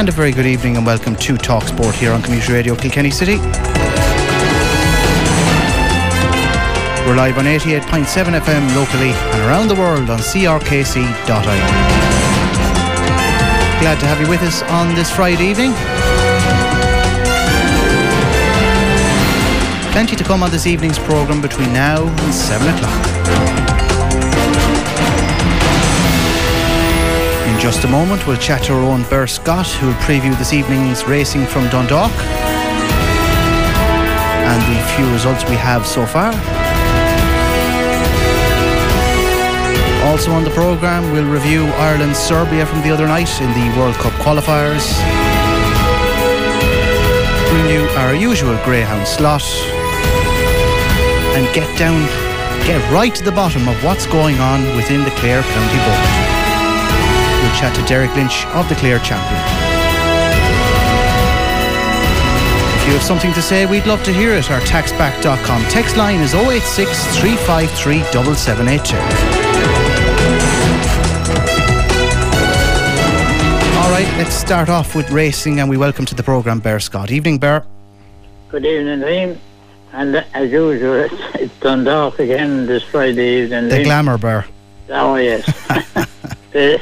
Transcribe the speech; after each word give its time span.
And 0.00 0.08
a 0.08 0.12
very 0.12 0.32
good 0.32 0.46
evening 0.46 0.78
and 0.78 0.86
welcome 0.86 1.14
to 1.14 1.36
Talk 1.36 1.64
Sport 1.64 1.94
here 1.94 2.12
on 2.12 2.22
Community 2.22 2.50
Radio 2.50 2.74
Kilkenny 2.74 3.10
City. 3.10 3.36
We're 7.04 7.16
live 7.16 7.36
on 7.36 7.44
88.7 7.44 8.40
FM 8.40 8.74
locally 8.74 9.10
and 9.10 9.42
around 9.42 9.68
the 9.68 9.74
world 9.74 10.08
on 10.08 10.18
crkc.ie. 10.20 11.18
Glad 13.80 14.00
to 14.00 14.06
have 14.06 14.18
you 14.22 14.28
with 14.30 14.40
us 14.40 14.62
on 14.62 14.94
this 14.94 15.14
Friday 15.14 15.44
evening. 15.44 15.72
Plenty 19.92 20.16
to 20.16 20.24
come 20.24 20.42
on 20.42 20.50
this 20.50 20.66
evening's 20.66 20.98
programme 20.98 21.42
between 21.42 21.74
now 21.74 22.06
and 22.06 22.32
7 22.32 22.66
o'clock. 22.74 23.59
Just 27.60 27.84
a 27.84 27.88
moment, 27.88 28.26
we'll 28.26 28.38
chat 28.38 28.62
to 28.62 28.72
our 28.72 28.80
own 28.80 29.02
Bear 29.10 29.26
Scott, 29.26 29.66
who 29.66 29.88
will 29.88 30.00
preview 30.08 30.36
this 30.38 30.54
evening's 30.54 31.04
racing 31.04 31.44
from 31.44 31.68
Dundalk 31.68 32.10
and 34.48 34.60
the 34.64 34.82
few 34.96 35.04
results 35.12 35.44
we 35.44 35.56
have 35.56 35.86
so 35.86 36.06
far. 36.06 36.32
Also 40.08 40.32
on 40.32 40.42
the 40.42 40.50
programme, 40.50 41.12
we'll 41.12 41.30
review 41.30 41.66
Ireland 41.76 42.16
Serbia 42.16 42.64
from 42.64 42.80
the 42.80 42.90
other 42.90 43.06
night 43.06 43.30
in 43.42 43.48
the 43.52 43.78
World 43.78 43.94
Cup 43.96 44.14
qualifiers. 44.14 44.96
Bring 47.50 47.68
you 47.68 47.82
our 47.98 48.14
usual 48.14 48.56
Greyhound 48.64 49.06
slot 49.06 49.44
and 51.36 51.44
get 51.54 51.68
down, 51.78 52.00
get 52.66 52.80
right 52.90 53.14
to 53.14 53.22
the 53.22 53.32
bottom 53.32 53.68
of 53.68 53.84
what's 53.84 54.06
going 54.06 54.38
on 54.38 54.64
within 54.76 55.04
the 55.04 55.10
Clare 55.10 55.42
County 55.42 55.78
Board 55.84 56.29
we'll 57.42 57.54
chat 57.54 57.74
to 57.76 57.82
Derek 57.86 58.14
Lynch 58.14 58.46
of 58.46 58.68
the 58.68 58.74
Clare 58.74 58.98
Champion. 59.00 59.40
If 62.80 62.86
you 62.86 62.92
have 62.94 63.02
something 63.02 63.32
to 63.34 63.42
say, 63.42 63.66
we'd 63.66 63.86
love 63.86 64.02
to 64.04 64.12
hear 64.12 64.32
it. 64.32 64.50
Our 64.50 64.60
taxback.com 64.60 65.62
text 65.64 65.96
line 65.96 66.20
is 66.20 66.34
086 66.34 67.18
353 67.18 68.02
7782. 68.02 68.96
All 73.76 73.90
right, 73.90 74.08
let's 74.18 74.34
start 74.34 74.68
off 74.68 74.94
with 74.94 75.10
racing 75.10 75.60
and 75.60 75.68
we 75.68 75.76
welcome 75.76 76.04
to 76.06 76.14
the 76.14 76.22
programme 76.22 76.60
Bear 76.60 76.80
Scott. 76.80 77.10
Evening, 77.10 77.38
Bear. 77.38 77.64
Good 78.48 78.64
evening, 78.64 79.00
Liam. 79.00 79.38
And 79.92 80.16
as 80.16 80.50
usual, 80.50 80.94
it's, 80.94 81.14
it's 81.34 81.60
dark 81.60 82.18
again 82.18 82.66
this 82.66 82.82
Friday 82.82 83.42
evening. 83.42 83.68
The 83.68 83.84
glamour, 83.84 84.18
Bear. 84.18 84.46
Oh, 84.88 85.16
yes. 85.16 85.44
they, 86.52 86.78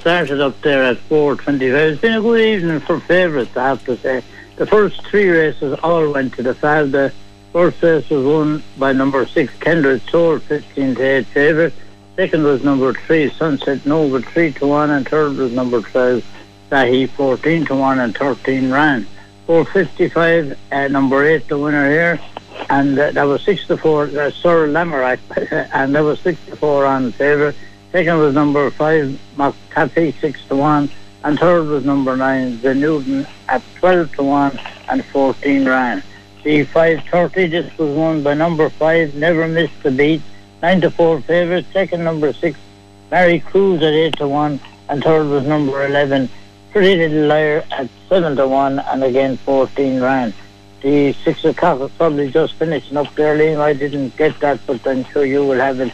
started 0.00 0.40
up 0.40 0.60
there 0.60 0.84
at 0.84 0.96
4.25. 1.08 1.60
It's 1.60 2.00
been 2.00 2.14
a 2.14 2.20
good 2.20 2.40
evening 2.40 2.80
for 2.80 3.00
favourites, 3.00 3.56
I 3.56 3.68
have 3.68 3.84
to 3.86 3.96
say. 3.96 4.22
The 4.56 4.66
first 4.66 5.04
three 5.06 5.28
races 5.28 5.78
all 5.82 6.12
went 6.12 6.34
to 6.34 6.42
the 6.42 6.54
Falda. 6.54 7.12
First 7.52 7.82
race 7.82 8.08
was 8.10 8.24
won 8.24 8.62
by 8.76 8.92
number 8.92 9.26
six, 9.26 9.52
Kendrick 9.58 10.04
Tour, 10.06 10.38
15 10.40 10.94
to 10.96 11.02
8 11.02 11.26
favourite. 11.26 11.72
Second 12.16 12.44
was 12.44 12.64
number 12.64 12.92
three, 12.92 13.30
Sunset 13.30 13.86
Nova, 13.86 14.20
3 14.20 14.52
to 14.54 14.66
1. 14.66 14.90
And 14.90 15.08
third 15.08 15.36
was 15.36 15.52
number 15.52 15.80
12, 15.80 16.24
Sahi, 16.70 17.08
14 17.08 17.66
to 17.66 17.74
1 17.74 17.98
and 18.00 18.16
13 18.16 18.70
ran. 18.70 19.06
455, 19.46 20.58
uh, 20.70 20.88
number 20.88 21.24
8, 21.24 21.48
the 21.48 21.58
winner 21.58 21.88
here. 21.88 22.20
And 22.68 22.98
uh, 22.98 23.12
that 23.12 23.22
was 23.22 23.42
6 23.44 23.68
to 23.68 23.76
4, 23.76 24.02
uh, 24.04 24.30
Sir 24.30 24.68
Lamerack, 24.68 25.20
and 25.72 25.94
that 25.94 26.00
was 26.00 26.20
6 26.20 26.38
to 26.46 26.56
4 26.56 26.86
on 26.86 27.12
favourite. 27.12 27.54
Second 27.90 28.18
was 28.18 28.34
number 28.34 28.70
five, 28.70 29.18
McTaffy, 29.36 30.12
six 30.20 30.44
to 30.48 30.56
one, 30.56 30.90
and 31.24 31.38
third 31.38 31.66
was 31.68 31.86
number 31.86 32.16
nine, 32.16 32.60
the 32.60 32.74
Newton 32.74 33.26
at 33.48 33.62
twelve 33.76 34.14
to 34.16 34.22
one 34.22 34.60
and 34.88 35.02
fourteen 35.06 35.66
ran. 35.66 36.02
The 36.44 36.64
five 36.64 37.02
thirty, 37.10 37.46
this 37.46 37.76
was 37.78 37.96
won 37.96 38.22
by 38.22 38.34
number 38.34 38.68
five, 38.68 39.14
never 39.14 39.48
missed 39.48 39.82
the 39.82 39.90
beat, 39.90 40.20
nine 40.62 40.82
to 40.82 40.90
four 40.90 41.22
favourite. 41.22 41.64
Second 41.72 42.04
number 42.04 42.32
six, 42.34 42.58
Mary 43.10 43.40
Cruz 43.40 43.82
at 43.82 43.94
eight 43.94 44.16
to 44.18 44.28
one, 44.28 44.60
and 44.90 45.02
third 45.02 45.26
was 45.26 45.46
number 45.46 45.86
eleven, 45.86 46.28
Pretty 46.72 46.94
Little 46.94 47.26
Liar 47.26 47.64
at 47.70 47.88
seven 48.08 48.36
to 48.36 48.46
one, 48.46 48.80
and 48.80 49.02
again 49.02 49.38
fourteen 49.38 50.00
ran. 50.02 50.34
The 50.82 51.14
six 51.24 51.42
o'clock 51.44 51.80
was 51.80 51.90
probably 51.92 52.30
just 52.30 52.52
finishing 52.54 52.98
up 52.98 53.12
there. 53.14 53.60
I 53.60 53.72
didn't 53.72 54.14
get 54.18 54.38
that, 54.40 54.60
but 54.66 54.86
I'm 54.86 55.04
sure 55.06 55.24
you 55.24 55.44
will 55.44 55.58
have 55.58 55.80
it 55.80 55.92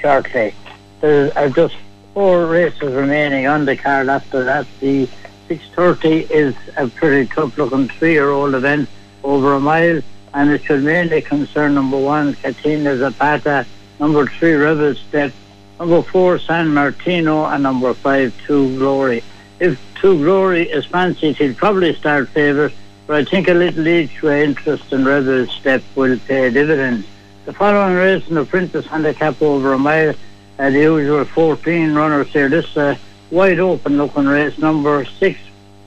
shortly. 0.00 0.52
There 1.00 1.32
are 1.36 1.48
just 1.48 1.74
four 2.14 2.46
races 2.46 2.94
remaining 2.94 3.46
on 3.46 3.64
the 3.64 3.76
card 3.76 4.08
after 4.08 4.44
that. 4.44 4.66
The 4.80 5.06
6.30 5.48 6.30
is 6.30 6.54
a 6.76 6.88
pretty 6.88 7.28
tough 7.32 7.56
looking 7.58 7.88
three 7.88 8.12
year 8.12 8.30
old 8.30 8.54
event 8.54 8.88
over 9.22 9.54
a 9.54 9.60
mile 9.60 10.00
and 10.36 10.50
it 10.50 10.62
should 10.64 10.82
mainly 10.82 11.22
concern 11.22 11.74
number 11.74 11.98
one, 11.98 12.34
Katina 12.34 12.96
Zapata, 12.98 13.66
number 13.98 14.26
three, 14.26 14.52
Rebel 14.52 14.94
Step, 14.94 15.32
number 15.78 16.02
four, 16.02 16.38
San 16.38 16.74
Martino, 16.74 17.46
and 17.46 17.62
number 17.62 17.94
five, 17.94 18.34
Two 18.46 18.76
Glory. 18.76 19.24
If 19.60 19.80
Two 19.94 20.18
Glory 20.18 20.68
is 20.68 20.84
fancied, 20.84 21.36
he'll 21.36 21.54
probably 21.54 21.94
start 21.94 22.28
favourite, 22.28 22.74
but 23.06 23.16
I 23.16 23.24
think 23.24 23.48
a 23.48 23.54
little 23.54 23.88
each 23.88 24.20
way 24.20 24.44
interest 24.44 24.92
in 24.92 25.06
Rebel 25.06 25.46
Step 25.46 25.82
will 25.94 26.18
pay 26.18 26.50
dividends. 26.50 27.06
The 27.46 27.54
following 27.54 27.94
race 27.94 28.28
in 28.28 28.34
the 28.34 28.44
Princess 28.44 28.84
Handicap 28.86 29.40
over 29.40 29.72
a 29.72 29.78
mile 29.78 30.14
uh, 30.58 30.70
the 30.70 30.78
usual 30.78 31.24
14 31.24 31.94
runners 31.94 32.28
here. 32.28 32.48
This 32.48 32.76
uh, 32.76 32.96
wide 33.30 33.58
open 33.58 33.96
looking 33.96 34.26
race, 34.26 34.58
number 34.58 35.04
six, 35.04 35.38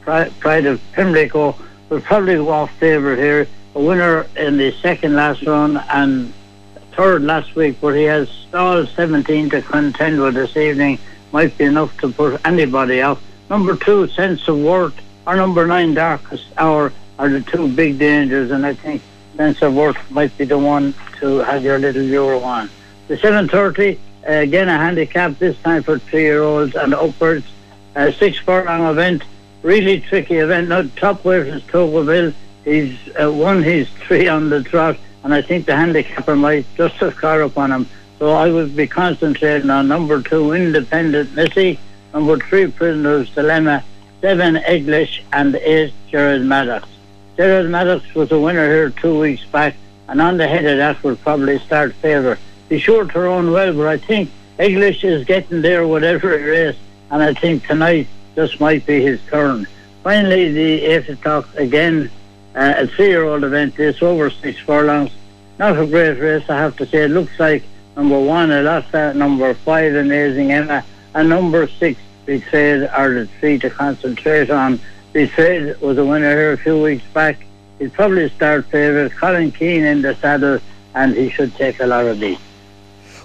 Pride 0.02 0.66
of 0.66 0.82
Pimlico, 0.94 1.56
will 1.90 2.02
probably 2.02 2.36
go 2.36 2.50
off 2.50 2.72
favourite 2.78 3.20
here. 3.20 3.48
A 3.76 3.82
winner 3.82 4.28
in 4.36 4.58
the 4.58 4.72
second 4.82 5.16
last 5.16 5.44
run 5.44 5.78
and 5.90 6.34
third 6.94 7.24
last 7.24 7.56
week, 7.56 7.78
but 7.80 7.96
he 7.96 8.04
has 8.04 8.30
all 8.54 8.86
17 8.86 9.50
to 9.52 9.62
contend 9.62 10.22
with 10.22 10.34
this 10.34 10.58
evening. 10.58 11.00
Might 11.32 11.58
be 11.58 11.66
enough 11.66 11.96
to 12.02 12.12
put 12.12 12.42
anybody 12.46 13.02
out. 13.02 13.20
Number 13.50 13.76
two, 13.76 14.08
Sense 14.10 14.48
of 14.48 14.58
Worth, 14.58 15.00
or 15.26 15.36
number 15.36 15.66
nine, 15.66 15.94
Darkest 15.94 16.46
Hour, 16.58 16.92
are 17.18 17.30
the 17.30 17.42
two 17.42 17.68
big 17.68 18.00
dangers, 18.00 18.52
and 18.52 18.66
I 18.66 18.74
think 18.74 19.02
Sense 19.38 19.62
of 19.62 19.74
Worth 19.74 19.98
might 20.12 20.36
be 20.38 20.46
the 20.46 20.58
one 20.58 20.94
to 21.20 21.38
have 21.40 21.64
your 21.64 21.78
little 21.78 22.02
euro 22.02 22.40
on. 22.40 22.70
The 23.08 23.18
730, 23.18 24.00
again 24.24 24.70
a 24.70 24.78
handicap 24.78 25.38
this 25.40 25.58
time 25.62 25.84
for 25.84 26.00
three-year-olds 26.00 26.76
and 26.76 26.94
upwards. 26.94 27.46
A 27.96 28.14
six 28.14 28.38
furlong 28.38 28.90
event, 28.90 29.24
really 29.64 30.00
tricky 30.02 30.36
event. 30.36 30.70
Now 30.70 30.84
top 30.96 31.26
weight 31.26 31.48
is 31.48 31.62
Togaville. 31.64 32.34
He's 32.64 32.98
uh, 33.22 33.32
won 33.32 33.64
his 33.64 33.90
three 34.06 34.28
on 34.28 34.50
the 34.50 34.64
trot, 34.64 34.98
and 35.24 35.34
I 35.34 35.42
think 35.42 35.66
the 35.66 35.76
handicapper 35.76 36.36
might 36.36 36.66
just 36.76 36.96
have 36.96 37.16
caught 37.16 37.42
up 37.42 37.58
on 37.58 37.72
him. 37.72 37.88
So 38.20 38.32
I 38.32 38.52
would 38.52 38.76
be 38.76 38.86
concentrating 38.86 39.70
on 39.70 39.88
number 39.88 40.22
two, 40.22 40.52
Independent 40.52 41.34
Missy, 41.36 41.80
number 42.14 42.38
three, 42.38 42.70
Prisoner's 42.70 43.30
Dilemma, 43.32 43.84
seven, 44.22 44.58
English, 44.58 45.24
and 45.32 45.56
eight, 45.56 45.94
Jared 46.12 46.44
Maddox. 46.44 46.88
Jared 47.38 47.70
Maddox 47.70 48.14
was 48.14 48.32
a 48.32 48.40
winner 48.40 48.68
here 48.68 48.90
two 48.90 49.18
weeks 49.18 49.46
back, 49.46 49.76
and 50.10 50.22
on 50.22 50.38
the 50.38 50.48
head 50.48 50.66
of 50.66 50.78
that 50.78 51.02
will 51.02 51.16
probably 51.16 51.58
start 51.60 51.94
favourite 51.96 52.40
be 52.70 52.80
sure 52.80 53.04
to 53.04 53.20
run 53.20 53.52
well, 53.52 53.74
but 53.74 53.88
I 53.88 53.98
think 53.98 54.30
English 54.60 55.04
is 55.04 55.26
getting 55.26 55.62
there 55.62 55.88
whatever 55.88 56.32
it 56.32 56.48
is, 56.48 56.76
and 57.10 57.22
I 57.22 57.34
think 57.34 57.66
tonight 57.66 58.08
just 58.36 58.60
might 58.60 58.86
be 58.86 59.02
his 59.02 59.20
turn. 59.30 59.68
Finally, 60.04 60.52
the 60.54 60.86
8 60.86 61.10
o'clock 61.10 61.50
again, 61.56 62.12
uh, 62.56 62.76
a 62.78 62.88
three-year-old 62.88 63.44
event, 63.44 63.76
this 63.76 64.02
over 64.02 64.30
six 64.30 64.60
furlongs. 64.60 65.12
Not 65.58 65.78
a 65.78 65.86
great 65.86 66.20
race, 66.20 66.48
I 66.48 66.58
have 66.58 66.78
to 66.78 66.86
say. 66.86 67.00
It 67.00 67.12
looks 67.12 67.38
like 67.40 67.64
number 67.98 68.20
one, 68.20 68.50
Alassa, 68.50 69.16
number 69.16 69.54
five, 69.54 69.96
Amazing 69.96 70.52
Emma, 70.52 70.86
and 71.16 71.28
number 71.28 71.68
six, 71.68 72.00
Betrayed, 72.26 72.84
are 72.84 73.14
the 73.14 73.26
three 73.40 73.58
to 73.60 73.70
concentrate 73.70 74.52
on. 74.52 74.80
Betrayed 75.12 75.82
was 75.82 75.98
a 75.98 76.06
winner 76.06 76.32
here 76.32 76.54
a 76.54 76.58
few 76.58 76.82
weeks 76.82 77.04
back. 77.14 77.44
He'll 77.80 77.90
probably 77.90 78.30
start 78.30 78.66
favourite. 78.66 79.12
Colin 79.16 79.52
Keane 79.52 79.84
in 79.84 80.02
the 80.02 80.16
saddle, 80.16 80.60
and 80.94 81.16
he 81.16 81.30
should 81.30 81.56
take 81.56 81.80
a 81.80 81.88
lot 81.88 82.06
of 82.06 82.20
these. 82.20 82.38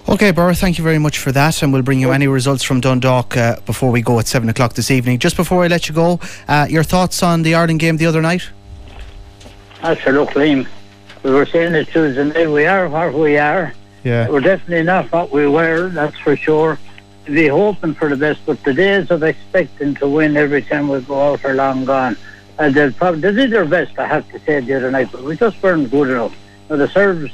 Okay, 0.07 0.29
Burr, 0.29 0.53
thank 0.53 0.77
you 0.77 0.83
very 0.83 0.99
much 0.99 1.17
for 1.17 1.31
that, 1.31 1.63
and 1.63 1.73
we'll 1.73 1.81
bring 1.81 1.99
you 1.99 2.11
any 2.11 2.27
results 2.27 2.61
from 2.61 2.79
Dundalk 2.79 3.35
uh, 3.35 3.59
before 3.65 3.89
we 3.89 4.03
go 4.03 4.19
at 4.19 4.27
7 4.27 4.47
o'clock 4.49 4.73
this 4.73 4.91
evening. 4.91 5.17
Just 5.17 5.35
before 5.35 5.63
I 5.63 5.67
let 5.67 5.89
you 5.89 5.95
go, 5.95 6.19
uh, 6.47 6.67
your 6.69 6.83
thoughts 6.83 7.23
on 7.23 7.41
the 7.41 7.55
Ireland 7.55 7.79
game 7.79 7.97
the 7.97 8.05
other 8.05 8.21
night? 8.21 8.47
That's 9.81 10.05
a 10.05 10.11
look, 10.11 10.29
Absolutely. 10.29 10.67
We 11.23 11.31
were 11.31 11.47
saying 11.47 11.73
it 11.73 11.87
Tuesday 11.87 12.23
night, 12.23 12.51
we 12.51 12.67
are 12.67 12.87
what 12.87 13.15
we 13.15 13.39
are. 13.39 13.73
Yeah. 14.03 14.29
We're 14.29 14.41
definitely 14.41 14.83
not 14.83 15.11
what 15.11 15.31
we 15.31 15.47
were, 15.47 15.89
that's 15.89 16.17
for 16.19 16.35
sure. 16.37 16.77
We're 17.27 17.51
hoping 17.51 17.95
for 17.95 18.07
the 18.07 18.15
best, 18.15 18.45
but 18.45 18.63
the 18.63 18.75
days 18.75 19.09
of 19.09 19.23
expecting 19.23 19.95
to 19.95 20.07
win 20.07 20.37
every 20.37 20.61
time 20.61 20.87
we 20.87 21.01
go 21.01 21.33
out 21.33 21.43
are 21.43 21.55
long 21.55 21.83
gone. 21.83 22.15
And 22.59 22.75
they 22.75 22.91
probably 22.91 23.21
they 23.21 23.31
did 23.31 23.49
their 23.49 23.65
best, 23.65 23.97
I 23.97 24.05
have 24.05 24.31
to 24.31 24.39
say, 24.41 24.59
the 24.59 24.75
other 24.75 24.91
night, 24.91 25.09
but 25.11 25.23
we 25.23 25.35
just 25.35 25.61
weren't 25.63 25.89
good 25.89 26.11
enough. 26.11 26.37
Now, 26.69 26.75
the 26.75 26.87
Serbs 26.89 27.31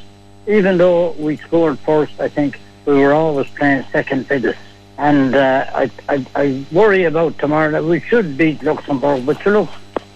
even 0.52 0.78
though 0.78 1.12
we 1.14 1.38
scored 1.38 1.80
first, 1.80 2.20
I 2.20 2.28
think 2.28 2.60
we 2.86 2.94
were 2.96 3.14
always 3.14 3.48
playing 3.52 3.86
second 3.92 4.28
fiddle. 4.28 4.54
And 4.98 5.34
uh, 5.34 5.66
I, 5.74 5.90
I, 6.10 6.26
I 6.36 6.66
worry 6.72 7.06
about 7.06 7.38
tomorrow. 7.40 7.72
That 7.72 7.84
we 7.84 8.02
should 8.02 8.38
beat 8.38 8.62
Luxembourg, 8.62 9.26
but 9.26 9.44
you 9.46 9.52
look, 9.52 9.70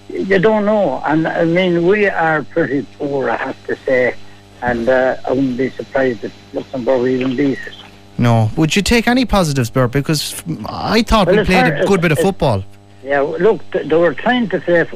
you 0.10 0.40
don't 0.40 0.66
know. 0.66 1.02
And 1.06 1.28
I 1.28 1.46
mean, 1.46 1.88
we 1.88 2.08
are 2.08 2.44
pretty 2.44 2.86
poor, 2.98 3.30
I 3.30 3.38
have 3.38 3.68
to 3.68 3.76
say. 3.78 4.16
And 4.62 4.88
uh, 4.88 5.18
I 5.28 5.32
wouldn't 5.32 5.58
be 5.58 5.70
surprised 5.70 6.24
if 6.24 6.34
Luxembourg 6.54 7.08
even 7.08 7.36
beat 7.36 7.60
us. 7.68 7.84
No. 8.18 8.50
Would 8.58 8.76
you 8.76 8.82
take 8.82 9.08
any 9.08 9.26
positives, 9.26 9.70
Bert? 9.70 9.92
Because 9.92 10.42
I 10.68 11.02
thought 11.02 11.28
Well, 11.28 11.38
we 11.38 11.46
played 11.46 11.74
a 11.74 11.86
good 11.86 12.02
bit 12.02 12.12
of 12.12 12.20
football. 12.20 12.64
Yeah, 13.04 13.22
look, 13.22 13.62
they 13.72 13.98
were 13.98 14.14
trying 14.14 14.50
to 14.50 14.60
play. 14.60 14.88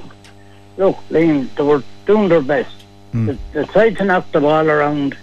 Look, 0.77 0.97
Liam, 1.09 1.53
they 1.55 1.63
were 1.63 1.83
doing 2.05 2.29
their 2.29 2.41
best. 2.41 2.75
They, 3.13 3.37
they 3.53 3.65
tried 3.65 3.97
to 3.97 4.05
knock 4.05 4.31
the 4.31 4.39
ball 4.39 4.69
around, 4.69 5.17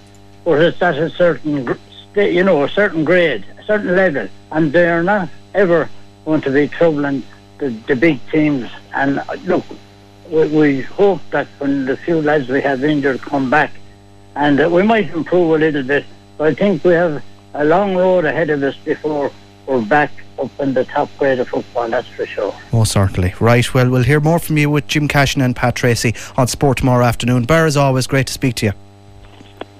but 0.46 0.62
it's 0.62 0.81
at 0.81 0.96
a 0.96 1.10
certain, 1.10 1.76
you 2.14 2.44
know, 2.44 2.62
a 2.62 2.69
certain 2.69 3.04
grade, 3.04 3.44
a 3.58 3.64
certain 3.64 3.96
level, 3.96 4.28
and 4.52 4.72
they 4.72 4.88
are 4.88 5.02
not 5.02 5.28
ever 5.54 5.90
going 6.25 6.40
to 6.40 6.50
be 6.50 6.69
troubling 6.69 7.25
the, 7.58 7.70
the 7.88 7.96
big 7.96 8.20
teams. 8.31 8.70
And 8.94 9.19
uh, 9.19 9.34
look, 9.44 9.64
we, 10.31 10.46
we 10.46 10.81
hope 10.82 11.20
that 11.31 11.48
when 11.58 11.84
the 11.84 11.96
few 11.96 12.22
lads 12.22 12.48
we 12.48 12.62
have 12.62 12.84
injured 12.84 13.20
come 13.22 13.50
back, 13.50 13.72
and 14.37 14.60
uh, 14.60 14.70
we 14.70 14.84
might 14.84 15.10
improve 15.10 15.56
a 15.56 15.58
little 15.58 15.82
bit. 15.82 16.04
But 16.38 16.49
I 16.49 16.54
think 16.54 16.84
we 16.84 16.92
have 16.92 17.25
a 17.54 17.64
long 17.64 17.96
road 17.96 18.25
ahead 18.25 18.49
of 18.50 18.62
us 18.62 18.76
before 18.76 19.32
we're 19.66 19.84
back 19.84 20.12
up 20.38 20.50
in 20.60 20.75
the 20.75 20.84
top 20.84 21.08
grade 21.19 21.40
of 21.40 21.49
football. 21.49 21.88
That's 21.88 22.06
for 22.06 22.25
sure. 22.25 22.54
Oh, 22.72 22.84
certainly. 22.84 23.34
Right. 23.40 23.75
Well, 23.75 23.90
we'll 23.90 24.04
hear 24.04 24.20
more 24.20 24.38
from 24.38 24.58
you 24.58 24.70
with 24.70 24.87
Jim 24.87 25.08
Cashin 25.08 25.42
and 25.42 25.56
Pat 25.56 25.75
Tracy 25.75 26.14
on 26.37 26.46
Sport 26.46 26.78
tomorrow 26.78 27.04
afternoon. 27.04 27.46
Burr, 27.46 27.66
as 27.66 27.76
always, 27.76 28.06
great 28.06 28.28
to 28.28 28.32
speak 28.32 28.54
to 28.56 28.66
you. 28.66 28.72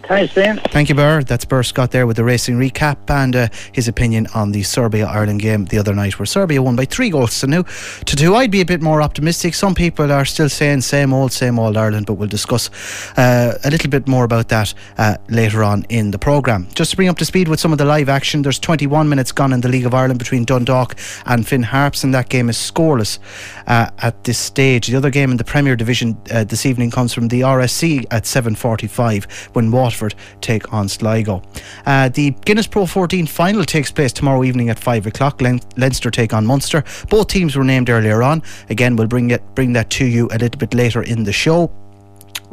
Thanks, 0.09 0.35
Liam. 0.35 0.61
Thank 0.71 0.89
you, 0.89 0.95
Burr. 0.95 1.25
That's 1.25 1.45
Burr 1.45 1.65
Scott 1.65 1.91
there 1.91 2.07
with 2.07 2.17
the 2.17 2.23
racing 2.23 2.59
recap 2.61 3.11
and 3.11 3.35
uh, 3.35 3.49
his 3.73 3.89
opinion 3.89 4.29
on 4.35 4.53
the 4.53 4.63
Serbia 4.63 5.05
Ireland 5.05 5.41
game 5.41 5.65
the 5.65 5.79
other 5.79 5.95
night, 5.95 6.17
where 6.17 6.27
Serbia 6.27 6.63
won 6.63 6.77
by 6.77 6.85
three 6.85 7.11
goals 7.11 7.41
to, 7.41 7.49
new, 7.49 7.65
to 7.65 8.17
two. 8.17 8.37
I'd 8.37 8.53
be 8.53 8.61
a 8.61 8.65
bit 8.65 8.81
more 8.81 9.03
optimistic. 9.03 9.55
Some 9.55 9.75
people 9.75 10.13
are 10.13 10.25
still 10.25 10.49
saying 10.49 10.83
same 10.83 11.13
old, 11.13 11.33
same 11.33 11.59
old 11.59 11.77
Ireland, 11.77 12.07
but 12.07 12.15
we'll 12.15 12.29
discuss 12.29 12.71
uh, 13.19 13.59
a 13.65 13.71
little 13.71 13.91
bit 13.91 14.07
more 14.07 14.23
about 14.23 14.49
that 14.51 14.75
uh, 14.97 15.17
later 15.29 15.65
on 15.65 15.85
in 15.89 16.13
the 16.13 16.19
programme. 16.19 16.69
Just 16.75 16.93
to 16.93 16.97
bring 16.97 17.09
up 17.09 17.19
to 17.19 17.25
speed 17.25 17.49
with 17.49 17.59
some 17.59 17.73
of 17.73 17.79
the 17.79 17.85
live 17.85 18.09
action, 18.09 18.43
there's 18.43 18.61
21 18.61 19.09
minutes 19.09 19.33
gone 19.33 19.53
in 19.53 19.61
the 19.61 19.69
League 19.69 19.87
of 19.87 19.95
Ireland 19.95 20.21
between 20.21 20.45
Dundalk 20.45 20.95
and 21.25 21.45
Finn 21.45 21.65
Harps, 21.65 22.05
and 22.05 22.15
that 22.15 22.29
game 22.29 22.49
is 22.49 22.57
scoreless 22.57 23.19
uh, 23.67 23.91
at 23.99 24.23
this 24.23 24.39
stage. 24.39 24.87
The 24.87 24.97
other 24.97 25.11
game 25.11 25.33
in 25.33 25.37
the 25.37 25.45
Premier 25.45 25.75
Division 25.75 26.17
uh, 26.31 26.45
this 26.45 26.65
evening 26.65 26.93
comes 26.93 27.13
from 27.13 27.27
the 27.27 27.41
RSC 27.41 28.05
at 28.13 28.23
7.45 28.23 29.25
when 29.55 29.73
Waterford 29.97 30.15
take 30.41 30.73
on 30.73 30.89
Sligo. 30.89 31.43
Uh, 31.87 32.09
the 32.09 32.31
Guinness 32.45 32.67
Pro 32.67 32.87
14 32.87 33.27
final 33.27 33.65
takes 33.65 33.91
place 33.91 34.13
tomorrow 34.13 34.45
evening 34.45 34.69
at 34.69 34.79
5 34.79 35.07
o'clock. 35.07 35.41
Leinster 35.41 36.11
take 36.11 36.35
on 36.35 36.47
Munster. 36.47 36.85
Both 37.09 37.29
teams 37.29 37.57
were 37.57 37.65
named 37.65 37.89
earlier 37.89 38.23
on. 38.23 38.43
Again, 38.69 38.97
we'll 38.97 39.07
bring 39.07 39.31
it 39.31 39.43
bring 39.55 39.73
that 39.73 39.91
to 39.91 40.05
you 40.05 40.29
a 40.29 40.39
little 40.39 40.59
bit 40.59 40.75
later 40.75 41.03
in 41.03 41.25
the 41.25 41.33
show. 41.33 41.71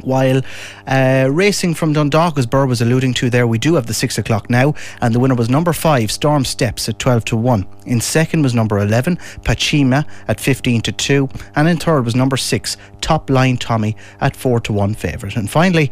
While 0.00 0.42
uh, 0.86 1.28
racing 1.30 1.74
from 1.74 1.92
Dundalk, 1.92 2.38
as 2.38 2.46
Burr 2.46 2.66
was 2.66 2.80
alluding 2.80 3.14
to 3.14 3.30
there, 3.30 3.46
we 3.46 3.58
do 3.58 3.74
have 3.74 3.86
the 3.86 3.94
six 3.94 4.18
o'clock 4.18 4.50
now, 4.50 4.74
and 5.00 5.14
the 5.14 5.20
winner 5.20 5.34
was 5.34 5.48
number 5.48 5.72
five, 5.72 6.10
Storm 6.10 6.44
Steps 6.44 6.88
at 6.88 6.98
twelve 6.98 7.24
to 7.26 7.36
one. 7.36 7.66
In 7.86 8.00
second 8.00 8.42
was 8.42 8.54
number 8.54 8.78
eleven, 8.78 9.16
Pachima 9.42 10.06
at 10.28 10.40
fifteen 10.40 10.80
to 10.82 10.92
two, 10.92 11.28
and 11.56 11.68
in 11.68 11.78
third 11.78 12.04
was 12.04 12.14
number 12.14 12.36
six, 12.36 12.76
Top 13.00 13.30
Line 13.30 13.56
Tommy 13.56 13.96
at 14.20 14.36
four 14.36 14.60
to 14.60 14.72
one 14.72 14.94
favourite. 14.94 15.36
And 15.36 15.50
finally, 15.50 15.90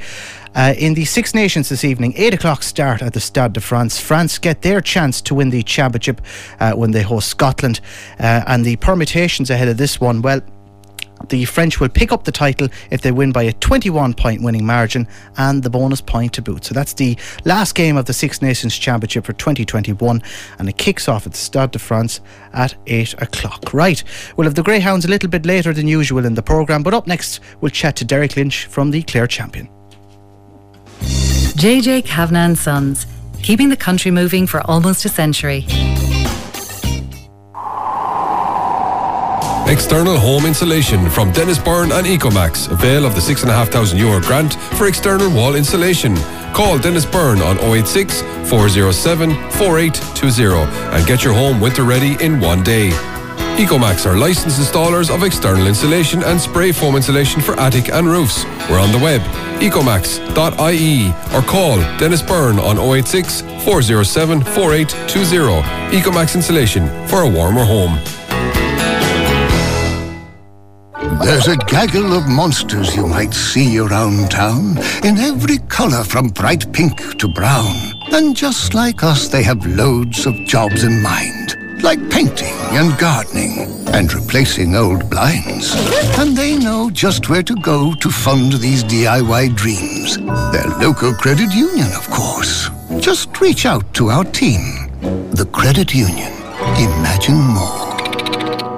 uh, 0.55 0.75
in 0.77 0.95
the 0.95 1.05
Six 1.05 1.35
Nations 1.35 1.69
this 1.69 1.85
evening, 1.85 2.13
8 2.17 2.35
o'clock 2.35 2.63
start 2.63 3.01
at 3.03 3.15
the 3.15 3.21
Stade 3.21 3.55
de 3.55 3.61
France. 3.61 3.99
France 3.99 4.39
get 4.39 4.63
their 4.63 4.81
chance 4.81 5.21
to 5.23 5.35
win 5.35 5.51
the 5.51 5.63
championship 5.63 6.21
uh, 6.61 6.73
when 6.73 6.91
they 6.91 7.03
host 7.03 7.29
Scotland. 7.29 7.81
Uh, 8.19 8.45
and 8.47 8.65
the 8.65 8.77
permutations 8.77 9.49
ahead 9.51 9.69
of 9.69 9.79
this 9.79 10.01
one, 10.01 10.21
well, 10.21 10.43
the 11.29 11.45
French 11.45 11.81
will 11.81 11.89
pick 11.89 12.13
up 12.13 12.25
the 12.25 12.33
title 12.33 12.69
if 12.91 13.03
they 13.03 13.13
win 13.13 13.33
by 13.33 13.43
a 13.43 13.53
21 13.53 14.15
point 14.15 14.43
winning 14.43 14.65
margin 14.65 15.07
and 15.37 15.63
the 15.63 15.71
bonus 15.71 16.01
point 16.01 16.33
to 16.35 16.43
boot. 16.43 16.65
So 16.65 16.75
that's 16.75 16.95
the 16.95 17.17
last 17.45 17.75
game 17.75 17.97
of 17.97 18.07
the 18.07 18.13
Six 18.13 18.43
Nations 18.43 18.77
Championship 18.77 19.25
for 19.25 19.33
2021 19.33 20.23
and 20.59 20.69
it 20.69 20.77
kicks 20.79 21.09
off 21.09 21.27
at 21.27 21.33
the 21.33 21.39
Stade 21.39 21.73
de 21.73 21.79
France 21.79 22.21
at 22.53 22.75
8 22.87 23.23
o'clock. 23.23 23.73
Right, 23.73 24.03
we'll 24.37 24.47
have 24.47 24.55
the 24.55 24.63
Greyhounds 24.63 25.05
a 25.05 25.09
little 25.09 25.31
bit 25.31 25.47
later 25.47 25.73
than 25.73 25.89
usual 25.89 26.25
in 26.25 26.35
the 26.35 26.43
programme, 26.43 26.83
but 26.83 26.95
up 26.95 27.07
next 27.07 27.41
we'll 27.61 27.71
chat 27.71 27.97
to 27.97 28.05
Derek 28.05 28.37
Lynch 28.37 28.67
from 28.67 28.91
the 28.91 29.03
Clare 29.03 29.27
Champion. 29.27 29.69
JJ 31.01 32.05
Kavanagh 32.07 32.55
Sons, 32.57 33.07
keeping 33.43 33.69
the 33.69 33.77
country 33.77 34.11
moving 34.11 34.47
for 34.47 34.61
almost 34.67 35.05
a 35.05 35.09
century. 35.09 35.65
External 39.67 40.19
home 40.19 40.44
insulation 40.44 41.09
from 41.09 41.32
Dennis 41.32 41.59
Byrne 41.59 41.93
and 41.93 42.06
Ecomax. 42.06 42.70
Avail 42.70 43.06
of 43.06 43.14
the 43.14 43.20
6,500 43.20 43.97
euro 43.97 44.20
grant 44.20 44.55
for 44.76 44.87
external 44.87 45.31
wall 45.31 45.55
insulation. 45.55 46.14
Call 46.53 46.79
Dennis 46.79 47.06
Byrne 47.06 47.41
on 47.41 47.59
086 47.59 48.20
407 48.50 49.31
4820 49.53 50.97
and 50.97 51.06
get 51.06 51.25
your 51.25 51.32
home 51.32 51.61
winter 51.61 51.85
ready 51.85 52.23
in 52.23 52.38
one 52.41 52.62
day. 52.62 52.91
Ecomax 53.56 54.05
are 54.05 54.17
licensed 54.17 54.61
installers 54.61 55.14
of 55.14 55.23
external 55.23 55.67
insulation 55.67 56.23
and 56.25 56.41
spray 56.41 56.73
foam 56.73 56.97
insulation 56.97 57.41
for 57.41 57.58
attic 57.58 57.88
and 57.88 58.06
roofs. 58.06 58.44
We're 58.69 58.81
on 58.81 58.93
the 58.93 58.99
web, 58.99 59.20
ecomax.ie, 59.61 61.08
or 61.35 61.43
call 61.43 61.76
Dennis 61.99 62.23
Byrne 62.23 62.58
on 62.58 62.79
086 62.79 63.43
407 63.65 64.43
4820. 64.43 65.97
Ecomax 65.97 66.35
Insulation 66.35 66.89
for 67.06 67.22
a 67.22 67.29
warmer 67.29 67.65
home. 67.65 67.98
There's 71.24 71.46
a 71.46 71.56
gaggle 71.56 72.12
of 72.14 72.29
monsters 72.29 72.96
you 72.96 73.06
might 73.06 73.32
see 73.32 73.79
around 73.79 74.31
town, 74.31 74.79
in 75.05 75.19
every 75.19 75.58
colour 75.69 76.02
from 76.02 76.29
bright 76.29 76.72
pink 76.72 77.19
to 77.19 77.29
brown. 77.29 77.76
And 78.12 78.34
just 78.36 78.74
like 78.74 79.02
us, 79.05 79.29
they 79.29 79.43
have 79.44 79.64
loads 79.64 80.26
of 80.26 80.34
jobs 80.46 80.82
in 80.82 81.00
mind, 81.00 81.82
like 81.82 82.10
painting 82.10 82.55
and 82.72 82.98
gardening 82.98 83.69
and 83.88 84.12
replacing 84.12 84.74
old 84.74 85.08
blinds. 85.08 85.74
And 86.19 86.36
they 86.36 86.58
know 86.58 86.91
just 86.91 87.29
where 87.29 87.43
to 87.44 87.55
go 87.62 87.94
to 87.94 88.10
fund 88.10 88.55
these 88.55 88.82
DIY 88.82 89.55
dreams. 89.55 90.17
Their 90.52 90.69
local 90.81 91.14
credit 91.14 91.52
union, 91.55 91.86
of 91.93 92.08
course. 92.10 92.69
Just 92.98 93.41
reach 93.41 93.64
out 93.64 93.94
to 93.94 94.08
our 94.10 94.24
team. 94.24 94.88
The 95.32 95.48
Credit 95.52 95.94
Union. 95.94 96.32
Imagine 96.76 97.38
more. 97.38 97.81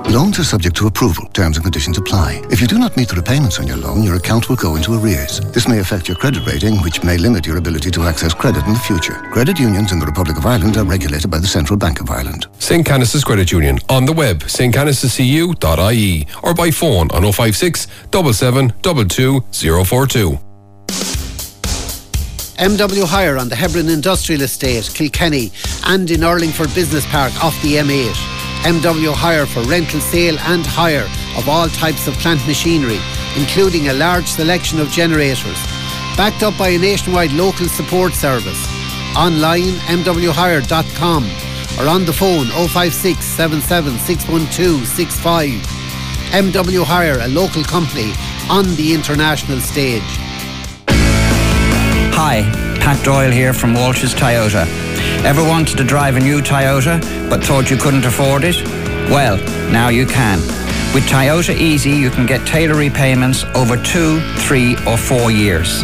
Loans 0.08 0.38
are 0.38 0.44
subject 0.44 0.76
to 0.76 0.86
approval. 0.86 1.26
Terms 1.32 1.56
and 1.56 1.64
conditions 1.64 1.96
apply. 1.98 2.42
If 2.50 2.60
you 2.60 2.66
do 2.66 2.78
not 2.78 2.96
meet 2.96 3.08
the 3.08 3.16
repayments 3.16 3.58
on 3.58 3.66
your 3.66 3.78
loan, 3.78 4.02
your 4.02 4.16
account 4.16 4.48
will 4.48 4.56
go 4.56 4.76
into 4.76 4.92
arrears. 4.94 5.40
This 5.40 5.66
may 5.66 5.78
affect 5.80 6.08
your 6.08 6.16
credit 6.16 6.46
rating, 6.46 6.76
which 6.82 7.02
may 7.02 7.16
limit 7.16 7.46
your 7.46 7.56
ability 7.56 7.90
to 7.92 8.02
access 8.02 8.34
credit 8.34 8.64
in 8.66 8.74
the 8.74 8.78
future. 8.78 9.14
Credit 9.32 9.58
unions 9.58 9.92
in 9.92 9.98
the 9.98 10.06
Republic 10.06 10.36
of 10.36 10.44
Ireland 10.46 10.76
are 10.76 10.84
regulated 10.84 11.30
by 11.30 11.38
the 11.38 11.46
Central 11.46 11.78
Bank 11.78 12.00
of 12.00 12.10
Ireland. 12.10 12.46
St. 12.58 12.86
Canice's 12.86 13.24
Credit 13.24 13.50
Union 13.50 13.78
on 13.88 14.04
the 14.04 14.12
web, 14.12 14.40
stcanicescu.ie 14.40 16.26
or 16.42 16.54
by 16.54 16.70
phone 16.70 17.10
on 17.10 17.32
056 17.32 17.80
7722 18.12 19.40
042. 19.84 20.38
MW 22.58 23.04
Hire 23.04 23.36
on 23.36 23.48
the 23.48 23.56
Hebron 23.56 23.88
Industrial 23.88 24.42
Estate, 24.42 24.88
Kilkenny, 24.94 25.50
and 25.86 26.08
in 26.10 26.20
Urlingford 26.20 26.72
Business 26.74 27.04
Park 27.06 27.32
off 27.42 27.60
the 27.62 27.74
M8. 27.74 28.33
MW 28.64 29.12
Hire 29.14 29.44
for 29.44 29.60
rental, 29.64 30.00
sale, 30.00 30.38
and 30.40 30.64
hire 30.64 31.06
of 31.36 31.50
all 31.50 31.68
types 31.68 32.06
of 32.08 32.14
plant 32.14 32.46
machinery, 32.46 32.98
including 33.36 33.88
a 33.88 33.92
large 33.92 34.26
selection 34.26 34.80
of 34.80 34.88
generators. 34.90 35.60
Backed 36.16 36.42
up 36.42 36.56
by 36.56 36.68
a 36.68 36.78
nationwide 36.78 37.32
local 37.32 37.68
support 37.68 38.14
service. 38.14 38.58
Online, 39.16 39.76
mwhire.com 39.92 41.24
or 41.78 41.88
on 41.88 42.06
the 42.06 42.12
phone 42.12 42.46
056 42.68 43.22
77 43.22 43.98
612 43.98 44.86
65. 44.86 45.50
MW 46.32 46.84
Hire, 46.84 47.18
a 47.20 47.28
local 47.28 47.62
company 47.64 48.12
on 48.48 48.64
the 48.76 48.94
international 48.94 49.60
stage. 49.60 50.02
Hi, 52.16 52.42
Pat 52.80 53.04
Doyle 53.04 53.30
here 53.30 53.52
from 53.52 53.74
Walsh's 53.74 54.14
Toyota. 54.14 54.83
Ever 55.24 55.42
wanted 55.42 55.78
to 55.78 55.84
drive 55.84 56.16
a 56.16 56.20
new 56.20 56.42
Toyota 56.42 57.00
but 57.30 57.42
thought 57.42 57.70
you 57.70 57.78
couldn't 57.78 58.04
afford 58.04 58.44
it? 58.44 58.62
Well, 59.08 59.38
now 59.72 59.88
you 59.88 60.04
can. 60.04 60.38
With 60.92 61.04
Toyota 61.04 61.56
Easy, 61.56 61.92
you 61.92 62.10
can 62.10 62.26
get 62.26 62.46
tailor 62.46 62.74
repayments 62.74 63.44
over 63.54 63.78
two, 63.78 64.20
three, 64.36 64.76
or 64.86 64.98
four 64.98 65.30
years. 65.30 65.82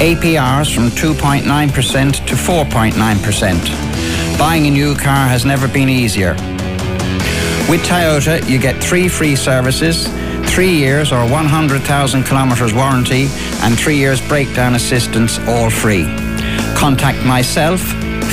APRs 0.00 0.74
from 0.74 0.90
2.9% 0.90 2.26
to 2.26 2.34
4.9%. 2.34 4.38
Buying 4.38 4.66
a 4.66 4.70
new 4.70 4.94
car 4.94 5.26
has 5.26 5.46
never 5.46 5.66
been 5.66 5.88
easier. 5.88 6.34
With 7.70 7.80
Toyota, 7.86 8.46
you 8.46 8.58
get 8.58 8.84
three 8.84 9.08
free 9.08 9.34
services, 9.34 10.08
three 10.44 10.76
years 10.76 11.10
or 11.10 11.26
100,000 11.26 12.24
kilometres 12.24 12.74
warranty, 12.74 13.28
and 13.62 13.78
three 13.78 13.96
years 13.96 14.20
breakdown 14.28 14.74
assistance, 14.74 15.38
all 15.48 15.70
free. 15.70 16.04
Contact 16.76 17.24
myself, 17.24 17.80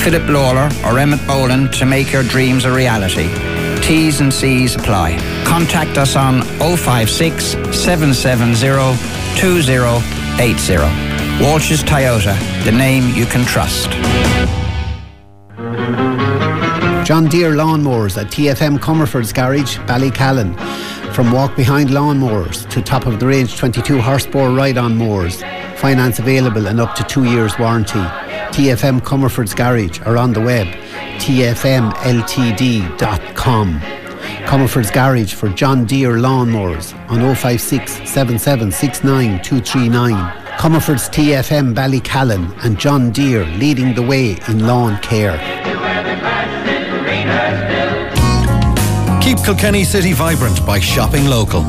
Philip 0.04 0.28
Lawler, 0.30 0.70
or 0.86 1.00
Emmett 1.00 1.26
Boland 1.26 1.74
to 1.74 1.86
make 1.86 2.12
your 2.12 2.24
dreams 2.24 2.66
a 2.66 2.72
reality. 2.72 3.30
T's 3.82 4.20
and 4.20 4.34
C's 4.34 4.76
apply. 4.76 5.18
Contact 5.46 5.98
us 5.98 6.16
on 6.16 6.42
056 6.60 7.44
770 7.76 8.68
2080. 9.40 11.44
Walsh's 11.44 11.84
Toyota, 11.84 12.36
the 12.64 12.72
name 12.72 13.14
you 13.14 13.26
can 13.26 13.46
trust. 13.46 13.90
John 17.06 17.28
Deere 17.28 17.52
Lawnmowers 17.52 18.18
at 18.18 18.32
TFM 18.32 18.80
Comerford's 18.80 19.32
Garage, 19.32 19.78
Ballycallan. 19.80 20.56
From 21.14 21.32
walk 21.32 21.56
behind 21.56 21.90
lawnmowers 21.90 22.68
to 22.72 22.82
top 22.82 23.06
of 23.06 23.20
the 23.20 23.28
range 23.28 23.58
22 23.58 24.02
horsepower 24.02 24.52
ride 24.52 24.78
on 24.78 24.98
mowers. 24.98 25.44
Finance 25.76 26.18
available 26.18 26.68
and 26.68 26.82
up 26.82 26.96
to 26.96 27.04
two 27.04 27.26
years 27.26 27.58
warranty. 27.60 28.04
TFM 28.56 29.02
Comerford's 29.02 29.54
Garage 29.54 30.00
are 30.06 30.16
on 30.16 30.32
the 30.32 30.40
web 30.40 30.66
tfmltd.com. 31.18 31.80
Comerford's 34.46 34.92
Garage 34.92 35.34
for 35.34 35.50
John 35.50 35.84
Deere 35.84 36.14
Lawnmowers 36.14 36.94
on 37.10 37.36
056 37.36 37.92
7769 38.10 39.44
239. 39.44 40.14
Comerford's 40.58 41.10
TFM 41.10 41.76
Ballycallan 41.76 42.58
and 42.64 42.80
John 42.80 43.12
Deere 43.12 43.44
leading 43.58 43.94
the 43.94 44.02
way 44.02 44.38
in 44.48 44.66
lawn 44.66 45.02
care. 45.02 45.38
Keep 49.22 49.40
Kilkenny 49.40 49.84
City 49.84 50.14
vibrant 50.14 50.66
by 50.66 50.80
shopping 50.80 51.26
local. 51.26 51.62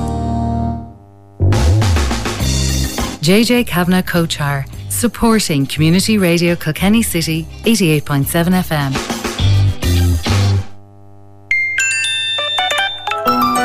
JJ 3.27 3.67
Kavanagh 3.67 4.03
Coachar, 4.03 4.67
supporting 4.97 5.67
Community 5.67 6.17
Radio 6.17 6.57
Kilkenny 6.57 7.03
City 7.03 7.45
88.7 7.65 8.63
FM. 8.63 8.93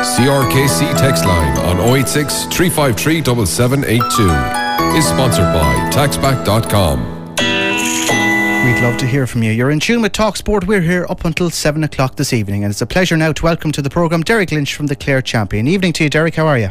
CRKC 0.02 0.96
text 0.98 1.24
line 1.24 1.56
on 1.58 1.80
086 1.96 2.44
353 2.54 3.46
7782 3.46 4.98
is 4.98 5.08
sponsored 5.08 5.52
by 5.54 5.90
taxback.com. 5.90 7.22
We'd 8.64 8.82
love 8.82 8.98
to 8.98 9.06
hear 9.06 9.26
from 9.26 9.42
you. 9.42 9.50
You're 9.52 9.70
in 9.70 9.80
tune 9.80 10.02
with 10.02 10.12
Talksport. 10.12 10.66
We're 10.66 10.80
here 10.82 11.06
up 11.08 11.24
until 11.24 11.50
7 11.50 11.82
o'clock 11.82 12.16
this 12.16 12.32
evening, 12.32 12.62
and 12.62 12.70
it's 12.70 12.82
a 12.82 12.86
pleasure 12.86 13.16
now 13.16 13.32
to 13.32 13.42
welcome 13.42 13.72
to 13.72 13.82
the 13.82 13.90
programme 13.90 14.22
Derek 14.22 14.52
Lynch 14.52 14.74
from 14.74 14.86
the 14.86 14.94
Clare 14.94 15.22
Champion. 15.22 15.66
Evening 15.66 15.92
to 15.94 16.04
you, 16.04 16.10
Derek. 16.10 16.34
How 16.34 16.46
are 16.46 16.58
you? 16.58 16.70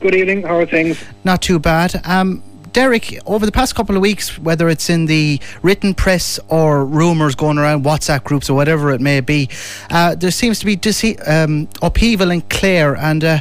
Good 0.00 0.14
evening. 0.14 0.42
How 0.42 0.56
are 0.56 0.66
things? 0.66 1.02
Not 1.24 1.40
too 1.42 1.58
bad. 1.58 2.00
Um, 2.04 2.42
Derek, 2.72 3.18
over 3.26 3.44
the 3.44 3.52
past 3.52 3.74
couple 3.74 3.96
of 3.96 4.02
weeks, 4.02 4.38
whether 4.38 4.68
it's 4.68 4.88
in 4.88 5.06
the 5.06 5.40
written 5.62 5.92
press 5.92 6.38
or 6.48 6.84
rumours 6.84 7.34
going 7.34 7.58
around 7.58 7.84
WhatsApp 7.84 8.22
groups 8.22 8.48
or 8.48 8.54
whatever 8.54 8.92
it 8.92 9.00
may 9.00 9.20
be, 9.20 9.48
uh, 9.90 10.14
there 10.14 10.30
seems 10.30 10.60
to 10.60 10.66
be 10.66 10.76
dis- 10.76 11.16
um, 11.26 11.68
upheaval 11.82 12.30
in 12.30 12.42
Clare, 12.42 12.96
and 12.96 13.24
uh, 13.24 13.40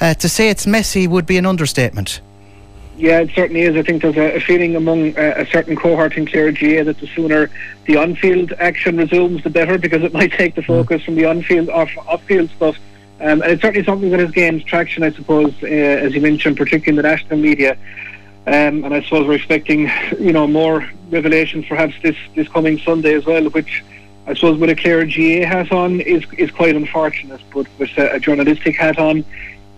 uh, 0.00 0.14
to 0.14 0.28
say 0.28 0.50
it's 0.50 0.66
messy 0.66 1.06
would 1.06 1.26
be 1.26 1.36
an 1.36 1.46
understatement. 1.46 2.20
Yeah, 2.96 3.20
it 3.20 3.30
certainly 3.34 3.62
is. 3.62 3.76
I 3.76 3.82
think 3.82 4.02
there's 4.02 4.16
a, 4.16 4.36
a 4.36 4.40
feeling 4.40 4.76
among 4.76 5.16
uh, 5.16 5.34
a 5.36 5.46
certain 5.46 5.76
cohort 5.76 6.16
in 6.16 6.26
Clare 6.26 6.52
GA 6.52 6.82
that 6.82 6.98
the 6.98 7.06
sooner 7.08 7.50
the 7.86 7.96
on-field 7.96 8.52
action 8.58 8.96
resumes, 8.96 9.42
the 9.42 9.50
better, 9.50 9.78
because 9.78 10.02
it 10.02 10.12
might 10.12 10.32
take 10.32 10.54
the 10.54 10.62
mm. 10.62 10.66
focus 10.66 11.02
from 11.02 11.14
the 11.16 11.24
on-field 11.24 11.68
off 11.70 11.90
off-field 12.06 12.50
stuff. 12.50 12.76
Um, 13.20 13.42
and 13.42 13.52
it's 13.52 13.62
certainly 13.62 13.84
something 13.84 14.10
that 14.10 14.20
has 14.20 14.32
gained 14.32 14.66
traction, 14.66 15.02
I 15.02 15.12
suppose, 15.12 15.54
uh, 15.62 15.66
as 15.66 16.14
you 16.14 16.20
mentioned, 16.20 16.56
particularly 16.56 16.90
in 16.90 16.96
the 16.96 17.08
national 17.08 17.38
media. 17.38 17.78
Um, 18.46 18.84
and 18.84 18.92
I 18.92 19.02
suppose 19.02 19.26
we're 19.26 19.34
expecting, 19.34 19.90
you 20.20 20.32
know, 20.32 20.46
more 20.46 20.88
revelations 21.10 21.64
perhaps 21.66 21.94
this, 22.02 22.16
this 22.34 22.48
coming 22.48 22.78
Sunday 22.78 23.14
as 23.14 23.24
well, 23.24 23.44
which 23.50 23.82
I 24.26 24.34
suppose 24.34 24.58
with 24.58 24.70
a 24.70 24.76
Clare 24.76 25.04
GA 25.04 25.44
hat 25.44 25.72
on 25.72 26.00
is 26.00 26.24
is 26.38 26.50
quite 26.50 26.74
unfortunate. 26.74 27.40
But 27.52 27.66
with 27.78 27.96
a, 27.98 28.14
a 28.14 28.20
journalistic 28.20 28.76
hat 28.76 28.98
on, 28.98 29.24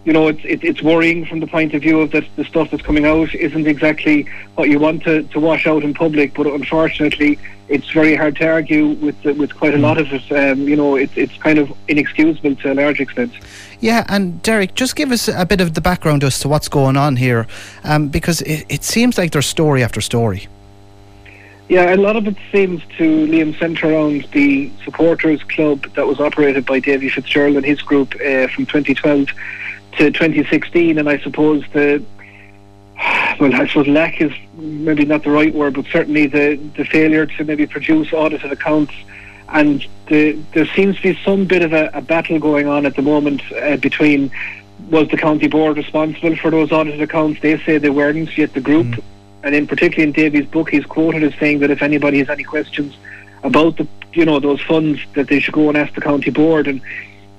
you 0.05 0.13
know, 0.13 0.29
it's 0.29 0.45
it, 0.45 0.63
it's 0.63 0.83
worrying 0.83 1.27
from 1.27 1.41
the 1.41 1.47
point 1.47 1.75
of 1.75 1.83
view 1.83 2.01
of 2.01 2.13
that 2.13 2.25
the 2.37 2.45
stuff 2.45 2.71
that's 2.71 2.83
coming 2.83 3.07
out 3.07 3.35
isn't 3.35 3.67
exactly 3.67 4.29
what 4.55 4.69
you 4.69 4.79
want 4.79 5.03
to, 5.05 5.25
to 5.25 5.41
wash 5.41 5.67
out 5.67 5.83
in 5.83 5.95
public. 5.95 6.35
But 6.35 6.47
unfortunately, 6.47 7.39
it's 7.69 7.91
very 7.91 8.15
hard 8.15 8.37
to 8.37 8.49
argue 8.49 8.89
with 8.89 9.23
with 9.25 9.57
quite 9.57 9.75
a 9.75 9.79
lot 9.79 9.99
of 9.99 10.13
it. 10.13 10.31
Um, 10.31 10.69
you 10.69 10.77
know, 10.77 10.95
it's 10.95 11.17
it's 11.17 11.37
kind 11.39 11.59
of 11.59 11.73
inexcusable 11.89 12.55
to 12.57 12.73
a 12.73 12.75
large 12.75 13.01
extent. 13.01 13.33
Yeah, 13.81 14.05
and 14.09 14.41
Derek, 14.43 14.75
just 14.75 14.97
give 14.97 15.13
us 15.13 15.29
a 15.29 15.45
bit 15.45 15.61
of 15.61 15.75
the 15.75 15.81
background 15.81 16.25
as 16.25 16.39
to 16.41 16.49
what's 16.49 16.69
going 16.69 16.97
on 16.97 17.17
here, 17.17 17.47
um, 17.85 18.09
because 18.09 18.41
it, 18.43 18.65
it 18.69 18.85
seems 18.85 19.19
like 19.19 19.33
there's 19.33 19.47
story 19.47 19.83
after 19.83 20.01
story. 20.01 20.49
Yeah, 21.69 21.95
a 21.95 21.97
lot 21.97 22.15
of 22.17 22.27
it 22.29 22.37
seems 22.53 22.81
to 22.97 23.27
Liam 23.27 23.59
centre 23.59 23.91
around 23.91 24.29
the 24.33 24.71
supporters 24.85 25.43
club 25.43 25.83
that 25.95 26.07
was 26.07 26.21
operated 26.21 26.65
by 26.65 26.79
Davy 26.79 27.09
Fitzgerald 27.09 27.57
and 27.57 27.67
his 27.67 27.83
group 27.83 28.15
uh, 28.15 28.47
from 28.49 28.67
2012 28.67 29.29
to 29.99 30.11
2016, 30.11 30.99
and 30.99 31.09
I 31.09 31.19
suppose 31.19 31.65
the 31.73 32.03
well, 33.39 33.55
I 33.55 33.67
suppose 33.67 33.89
lack 33.89 34.21
is 34.21 34.33
maybe 34.55 35.05
not 35.05 35.23
the 35.23 35.31
right 35.31 35.53
word, 35.53 35.75
but 35.75 35.87
certainly 35.87 36.27
the 36.27 36.57
the 36.77 36.85
failure 36.85 37.27
to 37.27 37.45
maybe 37.45 37.67
produce 37.67 38.13
audited 38.13 38.51
accounts, 38.53 38.95
and 39.49 39.87
the, 40.09 40.33
there 40.55 40.67
seems 40.67 40.97
to 40.97 41.03
be 41.15 41.21
some 41.25 41.45
bit 41.45 41.63
of 41.63 41.73
a, 41.73 41.91
a 41.95 42.01
battle 42.01 42.39
going 42.39 42.67
on 42.67 42.87
at 42.87 42.97
the 42.97 43.03
moment 43.03 43.43
uh, 43.53 43.77
between 43.77 44.31
was 44.91 45.09
the 45.09 45.17
county 45.17 45.49
board 45.49 45.77
responsible 45.77 46.37
for 46.37 46.51
those 46.51 46.71
audited 46.73 47.01
accounts? 47.01 47.41
They 47.41 47.59
say 47.59 47.79
they 47.79 47.91
weren't, 47.91 48.37
yet 48.37 48.53
the 48.53 48.61
group, 48.61 48.87
mm. 48.87 49.03
and 49.43 49.55
in 49.55 49.67
particularly 49.67 50.09
in 50.09 50.13
Davy's 50.13 50.47
book, 50.47 50.71
he's 50.71 50.85
quoted 50.85 51.23
as 51.23 51.35
saying 51.37 51.61
that 51.61 51.71
if 51.71 51.83
anybody 51.83 52.19
has 52.19 52.29
any 52.29 52.45
questions 52.45 52.97
about 53.43 53.77
the 53.77 53.87
you 54.13 54.25
know 54.25 54.41
those 54.41 54.63
funds, 54.63 55.01
that 55.15 55.29
they 55.29 55.41
should 55.41 55.55
go 55.55 55.69
and 55.69 55.77
ask 55.77 55.95
the 55.95 56.01
county 56.01 56.31
board 56.31 56.67
and 56.67 56.81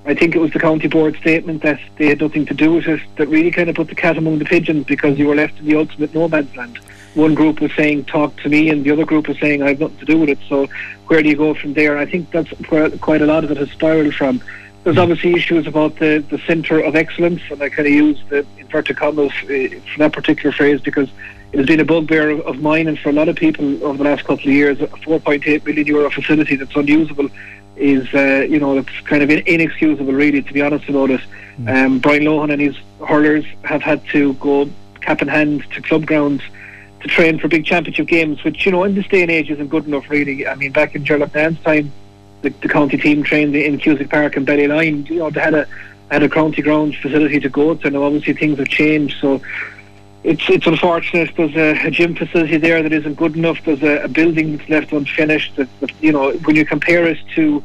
I 0.07 0.13
think 0.13 0.35
it 0.35 0.39
was 0.39 0.51
the 0.51 0.59
county 0.59 0.87
board 0.87 1.17
statement 1.17 1.63
that 1.63 1.81
they 1.97 2.07
had 2.07 2.21
nothing 2.21 2.45
to 2.45 2.53
do 2.53 2.75
with 2.75 2.87
it 2.87 3.01
that 3.17 3.27
really 3.27 3.51
kind 3.51 3.69
of 3.69 3.75
put 3.75 3.89
the 3.89 3.95
cat 3.95 4.17
among 4.17 4.39
the 4.39 4.45
pigeons 4.45 4.85
because 4.85 5.19
you 5.19 5.27
were 5.27 5.35
left 5.35 5.59
in 5.59 5.65
the 5.65 5.75
ultimate 5.75 6.13
no 6.13 6.29
man's 6.29 6.55
land. 6.55 6.79
One 7.17 7.33
group 7.33 7.61
was 7.61 7.73
saying 7.73 8.05
talk 8.05 8.35
to 8.43 8.49
me, 8.49 8.69
and 8.69 8.83
the 8.83 8.91
other 8.91 9.03
group 9.03 9.27
was 9.27 9.39
saying 9.39 9.63
I 9.63 9.69
have 9.69 9.79
nothing 9.79 9.97
to 9.97 10.05
do 10.05 10.19
with 10.19 10.29
it. 10.29 10.37
So 10.47 10.67
where 11.07 11.23
do 11.23 11.29
you 11.29 11.35
go 11.35 11.55
from 11.55 11.73
there? 11.73 11.97
I 11.97 12.05
think 12.05 12.29
that's 12.29 12.49
where 12.69 12.91
quite 12.91 13.23
a 13.23 13.25
lot 13.25 13.43
of 13.43 13.49
it 13.49 13.57
has 13.57 13.71
spiraled 13.71 14.13
from. 14.13 14.39
There's 14.83 14.99
obviously 14.99 15.33
issues 15.33 15.65
about 15.65 15.97
the, 15.97 16.23
the 16.29 16.37
centre 16.45 16.79
of 16.79 16.95
excellence, 16.95 17.41
and 17.49 17.59
I 17.61 17.69
kind 17.69 17.87
of 17.87 17.93
use 17.93 18.21
the 18.29 18.45
inverted 18.59 18.97
commas 18.97 19.31
uh, 19.43 19.47
for 19.47 19.97
that 19.97 20.13
particular 20.13 20.51
phrase 20.51 20.79
because 20.79 21.09
it 21.53 21.57
has 21.57 21.65
been 21.65 21.79
a 21.79 21.85
bugbear 21.85 22.29
of, 22.29 22.41
of 22.41 22.61
mine 22.61 22.87
and 22.87 22.99
for 22.99 23.09
a 23.09 23.13
lot 23.13 23.29
of 23.29 23.35
people 23.35 23.83
over 23.83 23.97
the 23.97 24.03
last 24.03 24.21
couple 24.21 24.47
of 24.47 24.53
years. 24.53 24.79
A 24.79 24.85
4.8 24.85 25.65
million 25.65 25.87
euro 25.87 26.11
facility 26.11 26.55
that's 26.55 26.75
unusable 26.75 27.29
is, 27.77 28.13
uh, 28.13 28.45
you 28.47 28.59
know, 28.59 28.77
it's 28.77 29.01
kind 29.05 29.23
of 29.23 29.31
inexcusable, 29.31 30.13
really, 30.13 30.43
to 30.43 30.53
be 30.53 30.61
honest 30.61 30.87
about 30.87 31.09
it. 31.09 31.21
Mm. 31.61 31.85
Um, 31.85 31.99
Brian 31.99 32.21
Lohan 32.21 32.53
and 32.53 32.61
his 32.61 32.77
hurlers 33.07 33.45
have 33.63 33.81
had 33.81 34.05
to 34.09 34.33
go 34.35 34.69
cap 35.01 35.23
in 35.23 35.27
hand 35.27 35.63
to 35.71 35.81
club 35.81 36.05
grounds 36.05 36.43
to 37.07 37.13
train 37.13 37.39
for 37.39 37.47
big 37.47 37.65
championship 37.65 38.07
games, 38.07 38.43
which, 38.43 38.65
you 38.65 38.71
know, 38.71 38.83
in 38.83 38.95
this 38.95 39.07
day 39.07 39.21
and 39.21 39.31
age 39.31 39.49
isn't 39.49 39.67
good 39.67 39.85
enough, 39.85 40.09
really. 40.09 40.47
I 40.47 40.55
mean, 40.55 40.71
back 40.71 40.95
in 40.95 41.05
Ger 41.05 41.17
Loughnane's 41.17 41.59
time, 41.61 41.91
the, 42.41 42.49
the, 42.49 42.67
county 42.67 42.97
team 42.97 43.23
trained 43.23 43.55
in 43.55 43.77
Cusack 43.79 44.09
Park 44.09 44.35
and 44.35 44.45
Ballyline. 44.45 45.09
You 45.09 45.17
know, 45.17 45.29
they 45.29 45.41
had 45.41 45.53
a 45.53 45.67
had 46.11 46.23
a 46.23 46.29
county 46.29 46.61
ground 46.61 46.95
facility 46.95 47.39
to 47.39 47.49
go 47.49 47.75
to, 47.75 47.87
and 47.87 47.97
obviously 47.97 48.33
things 48.33 48.57
have 48.59 48.67
changed. 48.69 49.17
So 49.19 49.41
it's 50.23 50.47
it's 50.49 50.67
unfortunate. 50.67 51.35
There's 51.35 51.55
a, 51.55 51.87
a, 51.87 51.91
gym 51.91 52.15
facility 52.15 52.57
there 52.57 52.83
that 52.83 52.93
isn't 52.93 53.15
good 53.15 53.35
enough. 53.35 53.57
There's 53.65 53.83
a, 53.83 54.03
a 54.03 54.07
building 54.07 54.57
that's 54.57 54.69
left 54.69 54.91
unfinished. 54.91 55.55
That, 55.55 55.67
that, 55.79 55.91
you 56.01 56.11
know, 56.11 56.31
when 56.33 56.55
you 56.55 56.65
compare 56.65 57.07
us 57.07 57.17
to 57.35 57.63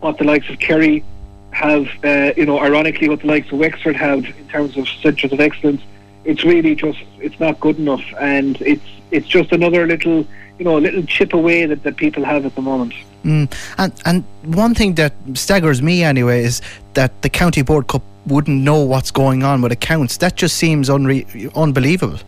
what 0.00 0.18
the 0.18 0.24
likes 0.24 0.48
of 0.48 0.58
Kerry 0.58 1.04
have, 1.50 1.86
uh, 2.04 2.32
you 2.36 2.46
know, 2.46 2.58
ironically 2.60 3.08
what 3.08 3.20
the 3.20 3.26
likes 3.26 3.50
of 3.52 3.58
Wexford 3.58 3.96
have 3.96 4.24
in 4.24 4.48
terms 4.48 4.76
of 4.76 4.88
centres 4.88 5.32
of 5.32 5.40
excellence, 5.40 5.82
it's 6.24 6.44
really 6.44 6.74
just 6.74 6.98
it's 7.18 7.38
not 7.40 7.58
good 7.60 7.78
enough, 7.78 8.04
and 8.20 8.60
it's 8.62 8.84
it's 9.10 9.26
just 9.26 9.52
another 9.52 9.86
little 9.86 10.26
you 10.58 10.64
know 10.64 10.78
little 10.78 11.02
chip 11.02 11.32
away 11.32 11.66
that, 11.66 11.82
that 11.82 11.96
people 11.96 12.24
have 12.24 12.46
at 12.46 12.54
the 12.54 12.62
moment. 12.62 12.94
Mm. 13.24 13.52
And 13.78 13.92
and 14.04 14.24
one 14.54 14.74
thing 14.74 14.94
that 14.94 15.14
staggers 15.34 15.82
me 15.82 16.02
anyway 16.02 16.44
is 16.44 16.60
that 16.94 17.22
the 17.22 17.28
county 17.28 17.62
board 17.62 17.86
cup 17.86 18.02
wouldn't 18.26 18.62
know 18.62 18.80
what's 18.80 19.10
going 19.10 19.42
on 19.42 19.62
with 19.62 19.72
accounts. 19.72 20.16
That 20.18 20.36
just 20.36 20.56
seems 20.56 20.88
unre- 20.88 21.54
unbelievable. 21.54 22.18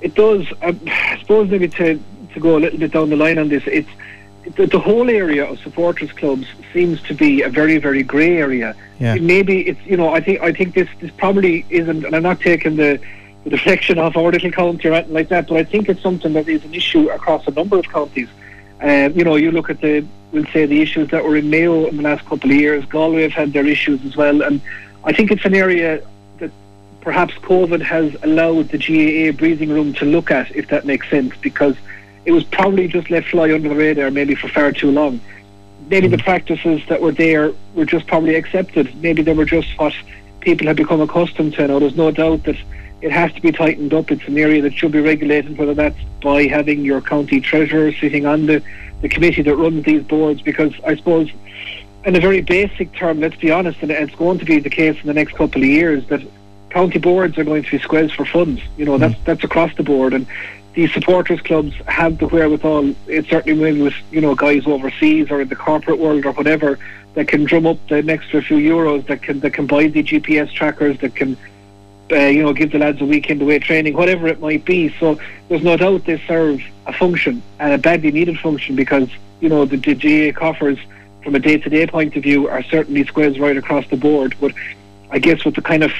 It 0.00 0.14
does. 0.14 0.46
I 0.62 1.18
suppose 1.20 1.50
maybe 1.50 1.68
to, 1.68 2.00
to 2.34 2.40
go 2.40 2.56
a 2.56 2.60
little 2.60 2.78
bit 2.78 2.92
down 2.92 3.10
the 3.10 3.16
line 3.16 3.38
on 3.38 3.48
this, 3.48 3.62
it's 3.66 3.88
the, 4.56 4.66
the 4.66 4.78
whole 4.78 5.08
area 5.10 5.44
of 5.48 5.58
supporters 5.60 6.12
clubs 6.12 6.46
seems 6.72 7.00
to 7.02 7.14
be 7.14 7.42
a 7.42 7.48
very 7.48 7.78
very 7.78 8.02
grey 8.02 8.36
area. 8.38 8.74
Yeah. 8.98 9.14
Maybe 9.16 9.68
it's 9.68 9.80
you 9.86 9.96
know 9.96 10.10
I 10.10 10.20
think 10.20 10.40
I 10.40 10.52
think 10.52 10.74
this 10.74 10.88
this 11.00 11.10
probably 11.16 11.64
isn't, 11.70 12.04
and 12.04 12.14
I'm 12.14 12.22
not 12.22 12.40
taking 12.40 12.76
the 12.76 13.00
the 13.44 13.50
deflection 13.50 13.98
off 13.98 14.16
our 14.16 14.30
little 14.30 14.50
county 14.50 14.88
or 14.88 14.94
anything 14.94 15.14
like 15.14 15.28
that, 15.28 15.48
but 15.48 15.56
I 15.56 15.64
think 15.64 15.88
it's 15.88 16.02
something 16.02 16.32
that 16.32 16.48
is 16.48 16.64
an 16.64 16.74
issue 16.74 17.08
across 17.10 17.46
a 17.46 17.50
number 17.52 17.78
of 17.78 17.88
counties. 17.88 18.28
Um, 18.80 19.12
you 19.12 19.24
know, 19.24 19.36
you 19.36 19.50
look 19.50 19.70
at 19.70 19.80
the 19.80 20.04
we'll 20.32 20.46
say 20.46 20.66
the 20.66 20.80
issues 20.80 21.10
that 21.10 21.24
were 21.24 21.36
in 21.36 21.48
Mayo 21.50 21.86
in 21.86 21.96
the 21.96 22.02
last 22.02 22.24
couple 22.26 22.50
of 22.50 22.56
years. 22.56 22.84
Galway 22.86 23.22
have 23.22 23.32
had 23.32 23.52
their 23.52 23.66
issues 23.66 24.04
as 24.04 24.16
well, 24.16 24.42
and 24.42 24.60
I 25.04 25.12
think 25.12 25.30
it's 25.30 25.44
an 25.44 25.54
area 25.54 26.02
that 26.38 26.50
perhaps 27.00 27.34
COVID 27.34 27.82
has 27.82 28.14
allowed 28.22 28.68
the 28.68 28.78
GAA 28.78 29.36
breathing 29.36 29.70
room 29.70 29.92
to 29.94 30.04
look 30.04 30.30
at, 30.30 30.54
if 30.54 30.68
that 30.68 30.84
makes 30.84 31.08
sense, 31.08 31.32
because 31.40 31.76
it 32.28 32.32
was 32.32 32.44
probably 32.44 32.86
just 32.86 33.08
let 33.08 33.24
fly 33.24 33.50
under 33.54 33.70
the 33.70 33.74
radar 33.74 34.10
maybe 34.10 34.34
for 34.34 34.48
far 34.48 34.70
too 34.70 34.90
long. 34.90 35.18
Maybe 35.88 36.08
the 36.08 36.18
practices 36.18 36.82
that 36.90 37.00
were 37.00 37.10
there 37.10 37.54
were 37.74 37.86
just 37.86 38.06
probably 38.06 38.34
accepted. 38.34 38.94
Maybe 39.02 39.22
they 39.22 39.32
were 39.32 39.46
just 39.46 39.66
what 39.78 39.94
people 40.40 40.66
had 40.66 40.76
become 40.76 41.00
accustomed 41.00 41.54
to. 41.54 41.66
Now, 41.66 41.78
there's 41.78 41.96
no 41.96 42.10
doubt 42.10 42.42
that 42.42 42.56
it 43.00 43.12
has 43.12 43.32
to 43.32 43.40
be 43.40 43.50
tightened 43.50 43.94
up. 43.94 44.10
It's 44.10 44.28
an 44.28 44.36
area 44.36 44.60
that 44.60 44.74
should 44.74 44.92
be 44.92 45.00
regulated, 45.00 45.56
whether 45.56 45.72
that's 45.72 45.98
by 46.22 46.48
having 46.48 46.84
your 46.84 47.00
county 47.00 47.40
treasurer 47.40 47.94
sitting 47.94 48.26
on 48.26 48.44
the, 48.44 48.62
the 49.00 49.08
committee 49.08 49.40
that 49.40 49.56
runs 49.56 49.86
these 49.86 50.02
boards, 50.02 50.42
because 50.42 50.74
I 50.86 50.96
suppose, 50.96 51.30
in 52.04 52.14
a 52.14 52.20
very 52.20 52.42
basic 52.42 52.92
term, 52.92 53.20
let's 53.20 53.36
be 53.36 53.50
honest, 53.50 53.80
and 53.80 53.90
it's 53.90 54.14
going 54.16 54.38
to 54.38 54.44
be 54.44 54.58
the 54.58 54.68
case 54.68 55.00
in 55.00 55.06
the 55.06 55.14
next 55.14 55.34
couple 55.34 55.62
of 55.62 55.68
years, 55.68 56.06
that 56.08 56.20
county 56.68 56.98
boards 56.98 57.38
are 57.38 57.44
going 57.44 57.62
to 57.62 57.70
be 57.70 57.78
squeezed 57.78 58.14
for 58.14 58.26
funds. 58.26 58.60
You 58.76 58.84
know, 58.84 58.96
hmm. 58.96 59.00
that's, 59.00 59.24
that's 59.24 59.44
across 59.44 59.74
the 59.76 59.82
board. 59.82 60.12
And 60.12 60.26
these 60.78 60.92
supporters 60.92 61.40
clubs 61.40 61.74
have 61.88 62.18
the 62.18 62.28
wherewithal, 62.28 62.94
it's 63.08 63.28
certainly 63.28 63.58
when 63.58 63.82
with, 63.82 63.94
you 64.12 64.20
know, 64.20 64.36
guys 64.36 64.64
overseas 64.64 65.28
or 65.28 65.40
in 65.40 65.48
the 65.48 65.56
corporate 65.56 65.98
world 65.98 66.24
or 66.24 66.30
whatever, 66.30 66.78
that 67.14 67.26
can 67.26 67.42
drum 67.42 67.66
up 67.66 67.78
the 67.88 67.96
extra 68.08 68.40
few 68.40 68.58
euros, 68.58 69.04
that 69.08 69.20
can, 69.20 69.40
that 69.40 69.50
can 69.50 69.66
buy 69.66 69.88
the 69.88 70.04
GPS 70.04 70.52
trackers, 70.52 70.96
that 71.00 71.16
can 71.16 71.36
uh, 72.12 72.16
you 72.26 72.44
know, 72.44 72.52
give 72.52 72.70
the 72.70 72.78
lads 72.78 73.00
a 73.00 73.04
weekend 73.04 73.42
away 73.42 73.58
training, 73.58 73.94
whatever 73.94 74.28
it 74.28 74.38
might 74.38 74.64
be. 74.64 74.94
So 75.00 75.18
there's 75.48 75.64
no 75.64 75.76
doubt 75.76 76.04
they 76.04 76.22
serve 76.28 76.62
a 76.86 76.92
function 76.92 77.42
and 77.58 77.72
a 77.72 77.78
badly 77.78 78.12
needed 78.12 78.38
function 78.38 78.76
because 78.76 79.08
you 79.40 79.48
know 79.48 79.64
the, 79.64 79.78
the 79.78 79.96
GA 79.96 80.30
coffers 80.30 80.78
from 81.24 81.34
a 81.34 81.40
day-to-day 81.40 81.88
point 81.88 82.14
of 82.14 82.22
view 82.22 82.48
are 82.48 82.62
certainly 82.62 83.04
squares 83.04 83.40
right 83.40 83.56
across 83.56 83.84
the 83.88 83.96
board. 83.96 84.36
But 84.40 84.52
I 85.10 85.18
guess 85.18 85.44
with 85.44 85.56
the 85.56 85.62
kind 85.62 85.82
of 85.82 85.90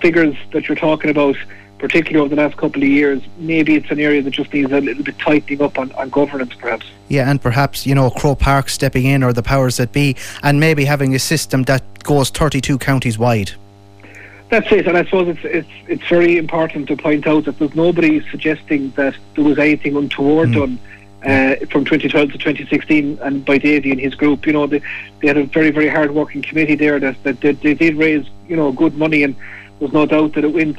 figures 0.00 0.34
that 0.52 0.68
you're 0.68 0.74
talking 0.74 1.10
about, 1.10 1.36
particularly 1.80 2.22
over 2.24 2.34
the 2.34 2.40
last 2.40 2.56
couple 2.56 2.82
of 2.82 2.88
years, 2.88 3.22
maybe 3.38 3.74
it's 3.74 3.90
an 3.90 3.98
area 3.98 4.22
that 4.22 4.30
just 4.30 4.52
needs 4.52 4.70
a 4.70 4.80
little 4.80 5.02
bit 5.02 5.18
tightening 5.18 5.62
up 5.62 5.78
on, 5.78 5.90
on 5.92 6.10
governance, 6.10 6.54
perhaps. 6.54 6.86
Yeah, 7.08 7.30
and 7.30 7.40
perhaps, 7.40 7.86
you 7.86 7.94
know, 7.94 8.10
Croke 8.10 8.38
Park 8.38 8.68
stepping 8.68 9.06
in 9.06 9.22
or 9.22 9.32
the 9.32 9.42
powers 9.42 9.78
that 9.78 9.92
be, 9.92 10.16
and 10.42 10.60
maybe 10.60 10.84
having 10.84 11.14
a 11.14 11.18
system 11.18 11.62
that 11.64 11.82
goes 12.02 12.30
32 12.30 12.78
counties 12.78 13.18
wide. 13.18 13.52
That's 14.50 14.70
it, 14.72 14.86
and 14.88 14.96
I 14.96 15.04
suppose 15.04 15.28
it's 15.28 15.44
it's 15.44 15.68
it's 15.86 16.08
very 16.08 16.36
important 16.36 16.88
to 16.88 16.96
point 16.96 17.24
out 17.24 17.44
that 17.44 17.56
there's 17.60 17.74
nobody 17.76 18.20
suggesting 18.32 18.90
that 18.96 19.14
there 19.36 19.44
was 19.44 19.60
anything 19.60 19.94
untoward 19.94 20.48
mm. 20.48 20.54
done 20.54 20.78
uh, 21.22 21.66
from 21.66 21.84
2012 21.84 22.32
to 22.32 22.38
2016, 22.38 23.20
and 23.22 23.44
by 23.44 23.58
Davy 23.58 23.92
and 23.92 24.00
his 24.00 24.16
group. 24.16 24.46
You 24.46 24.54
know, 24.54 24.66
they, 24.66 24.82
they 25.20 25.28
had 25.28 25.36
a 25.36 25.44
very 25.44 25.70
very 25.70 25.88
hard 25.88 26.10
working 26.10 26.42
committee 26.42 26.74
there 26.74 26.98
that 26.98 27.22
that 27.22 27.40
they, 27.40 27.52
they 27.52 27.74
did 27.74 27.94
raise 27.94 28.26
you 28.48 28.56
know 28.56 28.72
good 28.72 28.96
money, 28.96 29.22
and 29.22 29.36
there's 29.78 29.92
no 29.92 30.04
doubt 30.04 30.32
that 30.32 30.42
it 30.42 30.52
went 30.52 30.78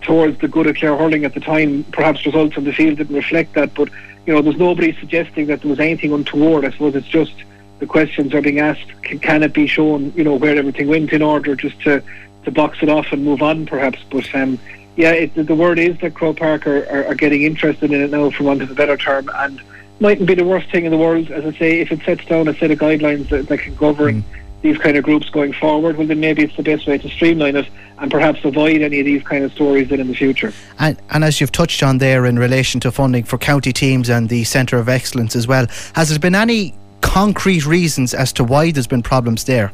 towards 0.00 0.38
the 0.38 0.48
good 0.48 0.66
of 0.66 0.76
Clare 0.76 0.96
hurling 0.96 1.24
at 1.24 1.34
the 1.34 1.40
time. 1.40 1.84
Perhaps 1.92 2.24
results 2.26 2.56
on 2.56 2.64
the 2.64 2.72
field 2.72 2.98
didn't 2.98 3.14
reflect 3.14 3.54
that, 3.54 3.74
but 3.74 3.88
you 4.26 4.32
know, 4.32 4.42
there's 4.42 4.56
nobody 4.56 4.96
suggesting 4.98 5.46
that 5.46 5.62
there 5.62 5.70
was 5.70 5.80
anything 5.80 6.12
untoward. 6.12 6.64
I 6.64 6.70
suppose 6.70 6.94
it's 6.94 7.08
just 7.08 7.34
the 7.80 7.86
questions 7.86 8.34
are 8.34 8.40
being 8.40 8.60
asked: 8.60 9.02
can, 9.02 9.18
can 9.18 9.42
it 9.42 9.52
be 9.52 9.66
shown, 9.66 10.12
you 10.16 10.24
know, 10.24 10.36
where 10.36 10.56
everything 10.56 10.88
went 10.88 11.12
in 11.12 11.22
order, 11.22 11.56
just 11.56 11.80
to 11.82 12.02
to 12.44 12.50
box 12.50 12.78
it 12.82 12.88
off 12.88 13.06
and 13.12 13.24
move 13.24 13.42
on, 13.42 13.66
perhaps. 13.66 13.98
But 14.10 14.32
um, 14.34 14.58
yeah, 14.96 15.12
it, 15.12 15.34
the 15.34 15.54
word 15.54 15.78
is 15.78 15.98
that 16.00 16.14
Croke 16.14 16.38
Park 16.38 16.66
are, 16.66 16.86
are, 16.88 17.06
are, 17.06 17.14
getting 17.14 17.42
interested 17.42 17.92
in 17.92 18.02
it 18.02 18.10
now, 18.10 18.30
for 18.30 18.44
want 18.44 18.62
of 18.62 18.70
a 18.70 18.74
better 18.74 18.96
term, 18.96 19.30
and 19.34 19.60
mightn't 20.00 20.26
be 20.26 20.34
the 20.34 20.44
worst 20.44 20.70
thing 20.70 20.84
in 20.84 20.90
the 20.90 20.98
world, 20.98 21.30
as 21.30 21.44
I 21.44 21.58
say, 21.58 21.80
if 21.80 21.92
it 21.92 22.02
sets 22.04 22.24
down 22.26 22.48
a 22.48 22.54
set 22.54 22.70
of 22.70 22.78
guidelines 22.78 23.28
that, 23.30 23.48
that 23.48 23.58
can 23.58 23.74
govern. 23.74 24.22
Mm. 24.22 24.41
These 24.62 24.78
kind 24.78 24.96
of 24.96 25.04
groups 25.04 25.28
going 25.28 25.52
forward, 25.52 25.96
well, 25.96 26.06
then 26.06 26.20
maybe 26.20 26.42
it's 26.42 26.56
the 26.56 26.62
best 26.62 26.86
way 26.86 26.96
to 26.96 27.08
streamline 27.08 27.56
it 27.56 27.68
and 27.98 28.10
perhaps 28.10 28.44
avoid 28.44 28.80
any 28.80 29.00
of 29.00 29.06
these 29.06 29.22
kind 29.22 29.44
of 29.44 29.52
stories 29.52 29.90
in 29.90 30.06
the 30.06 30.14
future. 30.14 30.52
And, 30.78 31.00
and 31.10 31.24
as 31.24 31.40
you've 31.40 31.52
touched 31.52 31.82
on 31.82 31.98
there 31.98 32.26
in 32.26 32.38
relation 32.38 32.80
to 32.80 32.92
funding 32.92 33.24
for 33.24 33.38
county 33.38 33.72
teams 33.72 34.08
and 34.08 34.28
the 34.28 34.44
Centre 34.44 34.78
of 34.78 34.88
Excellence 34.88 35.36
as 35.36 35.46
well, 35.46 35.66
has 35.94 36.10
there 36.10 36.18
been 36.18 36.34
any 36.34 36.74
concrete 37.00 37.66
reasons 37.66 38.14
as 38.14 38.32
to 38.34 38.44
why 38.44 38.70
there's 38.70 38.86
been 38.86 39.02
problems 39.02 39.44
there? 39.44 39.72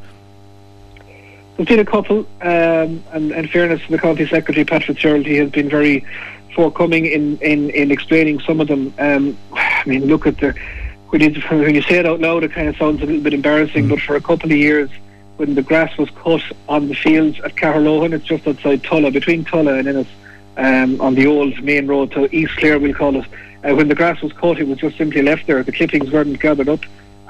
There's 1.56 1.68
been 1.68 1.80
a 1.80 1.84
couple, 1.84 2.20
um, 2.42 3.02
and 3.12 3.32
in 3.32 3.48
fairness 3.48 3.80
to 3.82 3.90
the 3.90 3.98
County 3.98 4.26
Secretary, 4.26 4.64
Patrick 4.64 4.98
he 4.98 5.36
has 5.36 5.50
been 5.50 5.68
very 5.68 6.04
forthcoming 6.54 7.06
in, 7.06 7.38
in, 7.38 7.70
in 7.70 7.90
explaining 7.90 8.40
some 8.40 8.60
of 8.60 8.68
them. 8.68 8.92
Um, 8.98 9.38
I 9.52 9.82
mean, 9.86 10.06
look 10.06 10.26
at 10.26 10.38
the 10.38 10.54
when 11.10 11.20
you, 11.22 11.40
when 11.42 11.74
you 11.74 11.82
say 11.82 11.98
it 11.98 12.06
out 12.06 12.20
loud, 12.20 12.44
it 12.44 12.52
kind 12.52 12.68
of 12.68 12.76
sounds 12.76 13.00
a 13.02 13.06
little 13.06 13.22
bit 13.22 13.34
embarrassing, 13.34 13.86
mm. 13.86 13.90
but 13.90 14.00
for 14.00 14.16
a 14.16 14.20
couple 14.20 14.50
of 14.50 14.56
years, 14.56 14.90
when 15.36 15.54
the 15.54 15.62
grass 15.62 15.96
was 15.96 16.10
cut 16.10 16.42
on 16.68 16.88
the 16.88 16.94
fields 16.94 17.40
at 17.40 17.54
Caherlohan, 17.54 18.12
it's 18.12 18.24
just 18.24 18.46
outside 18.46 18.82
Tulla, 18.82 19.10
between 19.10 19.44
Tulla 19.44 19.74
and 19.74 19.88
Ennis, 19.88 20.08
um, 20.56 21.00
on 21.00 21.14
the 21.14 21.26
old 21.26 21.62
main 21.62 21.86
road 21.86 22.10
to 22.12 22.34
East 22.34 22.56
Clare, 22.56 22.78
we'll 22.78 22.94
call 22.94 23.16
it. 23.16 23.24
Uh, 23.64 23.74
when 23.74 23.88
the 23.88 23.94
grass 23.94 24.20
was 24.20 24.32
cut, 24.32 24.58
it 24.58 24.66
was 24.66 24.78
just 24.78 24.96
simply 24.96 25.22
left 25.22 25.46
there. 25.46 25.62
The 25.62 25.72
clippings 25.72 26.10
weren't 26.10 26.38
gathered 26.40 26.68
up, 26.68 26.80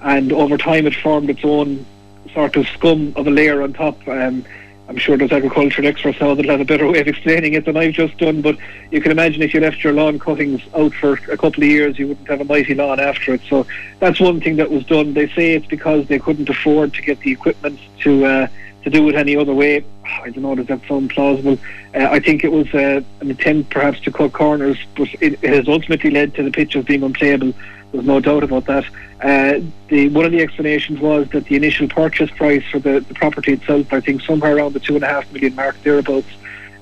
and 0.02 0.32
over 0.32 0.56
time 0.56 0.86
it 0.86 0.94
formed 0.94 1.30
its 1.30 1.44
own 1.44 1.84
sort 2.32 2.56
of 2.56 2.66
scum 2.68 3.12
of 3.16 3.26
a 3.26 3.30
layer 3.30 3.62
on 3.62 3.74
top. 3.74 4.06
Um, 4.08 4.44
I'm 4.88 4.96
sure 4.96 5.18
there's 5.18 5.32
agricultural 5.32 5.86
experts 5.86 6.18
now 6.18 6.34
that'll 6.34 6.50
have 6.50 6.62
a 6.62 6.64
better 6.64 6.90
way 6.90 7.00
of 7.00 7.08
explaining 7.08 7.52
it 7.52 7.66
than 7.66 7.76
I've 7.76 7.92
just 7.92 8.16
done, 8.16 8.40
but 8.40 8.56
you 8.90 9.02
can 9.02 9.12
imagine 9.12 9.42
if 9.42 9.52
you 9.52 9.60
left 9.60 9.84
your 9.84 9.92
lawn 9.92 10.18
cuttings 10.18 10.62
out 10.74 10.94
for 10.94 11.12
a 11.30 11.36
couple 11.36 11.62
of 11.62 11.68
years, 11.68 11.98
you 11.98 12.08
wouldn't 12.08 12.26
have 12.28 12.40
a 12.40 12.44
mighty 12.44 12.74
lawn 12.74 12.98
after 12.98 13.34
it. 13.34 13.42
So 13.50 13.66
that's 14.00 14.18
one 14.18 14.40
thing 14.40 14.56
that 14.56 14.70
was 14.70 14.84
done. 14.86 15.12
They 15.12 15.28
say 15.28 15.52
it's 15.52 15.66
because 15.66 16.08
they 16.08 16.18
couldn't 16.18 16.48
afford 16.48 16.94
to 16.94 17.02
get 17.02 17.20
the 17.20 17.32
equipment 17.32 17.78
to 18.00 18.24
uh, 18.24 18.48
to 18.84 18.90
do 18.90 19.06
it 19.10 19.14
any 19.14 19.36
other 19.36 19.52
way. 19.52 19.84
I 20.04 20.30
don't 20.30 20.42
know, 20.42 20.54
does 20.54 20.68
that 20.68 20.80
sound 20.88 21.10
plausible? 21.10 21.58
Uh, 21.94 22.08
I 22.10 22.20
think 22.20 22.42
it 22.42 22.52
was 22.52 22.72
uh, 22.74 23.02
an 23.20 23.30
attempt 23.30 23.68
perhaps 23.68 24.00
to 24.00 24.10
cut 24.10 24.32
corners, 24.32 24.78
but 24.96 25.08
it, 25.20 25.38
it 25.42 25.50
has 25.50 25.68
ultimately 25.68 26.10
led 26.10 26.34
to 26.36 26.42
the 26.42 26.50
pitches 26.50 26.86
being 26.86 27.02
unplayable. 27.02 27.52
There's 27.92 28.04
no 28.04 28.20
doubt 28.20 28.42
about 28.42 28.66
that. 28.66 28.84
Uh, 29.22 29.60
the 29.88 30.08
one 30.10 30.24
of 30.24 30.32
the 30.32 30.40
explanations 30.40 31.00
was 31.00 31.28
that 31.30 31.46
the 31.46 31.56
initial 31.56 31.88
purchase 31.88 32.30
price 32.30 32.62
for 32.70 32.78
the, 32.78 33.00
the 33.00 33.14
property 33.14 33.52
itself, 33.52 33.92
I 33.92 34.00
think 34.00 34.22
somewhere 34.22 34.56
around 34.56 34.74
the 34.74 34.80
two 34.80 34.94
and 34.94 35.02
a 35.02 35.08
half 35.08 35.30
million 35.32 35.54
mark 35.54 35.82
thereabouts, 35.82 36.28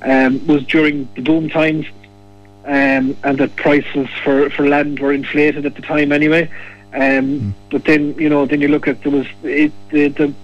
um, 0.02 0.46
was 0.46 0.64
during 0.64 1.08
the 1.14 1.22
boom 1.22 1.48
times, 1.48 1.86
um, 2.64 3.16
and 3.24 3.38
that 3.38 3.56
prices 3.56 4.08
for, 4.22 4.50
for 4.50 4.68
land 4.68 4.98
were 4.98 5.12
inflated 5.12 5.64
at 5.64 5.76
the 5.76 5.82
time 5.82 6.12
anyway. 6.12 6.50
Um, 6.92 7.00
mm. 7.00 7.52
But 7.70 7.84
then 7.84 8.14
you 8.18 8.28
know, 8.28 8.44
then 8.46 8.60
you 8.60 8.68
look 8.68 8.88
at 8.88 9.02
there 9.02 9.12
was 9.12 9.26
it, 9.42 9.72
the, 9.90 10.08
the 10.08 10.34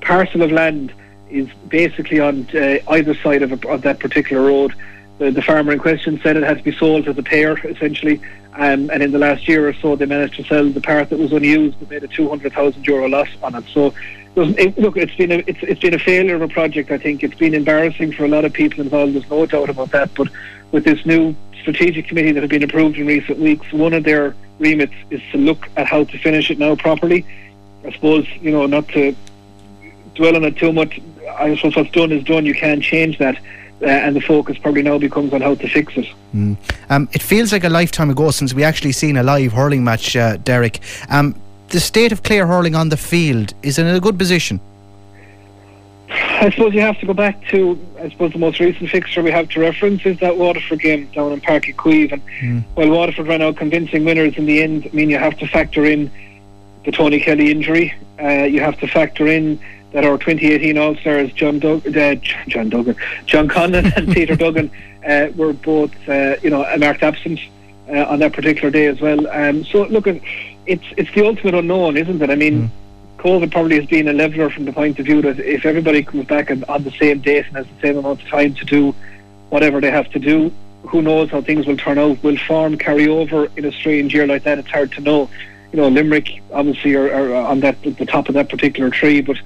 parcel 0.00 0.42
of 0.42 0.52
land 0.52 0.92
is 1.30 1.48
basically 1.68 2.20
on 2.20 2.46
uh, 2.54 2.78
either 2.88 3.14
side 3.14 3.42
of, 3.42 3.52
a, 3.52 3.68
of 3.68 3.82
that 3.82 3.98
particular 3.98 4.46
road. 4.46 4.74
The, 5.22 5.30
the 5.30 5.42
farmer 5.42 5.70
in 5.70 5.78
question 5.78 6.18
said 6.20 6.36
it 6.36 6.42
had 6.42 6.58
to 6.58 6.64
be 6.64 6.72
sold 6.72 7.06
as 7.06 7.16
a 7.16 7.22
pair, 7.22 7.56
essentially, 7.64 8.20
um, 8.54 8.90
and 8.90 9.04
in 9.04 9.12
the 9.12 9.20
last 9.20 9.46
year 9.46 9.68
or 9.68 9.72
so, 9.72 9.94
they 9.94 10.04
managed 10.04 10.34
to 10.34 10.42
sell 10.42 10.68
the 10.68 10.80
part 10.80 11.10
that 11.10 11.18
was 11.20 11.30
unused, 11.32 11.78
but 11.78 11.90
made 11.90 12.02
a 12.02 12.08
200,000 12.08 12.84
euro 12.84 13.08
loss 13.08 13.28
on 13.40 13.54
it. 13.54 13.64
So, 13.72 13.94
it, 14.34 14.76
look, 14.76 14.96
it's 14.96 15.14
been 15.14 15.30
a 15.30 15.44
it's, 15.46 15.60
it's 15.62 15.80
been 15.80 15.94
a 15.94 15.98
failure 16.00 16.34
of 16.34 16.42
a 16.42 16.48
project. 16.48 16.90
I 16.90 16.98
think 16.98 17.22
it's 17.22 17.36
been 17.36 17.54
embarrassing 17.54 18.14
for 18.14 18.24
a 18.24 18.28
lot 18.28 18.44
of 18.44 18.52
people 18.52 18.80
involved. 18.80 19.14
There's 19.14 19.30
no 19.30 19.46
doubt 19.46 19.70
about 19.70 19.92
that. 19.92 20.12
But 20.16 20.26
with 20.72 20.82
this 20.82 21.06
new 21.06 21.36
strategic 21.60 22.08
committee 22.08 22.32
that 22.32 22.42
has 22.42 22.50
been 22.50 22.64
approved 22.64 22.98
in 22.98 23.06
recent 23.06 23.38
weeks, 23.38 23.72
one 23.72 23.92
of 23.92 24.02
their 24.02 24.34
remits 24.58 24.94
is 25.10 25.20
to 25.30 25.38
look 25.38 25.68
at 25.76 25.86
how 25.86 26.02
to 26.02 26.18
finish 26.18 26.50
it 26.50 26.58
now 26.58 26.74
properly. 26.74 27.24
I 27.86 27.92
suppose 27.92 28.26
you 28.40 28.50
know 28.50 28.66
not 28.66 28.88
to 28.88 29.14
dwell 30.16 30.34
on 30.34 30.42
it 30.42 30.56
too 30.56 30.72
much. 30.72 31.00
I 31.38 31.54
suppose 31.54 31.76
what's 31.76 31.90
done 31.92 32.10
is 32.10 32.24
done. 32.24 32.44
You 32.44 32.54
can't 32.54 32.82
change 32.82 33.18
that 33.18 33.38
uh, 33.82 33.86
and 33.86 34.14
the 34.16 34.20
focus 34.20 34.58
probably 34.58 34.82
now 34.82 34.98
becomes 34.98 35.32
on 35.32 35.40
how 35.40 35.54
to 35.54 35.68
fix 35.68 35.96
it. 35.96 36.06
Mm. 36.34 36.56
Um, 36.90 37.08
it 37.12 37.22
feels 37.22 37.52
like 37.52 37.64
a 37.64 37.68
lifetime 37.68 38.10
ago 38.10 38.30
since 38.30 38.54
we 38.54 38.64
actually 38.64 38.92
seen 38.92 39.16
a 39.16 39.22
live 39.22 39.52
hurling 39.52 39.84
match, 39.84 40.16
uh, 40.16 40.36
Derek. 40.38 40.80
Um, 41.10 41.34
the 41.68 41.80
state 41.80 42.12
of 42.12 42.22
Clare 42.22 42.46
hurling 42.46 42.74
on 42.74 42.90
the 42.90 42.96
field 42.96 43.54
is 43.62 43.78
in 43.78 43.86
a 43.86 43.98
good 43.98 44.18
position. 44.18 44.60
I 46.10 46.50
suppose 46.50 46.74
you 46.74 46.80
have 46.80 46.98
to 47.00 47.06
go 47.06 47.14
back 47.14 47.42
to, 47.46 47.78
I 47.98 48.10
suppose 48.10 48.32
the 48.32 48.38
most 48.38 48.60
recent 48.60 48.90
fixture 48.90 49.22
we 49.22 49.30
have 49.30 49.48
to 49.50 49.60
reference 49.60 50.04
is 50.04 50.18
that 50.20 50.36
Waterford 50.36 50.80
game 50.80 51.06
down 51.12 51.32
in 51.32 51.40
Uí 51.40 51.74
Chaoimh. 51.74 52.12
And 52.12 52.22
mm. 52.42 52.64
while 52.74 52.90
Waterford 52.90 53.28
ran 53.28 53.42
out 53.42 53.56
convincing 53.56 54.04
winners 54.04 54.36
in 54.36 54.46
the 54.46 54.62
end, 54.62 54.86
I 54.86 54.94
mean, 54.94 55.08
you 55.08 55.18
have 55.18 55.38
to 55.38 55.46
factor 55.46 55.84
in 55.84 56.10
the 56.84 56.92
Tony 56.92 57.20
Kelly 57.20 57.50
injury. 57.50 57.94
Uh, 58.20 58.44
you 58.44 58.60
have 58.60 58.78
to 58.80 58.88
factor 58.88 59.26
in 59.26 59.58
that 59.92 60.04
our 60.04 60.18
2018 60.18 60.78
All 60.78 60.96
Stars, 60.96 61.32
John, 61.32 61.58
Dug- 61.58 61.96
uh, 61.96 62.14
John 62.48 62.68
Duggan, 62.68 62.96
John 63.26 63.48
Conlon 63.48 63.94
and 63.96 64.08
Peter 64.12 64.36
Duggan, 64.36 64.70
uh, 65.06 65.28
were 65.36 65.52
both, 65.52 65.92
uh, 66.08 66.36
you 66.42 66.50
know, 66.50 66.64
marked 66.78 67.02
absent 67.02 67.40
uh, 67.88 68.04
on 68.04 68.20
that 68.20 68.32
particular 68.32 68.70
day 68.70 68.86
as 68.86 69.00
well. 69.00 69.26
Um, 69.28 69.64
so, 69.64 69.84
look, 69.84 70.06
it's 70.06 70.84
it's 70.96 71.12
the 71.14 71.26
ultimate 71.26 71.54
unknown, 71.54 71.96
isn't 71.96 72.22
it? 72.22 72.30
I 72.30 72.36
mean, 72.36 72.68
mm. 72.68 72.70
COVID 73.18 73.50
probably 73.50 73.76
has 73.76 73.86
been 73.86 74.08
a 74.08 74.12
leveler 74.12 74.50
from 74.50 74.64
the 74.64 74.72
point 74.72 74.98
of 74.98 75.06
view 75.06 75.22
that 75.22 75.38
if 75.38 75.64
everybody 75.64 76.02
comes 76.02 76.26
back 76.26 76.50
on, 76.50 76.64
on 76.64 76.84
the 76.84 76.90
same 76.92 77.20
date 77.20 77.46
and 77.46 77.56
has 77.56 77.66
the 77.66 77.80
same 77.80 77.98
amount 77.98 78.22
of 78.22 78.28
time 78.28 78.54
to 78.54 78.64
do 78.64 78.94
whatever 79.50 79.80
they 79.80 79.90
have 79.90 80.10
to 80.10 80.18
do, 80.18 80.52
who 80.82 81.02
knows 81.02 81.30
how 81.30 81.40
things 81.40 81.66
will 81.66 81.76
turn 81.76 81.98
out? 81.98 82.22
Will 82.22 82.36
form 82.36 82.78
carry 82.78 83.08
over 83.08 83.48
in 83.56 83.64
a 83.64 83.72
strange 83.72 84.14
year 84.14 84.26
like 84.26 84.44
that? 84.44 84.58
It's 84.58 84.70
hard 84.70 84.92
to 84.92 85.00
know. 85.00 85.30
You 85.72 85.78
know, 85.78 85.88
Limerick 85.88 86.42
obviously 86.52 86.94
are, 86.94 87.10
are 87.12 87.34
on 87.34 87.60
that 87.60 87.82
the 87.82 88.06
top 88.06 88.28
of 88.28 88.34
that 88.34 88.48
particular 88.48 88.90
tree, 88.90 89.20
but 89.20 89.38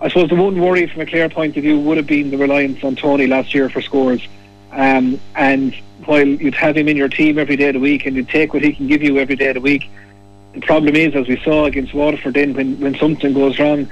I 0.00 0.08
suppose 0.08 0.28
the 0.28 0.36
one 0.36 0.60
worry 0.60 0.86
from 0.86 1.00
a 1.02 1.06
Clare 1.06 1.28
point 1.28 1.56
of 1.56 1.64
view 1.64 1.78
would 1.80 1.96
have 1.96 2.06
been 2.06 2.30
the 2.30 2.38
reliance 2.38 2.84
on 2.84 2.94
Tony 2.94 3.26
last 3.26 3.52
year 3.52 3.68
for 3.68 3.82
scores. 3.82 4.26
Um, 4.70 5.20
and 5.34 5.74
while 6.04 6.26
you'd 6.26 6.54
have 6.54 6.76
him 6.76 6.86
in 6.88 6.96
your 6.96 7.08
team 7.08 7.38
every 7.38 7.56
day 7.56 7.68
of 7.68 7.74
the 7.74 7.80
week 7.80 8.06
and 8.06 8.14
you'd 8.14 8.28
take 8.28 8.52
what 8.52 8.62
he 8.62 8.72
can 8.72 8.86
give 8.86 9.02
you 9.02 9.18
every 9.18 9.34
day 9.34 9.48
of 9.48 9.54
the 9.54 9.60
week, 9.60 9.90
the 10.52 10.60
problem 10.60 10.94
is, 10.94 11.16
as 11.16 11.26
we 11.26 11.40
saw 11.40 11.64
against 11.64 11.94
Waterford, 11.94 12.34
then 12.34 12.54
when, 12.54 12.78
when 12.80 12.94
something 12.96 13.32
goes 13.34 13.58
wrong, 13.58 13.88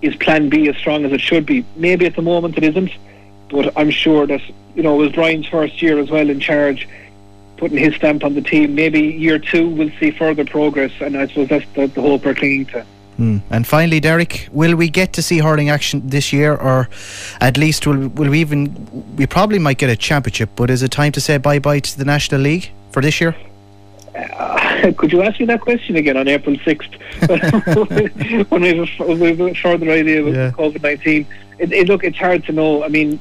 is 0.00 0.14
Plan 0.16 0.48
B 0.48 0.68
as 0.68 0.76
strong 0.76 1.04
as 1.04 1.12
it 1.12 1.20
should 1.20 1.44
be? 1.44 1.64
Maybe 1.74 2.06
at 2.06 2.14
the 2.14 2.22
moment 2.22 2.56
it 2.56 2.62
isn't, 2.62 2.92
but 3.50 3.76
I'm 3.76 3.90
sure 3.90 4.26
that 4.28 4.40
you 4.76 4.82
know 4.84 4.94
it 4.94 5.06
was 5.06 5.12
Brian's 5.12 5.48
first 5.48 5.82
year 5.82 5.98
as 5.98 6.08
well 6.08 6.30
in 6.30 6.38
charge, 6.38 6.88
putting 7.56 7.78
his 7.78 7.96
stamp 7.96 8.22
on 8.22 8.34
the 8.34 8.42
team. 8.42 8.76
Maybe 8.76 9.00
year 9.00 9.40
two 9.40 9.68
we'll 9.68 9.90
see 9.98 10.12
further 10.12 10.44
progress, 10.44 10.92
and 11.00 11.16
I 11.16 11.26
suppose 11.26 11.48
that's 11.48 11.66
the, 11.74 11.88
the 11.88 12.00
hope 12.00 12.24
we're 12.24 12.34
clinging 12.34 12.66
to. 12.66 12.86
Mm. 13.18 13.42
And 13.50 13.66
finally, 13.66 13.98
Derek, 13.98 14.48
will 14.52 14.76
we 14.76 14.88
get 14.88 15.12
to 15.14 15.22
see 15.22 15.38
hurling 15.38 15.70
action 15.70 16.08
this 16.08 16.32
year, 16.32 16.54
or 16.54 16.88
at 17.40 17.56
least 17.56 17.86
will 17.86 18.08
will 18.08 18.30
we 18.30 18.40
even? 18.40 19.16
We 19.16 19.26
probably 19.26 19.58
might 19.58 19.78
get 19.78 19.90
a 19.90 19.96
championship, 19.96 20.50
but 20.54 20.70
is 20.70 20.82
it 20.82 20.92
time 20.92 21.12
to 21.12 21.20
say 21.20 21.36
bye 21.38 21.58
bye 21.58 21.80
to 21.80 21.98
the 21.98 22.04
National 22.04 22.40
League 22.40 22.70
for 22.92 23.02
this 23.02 23.20
year? 23.20 23.34
Uh, 24.14 24.92
could 24.96 25.12
you 25.12 25.22
ask 25.22 25.38
me 25.40 25.46
that 25.46 25.60
question 25.60 25.96
again 25.96 26.16
on 26.16 26.28
April 26.28 26.56
6th 26.56 28.48
when 28.50 28.62
we 29.20 29.28
have 29.28 29.40
a, 29.40 29.54
further 29.54 29.90
idea 29.90 30.24
of 30.24 30.34
yeah. 30.34 30.50
COVID 30.52 30.82
19? 30.82 31.26
It, 31.58 31.72
it, 31.72 31.88
look, 31.88 32.04
it's 32.04 32.16
hard 32.16 32.44
to 32.46 32.52
know. 32.52 32.84
I 32.84 32.88
mean, 32.88 33.20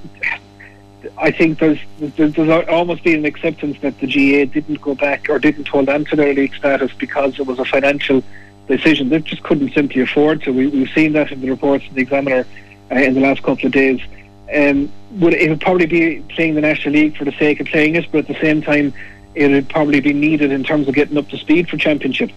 I 1.17 1.31
think 1.31 1.59
there's, 1.59 1.79
there's, 1.99 2.33
there's 2.33 2.67
almost 2.67 3.03
been 3.03 3.19
an 3.19 3.25
acceptance 3.25 3.79
that 3.81 3.99
the 3.99 4.07
GA 4.07 4.45
didn't 4.45 4.81
go 4.81 4.95
back 4.95 5.29
or 5.29 5.39
didn't 5.39 5.67
hold 5.67 5.89
on 5.89 6.05
to 6.05 6.15
their 6.15 6.33
league 6.33 6.55
status 6.55 6.91
because 6.93 7.39
it 7.39 7.45
was 7.47 7.59
a 7.59 7.65
financial 7.65 8.23
decision. 8.67 9.09
They 9.09 9.19
just 9.19 9.43
couldn't 9.43 9.73
simply 9.73 10.01
afford 10.01 10.43
to. 10.43 10.51
We, 10.51 10.79
have 10.79 10.89
seen 10.89 11.13
that 11.13 11.31
in 11.31 11.41
the 11.41 11.49
reports 11.49 11.85
in 11.87 11.95
the 11.95 12.01
Examiner 12.01 12.45
uh, 12.91 12.95
in 12.95 13.13
the 13.13 13.21
last 13.21 13.43
couple 13.43 13.65
of 13.65 13.71
days. 13.71 14.01
Um, 14.53 14.91
would 15.11 15.33
it 15.33 15.49
would 15.49 15.61
probably 15.61 15.87
be 15.87 16.21
playing 16.29 16.55
the 16.55 16.61
National 16.61 16.93
League 16.93 17.17
for 17.17 17.25
the 17.25 17.33
sake 17.33 17.59
of 17.59 17.67
playing 17.67 17.95
it, 17.95 18.07
but 18.11 18.19
at 18.19 18.27
the 18.27 18.39
same 18.39 18.61
time, 18.61 18.93
it 19.35 19.49
would 19.49 19.69
probably 19.69 19.99
be 19.99 20.13
needed 20.13 20.51
in 20.51 20.63
terms 20.63 20.87
of 20.87 20.95
getting 20.95 21.17
up 21.17 21.27
to 21.29 21.37
speed 21.37 21.69
for 21.69 21.77
championship. 21.77 22.31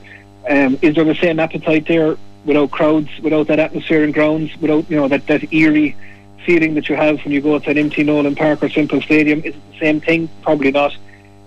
Um, 0.49 0.79
is 0.83 0.95
there 0.95 1.05
the 1.05 1.15
same 1.15 1.39
appetite 1.39 1.87
there 1.87 2.17
without 2.45 2.71
crowds, 2.71 3.09
without 3.23 3.47
that 3.49 3.59
atmosphere 3.59 4.03
in 4.03 4.13
grounds, 4.13 4.51
without 4.61 4.91
you 4.91 4.97
know 4.97 5.09
that, 5.09 5.27
that 5.27 5.53
eerie 5.53 5.97
feeling 6.45 6.75
that 6.75 6.89
you 6.89 6.97
have 6.97 7.23
when 7.25 7.33
you 7.33 7.41
go 7.41 7.59
to 7.59 7.71
an 7.71 7.79
empty 7.79 8.03
Nolan 8.03 8.35
Park 8.35 8.63
or 8.63 8.69
Semple 8.69 9.01
Stadium? 9.03 9.41
Is 9.41 9.55
it 9.55 9.73
the 9.73 9.79
same 9.79 10.01
thing? 10.01 10.29
Probably 10.43 10.71
not. 10.71 10.97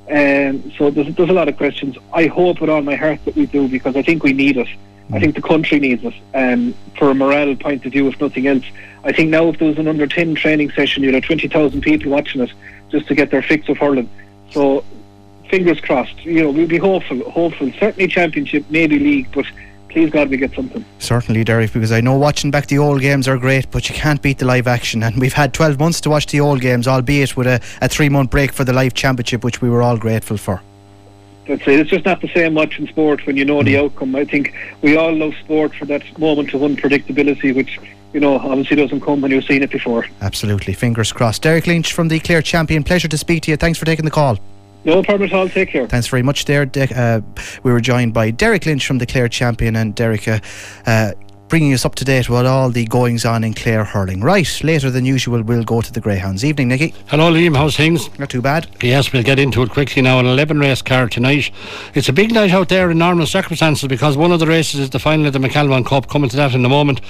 Um, 0.09 0.71
so 0.77 0.89
there's, 0.91 1.13
there's 1.15 1.29
a 1.29 1.33
lot 1.33 1.47
of 1.47 1.57
questions. 1.57 1.97
I 2.13 2.27
hope 2.27 2.61
with 2.61 2.69
all 2.69 2.81
my 2.81 2.95
heart 2.95 3.23
that 3.25 3.35
we 3.35 3.45
do 3.45 3.67
because 3.67 3.95
I 3.95 4.01
think 4.01 4.23
we 4.23 4.33
need 4.33 4.57
it. 4.57 4.67
I 5.11 5.19
think 5.19 5.35
the 5.35 5.41
country 5.41 5.79
needs 5.79 6.03
it 6.03 6.13
um, 6.33 6.73
for 6.97 7.11
a 7.11 7.13
morale 7.13 7.55
point 7.55 7.85
of 7.85 7.91
view, 7.91 8.07
if 8.07 8.19
nothing 8.21 8.47
else. 8.47 8.63
I 9.03 9.11
think 9.11 9.29
now 9.29 9.49
if 9.49 9.59
there 9.59 9.67
was 9.67 9.77
an 9.77 9.87
under 9.87 10.07
10 10.07 10.35
training 10.35 10.71
session, 10.71 11.03
you'd 11.03 11.13
have 11.13 11.23
20,000 11.23 11.81
people 11.81 12.11
watching 12.11 12.41
it 12.41 12.51
just 12.89 13.07
to 13.07 13.15
get 13.15 13.29
their 13.29 13.41
fix 13.41 13.67
of 13.69 13.77
hurling. 13.77 14.09
So 14.51 14.83
fingers 15.49 15.79
crossed. 15.81 16.23
You 16.23 16.43
know, 16.43 16.51
we'll 16.51 16.67
be 16.67 16.77
hopeful, 16.77 17.29
hopeful. 17.29 17.71
Certainly 17.73 18.07
championship, 18.07 18.65
maybe 18.69 18.97
league, 18.97 19.29
but 19.33 19.45
please 19.93 20.09
God 20.09 20.29
we 20.29 20.37
get 20.37 20.53
something. 20.53 20.83
Certainly, 20.99 21.43
Derek, 21.43 21.71
because 21.71 21.91
I 21.91 22.01
know 22.01 22.17
watching 22.17 22.51
back 22.51 22.67
the 22.67 22.79
old 22.79 22.99
games 22.99 23.27
are 23.27 23.37
great, 23.37 23.69
but 23.71 23.87
you 23.87 23.95
can't 23.95 24.21
beat 24.21 24.39
the 24.39 24.45
live 24.45 24.67
action. 24.67 25.03
And 25.03 25.17
we've 25.19 25.33
had 25.33 25.53
12 25.53 25.79
months 25.79 26.01
to 26.01 26.09
watch 26.09 26.27
the 26.27 26.39
old 26.39 26.61
games, 26.61 26.87
albeit 26.87 27.37
with 27.37 27.47
a, 27.47 27.61
a 27.81 27.87
three 27.87 28.09
month 28.09 28.31
break 28.31 28.51
for 28.51 28.63
the 28.63 28.73
live 28.73 28.95
championship, 28.95 29.43
which 29.43 29.61
we 29.61 29.69
were 29.69 29.81
all 29.81 29.97
grateful 29.97 30.37
for. 30.37 30.61
That's 31.47 31.61
it. 31.67 31.79
It's 31.79 31.89
just 31.89 32.05
not 32.05 32.21
the 32.21 32.29
same 32.29 32.55
much 32.55 32.79
in 32.79 32.87
sport 32.87 33.25
when 33.25 33.37
you 33.37 33.45
know 33.45 33.61
mm. 33.61 33.65
the 33.65 33.77
outcome. 33.77 34.15
I 34.15 34.25
think 34.25 34.55
we 34.81 34.97
all 34.97 35.15
love 35.15 35.33
sport 35.43 35.75
for 35.75 35.85
that 35.85 36.17
moment 36.17 36.53
of 36.53 36.61
unpredictability, 36.61 37.53
which 37.55 37.79
you 38.13 38.19
know, 38.19 38.39
obviously 38.39 38.75
doesn't 38.75 39.01
come 39.01 39.21
when 39.21 39.31
you've 39.31 39.43
seen 39.43 39.63
it 39.63 39.71
before. 39.71 40.05
Absolutely. 40.21 40.73
Fingers 40.73 41.11
crossed. 41.11 41.41
Derek 41.41 41.67
Lynch 41.67 41.93
from 41.93 42.07
the 42.07 42.19
Clare 42.19 42.41
Champion. 42.41 42.83
Pleasure 42.83 43.07
to 43.07 43.17
speak 43.17 43.43
to 43.43 43.51
you. 43.51 43.57
Thanks 43.57 43.77
for 43.77 43.85
taking 43.85 44.05
the 44.05 44.11
call. 44.11 44.37
No 44.85 45.01
problem 45.01 45.29
at 45.29 45.33
all. 45.33 45.47
Take 45.47 45.69
care. 45.69 45.87
Thanks 45.87 46.07
very 46.07 46.23
much, 46.23 46.45
there. 46.45 46.69
Uh, 46.75 47.21
we 47.63 47.71
were 47.71 47.79
joined 47.79 48.13
by 48.13 48.31
Derek 48.31 48.65
Lynch 48.65 48.85
from 48.85 48.97
the 48.97 49.05
Clare 49.05 49.29
Champion, 49.29 49.75
and 49.75 49.95
Derek. 49.95 50.27
Uh, 50.27 50.39
uh, 50.85 51.11
bringing 51.53 51.71
us 51.71 51.85
up 51.85 51.93
to 51.93 52.03
date 52.03 52.27
with 52.27 52.47
all 52.47 52.71
the 52.71 52.83
goings 52.85 53.25
on 53.25 53.43
in 53.43 53.53
Clare 53.53 53.83
hurling. 53.83 54.21
Right, 54.21 54.63
later 54.63 54.89
than 54.89 55.05
usual, 55.05 55.43
we'll 55.43 55.63
go 55.63 55.81
to 55.81 55.93
the 55.93 56.01
Greyhounds. 56.01 56.43
Evening, 56.43 56.69
Nicky. 56.69 56.95
Hello, 57.09 57.31
Liam. 57.31 57.55
How's 57.55 57.77
things? 57.77 58.09
Not 58.17 58.31
too 58.31 58.41
bad. 58.41 58.65
Yes, 58.81 59.13
we'll 59.13 59.21
get 59.21 59.37
into 59.37 59.61
it 59.61 59.69
quickly 59.69 60.01
now. 60.01 60.17
An 60.17 60.25
11 60.25 60.57
race 60.57 60.81
card 60.81 61.11
tonight. 61.11 61.51
It's 61.93 62.09
a 62.09 62.13
big 62.13 62.33
night 62.33 62.49
out 62.49 62.69
there 62.69 62.89
in 62.89 62.97
normal 62.97 63.27
circumstances 63.27 63.87
because 63.87 64.17
one 64.17 64.31
of 64.31 64.39
the 64.39 64.47
races 64.47 64.79
is 64.79 64.89
the 64.89 64.97
final 64.97 65.27
of 65.27 65.33
the 65.33 65.37
McCalmont 65.37 65.85
Cup. 65.85 66.09
Coming 66.09 66.31
to 66.31 66.37
that 66.37 66.55
in 66.55 66.65
a 66.65 66.69
moment. 66.69 67.01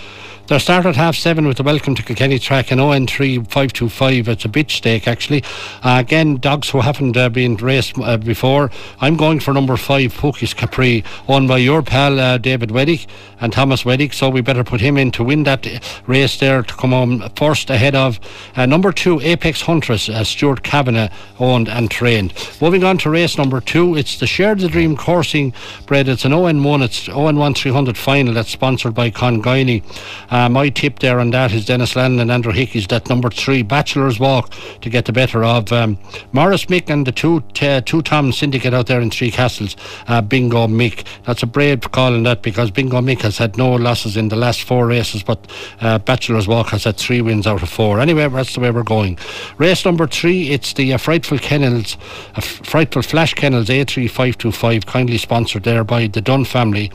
They're 0.48 0.60
started 0.60 0.90
at 0.90 0.96
half 0.98 1.16
seven 1.16 1.48
with 1.48 1.56
the 1.56 1.64
welcome 1.64 1.96
to 1.96 2.04
Kilkenny 2.04 2.38
track 2.38 2.70
and 2.70 2.82
ON 2.82 3.08
three 3.08 3.42
five 3.46 3.72
two 3.72 3.88
five. 3.88 4.28
It's 4.28 4.44
a 4.44 4.50
bitch 4.50 4.72
stake 4.72 5.08
actually. 5.08 5.42
Uh, 5.82 6.00
again, 6.02 6.36
dogs 6.36 6.70
who 6.70 6.82
haven't 6.82 7.16
uh, 7.16 7.30
been 7.30 7.56
raced 7.56 7.98
uh, 7.98 8.18
before. 8.18 8.70
I'm 9.00 9.16
going 9.16 9.40
for 9.40 9.54
number 9.54 9.78
five, 9.78 10.14
Pookies 10.14 10.54
Capri, 10.54 11.06
owned 11.30 11.48
by 11.48 11.60
your 11.60 11.82
pal 11.82 12.20
uh, 12.20 12.38
David 12.38 12.72
Weddick 12.72 13.08
and 13.40 13.54
Thomas 13.54 13.84
Weddick. 13.84 14.14
So 14.14 14.30
we 14.34 14.42
better 14.42 14.64
put 14.64 14.82
him 14.82 14.98
in 14.98 15.12
to 15.12 15.24
win 15.24 15.44
that 15.44 15.66
race 16.08 16.38
there 16.40 16.64
to 16.64 16.74
come 16.74 16.92
home 16.92 17.30
first 17.36 17.70
ahead 17.70 17.96
of 17.96 18.20
uh, 18.56 18.66
number 18.66 18.92
two, 18.92 19.20
Apex 19.22 19.62
Huntress, 19.62 20.10
uh, 20.10 20.24
Stuart 20.24 20.64
Kavanagh 20.64 21.10
owned 21.40 21.70
and 21.70 21.90
trained. 21.90 22.34
Moving 22.62 22.84
on 22.84 22.98
to 23.00 23.10
race 23.10 23.38
number 23.38 23.62
two, 23.62 23.96
it's 23.96 24.20
the 24.20 24.28
Share 24.28 24.56
the 24.56 24.68
Dream 24.68 24.98
coursing 24.98 25.54
bred. 25.86 26.08
It's 26.08 26.26
an 26.26 26.34
ON 26.34 26.64
one. 26.64 26.82
It's 26.82 27.08
ON 27.08 27.38
one 27.38 27.54
300 27.54 27.98
final. 27.98 28.34
That's 28.34 28.50
sponsored 28.50 28.94
by 28.94 29.12
Congoini. 29.12 29.84
Uh, 30.32 30.50
my 30.50 30.70
tip 30.70 31.00
there 31.00 31.20
on 31.20 31.32
that 31.32 31.52
is 31.52 31.66
Dennis 31.66 31.96
Lannon 31.96 32.20
and 32.20 32.32
Andrew 32.32 32.52
Hickey's 32.52 32.88
that 32.88 33.10
number 33.10 33.30
three, 33.30 33.62
Bachelor's 33.62 34.20
Walk, 34.20 34.54
to 34.82 34.90
get 34.90 35.06
the 35.06 35.14
better 35.14 35.44
of 35.44 35.72
um, 35.72 35.98
Morris 36.32 36.66
Mick 36.66 36.90
and 36.90 37.06
the 37.06 37.12
two 37.12 37.42
t- 37.54 37.82
two 37.82 38.02
Tom 38.02 38.32
syndicate 38.32 38.74
out 38.74 38.88
there 38.88 39.02
in 39.02 39.12
Three 39.12 39.32
Castles, 39.32 39.76
uh, 40.08 40.22
Bingo 40.22 40.68
Mick. 40.68 41.06
That's 41.26 41.44
a 41.44 41.48
brave 41.48 41.92
call 41.92 42.14
in 42.14 42.24
that 42.24 42.42
because 42.42 42.72
Bingo 42.72 43.02
Mick 43.02 43.22
has 43.22 43.38
had 43.38 43.58
no 43.58 43.72
losses 43.74 44.18
in 44.18 44.23
the 44.30 44.36
last 44.36 44.64
four 44.64 44.88
races, 44.88 45.24
but 45.24 45.50
uh, 45.82 46.00
Bachelor's 46.00 46.48
Walk 46.48 46.70
has 46.70 46.84
had 46.84 46.98
three 46.98 47.22
wins 47.22 47.48
out 47.48 47.64
of 47.64 47.70
four. 47.70 48.00
Anyway, 48.00 48.28
that's 48.28 48.54
the 48.54 48.60
way 48.60 48.72
we're 48.72 48.84
going. 48.84 49.18
Race 49.58 49.86
number 49.86 50.08
three, 50.08 50.50
it's 50.50 50.74
the 50.74 50.94
uh, 50.94 50.98
Frightful 50.98 51.40
Kennels, 51.40 51.98
uh, 52.36 52.42
Frightful 52.42 53.02
Flash 53.02 53.34
Kennels 53.34 53.70
A3525, 53.70 54.86
kindly 54.86 55.18
sponsored 55.18 55.64
there 55.64 55.84
by 55.84 56.08
the 56.08 56.22
Dunn 56.22 56.46
family. 56.46 56.92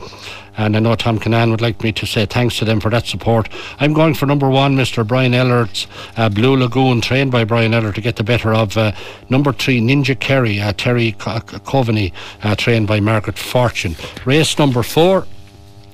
And 0.59 0.75
I 0.75 0.79
know 0.79 0.93
Tom 0.95 1.19
Canan 1.19 1.51
would 1.51 1.61
like 1.61 1.81
me 1.83 1.93
to 1.93 2.05
say 2.05 2.25
thanks 2.25 2.57
to 2.59 2.65
them 2.65 2.81
for 2.81 2.89
that 2.89 3.05
support. 3.05 3.47
I'm 3.79 3.93
going 3.93 4.13
for 4.13 4.25
number 4.25 4.49
one, 4.49 4.75
Mr. 4.75 5.07
Brian 5.07 5.33
Ellert's 5.33 5.87
uh, 6.17 6.27
Blue 6.27 6.57
Lagoon, 6.57 6.99
trained 6.99 7.31
by 7.31 7.45
Brian 7.45 7.73
Ellert 7.73 7.95
to 7.95 8.01
get 8.01 8.17
the 8.17 8.25
better 8.25 8.53
of 8.53 8.75
uh, 8.75 8.91
number 9.29 9.53
three, 9.53 9.79
Ninja 9.79 10.19
Kerry, 10.19 10.59
uh, 10.59 10.73
Terry 10.73 11.13
Coveney, 11.13 12.11
uh, 12.43 12.55
trained 12.57 12.87
by 12.87 12.99
Margaret 12.99 13.37
Fortune. 13.37 13.95
Race 14.25 14.59
number 14.59 14.83
four. 14.83 15.25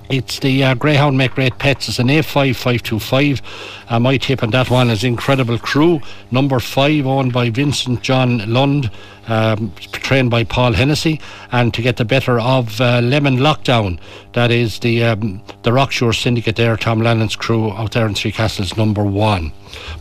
It's 0.09 0.39
the 0.39 0.63
uh, 0.63 0.73
Greyhound 0.75 1.17
Make 1.17 1.31
Great 1.31 1.57
Pets. 1.57 1.89
It's 1.89 1.99
an 1.99 2.07
A5525. 2.07 3.41
Uh, 3.89 3.99
my 3.99 4.17
tip 4.17 4.43
on 4.43 4.51
that 4.51 4.69
one 4.69 4.89
is 4.89 5.03
Incredible 5.03 5.57
Crew, 5.57 6.01
number 6.31 6.59
five, 6.59 7.05
owned 7.05 7.33
by 7.33 7.49
Vincent 7.49 8.01
John 8.01 8.51
Lund 8.51 8.91
um, 9.27 9.73
trained 9.91 10.29
by 10.29 10.43
Paul 10.43 10.73
Hennessy, 10.73 11.19
and 11.51 11.73
to 11.73 11.81
get 11.81 11.97
the 11.97 12.05
better 12.05 12.39
of 12.39 12.79
uh, 12.79 12.99
Lemon 13.01 13.37
Lockdown. 13.37 13.99
That 14.33 14.51
is 14.51 14.79
the 14.79 15.03
um, 15.03 15.41
the 15.63 15.71
Rockshore 15.71 16.15
Syndicate 16.15 16.55
there, 16.55 16.77
Tom 16.77 17.01
Lennon's 17.01 17.35
crew 17.35 17.71
out 17.71 17.93
there 17.93 18.05
in 18.05 18.13
Three 18.13 18.31
Castles, 18.31 18.77
number 18.77 19.03
one. 19.03 19.51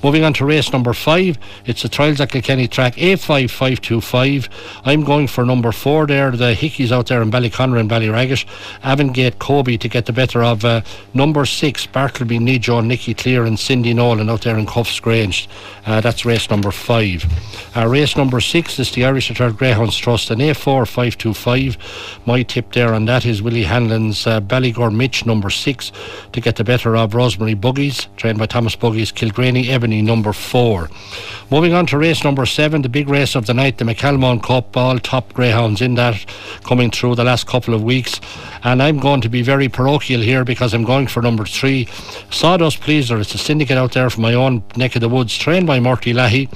Moving 0.03 0.25
on 0.25 0.35
to 0.35 0.45
race 0.45 0.73
number 0.73 0.93
five, 0.93 1.39
it's 1.67 1.83
the 1.83 1.89
Trials 1.89 2.21
at 2.21 2.31
Kilkenny 2.31 2.69
track 2.69 2.95
A5525. 2.95 4.49
I'm 4.85 5.05
going 5.05 5.27
for 5.27 5.45
number 5.45 5.73
four 5.73 6.07
there, 6.07 6.31
the 6.31 6.55
Hickeys 6.55 6.93
out 6.93 7.07
there 7.07 7.23
in 7.23 7.31
Ballyconner 7.31 7.79
and 7.79 7.91
Ballyragget, 7.91 8.47
Avangate 8.83 9.39
Kobe 9.39 9.77
to 9.77 9.89
get 9.89 10.07
the 10.07 10.13
better 10.13 10.43
of 10.43 10.65
uh, 10.65 10.83
number 11.13 11.45
six, 11.47 11.87
Bartleby, 11.87 12.39
Nijo, 12.39 12.85
Nicky 12.85 13.15
Clear, 13.15 13.45
and 13.45 13.59
Cindy 13.59 13.95
Nolan 13.95 14.31
out 14.31 14.43
there 14.43 14.59
in 14.59 14.67
Cuffs 14.67 15.01
Grange. 15.01 15.49
Uh, 15.87 16.01
that's 16.01 16.25
race 16.25 16.49
number 16.51 16.71
five. 16.71 17.25
Uh, 17.77 17.87
race 17.87 18.17
number 18.17 18.41
six 18.41 18.79
is 18.79 18.93
the 18.93 19.05
Irish 19.05 19.29
Retired 19.29 19.57
Greyhounds 19.57 19.97
Trust, 19.97 20.31
an 20.31 20.39
A4 20.39 20.87
525. 20.87 21.77
My 22.27 22.43
tip 22.43 22.73
there 22.73 22.95
on 22.95 23.05
that 23.07 23.27
is 23.27 23.43
Willie 23.43 23.65
Hanlon's 23.65 24.27
uh, 24.27 24.41
Ballygore 24.41 24.95
Mitch, 24.95 25.27
number 25.27 25.51
six, 25.51 25.93
to 26.33 26.41
get 26.41 26.57
the 26.57 26.65
better 26.65 26.97
of 26.97 27.15
Rosemary 27.15 27.55
Buggies, 27.55 28.09
trained 28.17 28.39
by 28.39 28.47
Thomas 28.47 28.77
Buggies, 28.77 29.13
Kilgraney 29.13 29.64
Ebony, 29.71 30.03
number 30.03 30.33
four. 30.33 30.91
Moving 31.51 31.75
on 31.75 31.87
to 31.87 31.99
race 31.99 32.25
number 32.25 32.47
seven, 32.47 32.83
the 32.83 32.89
big 32.89 33.09
race 33.09 33.35
of 33.35 33.47
the 33.47 33.55
night, 33.55 33.79
the 33.79 33.85
McCalmont 33.85 34.43
Cup, 34.43 34.77
all 34.77 34.99
top 34.99 35.33
greyhounds 35.33 35.81
in 35.81 35.95
that 35.95 36.25
coming 36.65 36.91
through 36.91 37.15
the 37.15 37.25
last 37.25 37.47
couple 37.47 37.75
of 37.75 37.83
weeks. 37.83 38.21
And 38.63 38.83
I'm 38.83 38.99
going 38.99 39.21
to 39.21 39.29
be 39.29 39.43
very 39.43 39.69
parochial 39.69 40.21
here 40.21 40.45
because 40.45 40.73
I'm 40.75 40.85
going 40.85 41.07
for 41.07 41.23
number 41.23 41.45
three, 41.45 41.87
Sawdust 42.31 42.81
Pleaser. 42.81 43.21
It's 43.21 43.35
a 43.35 43.39
syndicate 43.39 43.77
out 43.77 43.93
there 43.93 44.11
from 44.11 44.23
my 44.23 44.35
own 44.35 44.65
neck 44.77 44.97
of 44.97 45.01
the 45.01 45.09
woods, 45.09 45.37
trained 45.37 45.67
by 45.67 45.81
Murty 45.81 46.15
Lahey 46.15 46.49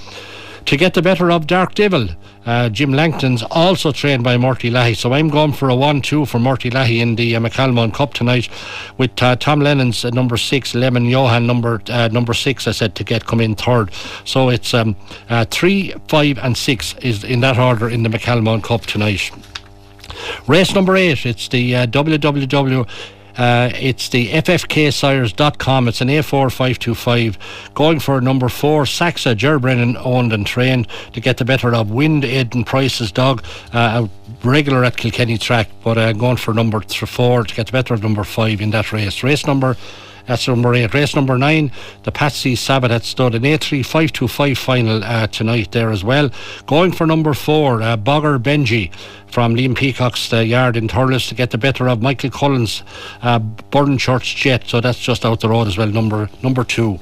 to 0.64 0.76
get 0.76 0.94
the 0.94 1.02
better 1.02 1.30
of 1.30 1.46
Dark 1.46 1.74
Devil. 1.74 2.08
Uh, 2.48 2.70
Jim 2.70 2.92
Langton's 2.92 3.42
also 3.50 3.92
trained 3.92 4.24
by 4.24 4.38
Murty 4.38 4.70
Lahey, 4.70 4.96
so 4.96 5.12
I'm 5.12 5.28
going 5.28 5.52
for 5.52 5.68
a 5.68 5.76
1 5.76 6.00
2 6.00 6.24
for 6.24 6.38
Murty 6.38 6.70
Lahey 6.70 7.00
in 7.00 7.16
the 7.16 7.36
uh, 7.36 7.90
Cup 7.90 8.14
tonight 8.14 8.48
with 8.96 9.22
uh, 9.22 9.36
Tom 9.36 9.60
Lennon's 9.60 10.02
uh, 10.02 10.08
number 10.08 10.38
6, 10.38 10.74
Lemon 10.74 11.04
Johan 11.04 11.46
number 11.46 11.82
uh, 11.90 12.08
number 12.10 12.32
6, 12.32 12.66
I 12.66 12.70
said, 12.70 12.94
to 12.94 13.04
get 13.04 13.26
come 13.26 13.42
in 13.42 13.54
third. 13.54 13.92
So 14.24 14.48
it's 14.48 14.72
um, 14.72 14.96
uh, 15.28 15.44
3, 15.50 15.92
5, 16.08 16.38
and 16.38 16.56
6 16.56 16.94
is 17.02 17.22
in 17.22 17.40
that 17.40 17.58
order 17.58 17.86
in 17.86 18.02
the 18.02 18.08
McCalmont 18.08 18.62
Cup 18.62 18.86
tonight. 18.86 19.30
Race 20.46 20.74
number 20.74 20.96
8, 20.96 21.26
it's 21.26 21.48
the 21.48 21.76
uh, 21.76 21.86
WWW. 21.86 22.88
Uh, 23.38 23.70
it's 23.74 24.08
the 24.08 24.28
ffksires.com. 24.30 25.88
It's 25.88 26.00
an 26.00 26.08
A4525. 26.08 27.36
Going 27.74 28.00
for 28.00 28.20
number 28.20 28.48
four, 28.48 28.84
Saxa, 28.84 29.34
Ger 29.34 29.58
Brennan 29.58 29.96
owned 29.98 30.32
and 30.32 30.44
trained 30.44 30.88
to 31.12 31.20
get 31.20 31.36
the 31.36 31.44
better 31.44 31.72
of 31.74 31.90
Wind 31.90 32.24
Eden 32.24 32.64
Price's 32.64 33.12
dog. 33.12 33.44
Uh, 33.72 34.08
regular 34.44 34.84
at 34.84 34.96
Kilkenny 34.96 35.38
track, 35.38 35.68
but 35.82 35.96
uh, 35.96 36.12
going 36.12 36.36
for 36.36 36.52
number 36.52 36.80
th- 36.80 37.08
four 37.08 37.44
to 37.44 37.54
get 37.54 37.66
the 37.66 37.72
better 37.72 37.94
of 37.94 38.02
number 38.02 38.24
five 38.24 38.60
in 38.60 38.70
that 38.70 38.92
race. 38.92 39.22
Race 39.22 39.46
number 39.46 39.76
that's 40.28 40.46
number 40.46 40.74
eight. 40.74 40.92
Race 40.92 41.16
number 41.16 41.38
nine, 41.38 41.72
the 42.02 42.12
Patsy 42.12 42.54
Sabbath 42.54 42.90
had 42.90 43.02
stood 43.02 43.34
an 43.34 43.42
A3 43.42 43.84
525 43.84 44.58
final 44.58 45.02
uh, 45.02 45.26
tonight 45.26 45.72
there 45.72 45.90
as 45.90 46.04
well. 46.04 46.30
Going 46.66 46.92
for 46.92 47.06
number 47.06 47.32
four, 47.32 47.80
uh, 47.80 47.96
Bogger 47.96 48.38
Benji 48.38 48.92
from 49.30 49.54
Liam 49.54 49.74
Peacock's 49.74 50.32
uh, 50.32 50.38
yard 50.38 50.76
in 50.76 50.88
Thurles 50.88 51.28
to 51.28 51.34
get 51.34 51.50
the 51.50 51.58
better 51.58 51.88
of 51.88 52.02
Michael 52.02 52.30
Collins, 52.30 52.82
uh, 53.22 53.40
Church 53.98 54.36
Jet. 54.36 54.64
So 54.66 54.80
that's 54.80 54.98
just 54.98 55.24
out 55.24 55.40
the 55.40 55.48
road 55.48 55.66
as 55.66 55.78
well, 55.78 55.88
number 55.88 56.28
number 56.42 56.64
two. 56.64 56.98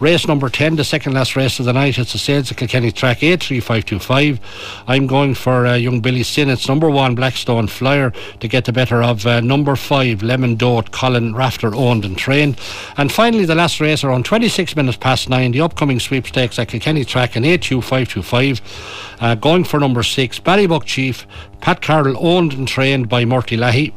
Race 0.00 0.26
number 0.26 0.48
10, 0.48 0.76
the 0.76 0.84
second 0.84 1.14
last 1.14 1.34
race 1.36 1.58
of 1.58 1.64
the 1.64 1.72
night. 1.72 1.98
It's 1.98 2.12
the 2.12 2.18
Sales 2.18 2.50
of 2.50 2.56
Kilkenny 2.56 2.92
track 2.92 3.18
A3525. 3.20 4.38
I'm 4.86 5.06
going 5.06 5.34
for 5.34 5.66
uh, 5.66 5.74
young 5.74 6.00
Billy 6.00 6.22
Sinnett's 6.22 6.68
number 6.68 6.90
one 6.90 7.14
Blackstone 7.14 7.68
Flyer 7.68 8.12
to 8.40 8.48
get 8.48 8.64
the 8.64 8.72
better 8.72 9.02
of 9.02 9.26
uh, 9.26 9.40
number 9.40 9.76
five 9.76 10.22
Lemon 10.22 10.56
Dote, 10.56 10.90
Colin 10.90 11.34
Rafter 11.34 11.74
owned 11.74 12.04
and 12.04 12.18
trained. 12.18 12.60
And 12.96 13.10
finally, 13.10 13.44
the 13.44 13.54
last 13.54 13.80
race 13.80 14.04
around 14.04 14.24
26 14.24 14.76
minutes 14.76 14.96
past 14.96 15.28
nine, 15.28 15.52
the 15.52 15.60
upcoming 15.60 16.00
sweepstakes 16.00 16.58
at 16.58 16.68
Kilkenny 16.68 17.04
track 17.04 17.36
in 17.36 17.42
A2525. 17.44 18.60
Uh, 19.20 19.34
going 19.36 19.64
for 19.64 19.80
number 19.80 20.02
six, 20.02 20.38
Ballybuck 20.38 20.84
Chief, 20.84 21.26
Pat 21.60 21.80
Carroll 21.80 22.16
owned 22.18 22.52
and 22.52 22.66
trained 22.66 23.08
by 23.08 23.24
Murty 23.24 23.56
Lahey 23.56 23.92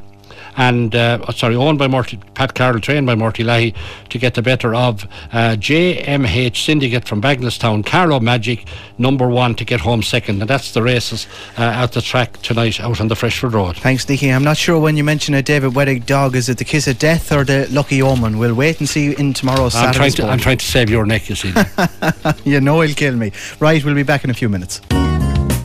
and 0.58 0.96
uh, 0.96 1.32
sorry, 1.32 1.56
owned 1.56 1.80
by 1.80 1.88
Morty, 1.88 2.18
Pat 2.34 2.54
Carroll, 2.54 2.80
trained 2.80 3.06
by 3.06 3.16
Morty 3.16 3.44
Lahey, 3.44 3.76
to 4.10 4.18
get 4.18 4.36
the 4.36 4.42
better 4.42 4.74
of 4.74 5.04
uh, 5.32 5.56
JMH 5.58 6.64
Syndicate 6.64 7.08
from 7.08 7.22
Bagenalstown, 7.22 7.86
Carlo 7.86 8.20
Magic, 8.20 8.68
number 8.98 9.28
one 9.28 9.56
to 9.56 9.66
get 9.66 9.80
home 9.80 10.02
second, 10.04 10.42
and 10.42 10.50
that's 10.50 10.74
the 10.74 10.82
races 10.82 11.28
uh, 11.58 11.64
out 11.64 11.94
the 11.94 12.02
track 12.02 12.42
tonight 12.42 12.80
out 12.80 13.02
on 13.02 13.08
the 13.08 13.16
Freshford 13.16 13.54
Road. 13.54 13.78
Thanks, 13.78 14.08
Nicky. 14.08 14.30
I'm 14.30 14.44
not 14.44 14.58
sure 14.58 14.80
when 14.80 14.98
you 14.98 15.04
mention 15.04 15.34
a 15.34 15.42
David 15.42 15.74
Weddick 15.74 16.06
dog, 16.06 16.36
is 16.36 16.50
it 16.50 16.58
the 16.58 16.66
kiss 16.66 16.88
of 16.88 17.00
death 17.00 17.32
or 17.32 17.44
the 17.44 17.68
lucky 17.72 18.02
omen? 18.02 18.38
We'll 18.38 18.56
wait 18.56 18.80
and 18.80 18.88
see 18.88 19.14
in 19.18 19.34
tomorrow's 19.34 19.76
I'm 19.76 19.94
trying, 19.94 20.12
Saturday's 20.12 20.16
to, 20.16 20.28
I'm 20.28 20.40
trying 20.40 20.58
to 20.58 20.66
save 20.66 20.90
your 20.90 21.06
neck, 21.06 21.30
you 21.30 21.36
see. 21.36 21.54
you 22.44 22.62
know 22.62 22.82
he'll 22.82 22.96
kill 22.96 23.16
me. 23.16 23.32
Right, 23.60 23.84
we'll 23.84 23.96
be 23.96 24.04
back 24.04 24.24
in 24.24 24.30
a 24.30 24.34
few 24.34 24.50
minutes. 24.50 24.82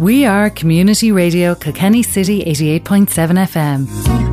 We 0.00 0.24
are 0.24 0.48
Community 0.48 1.12
Radio 1.12 1.54
Kilkenny 1.54 2.02
City 2.02 2.42
88.7 2.44 3.06
FM. 3.46 4.29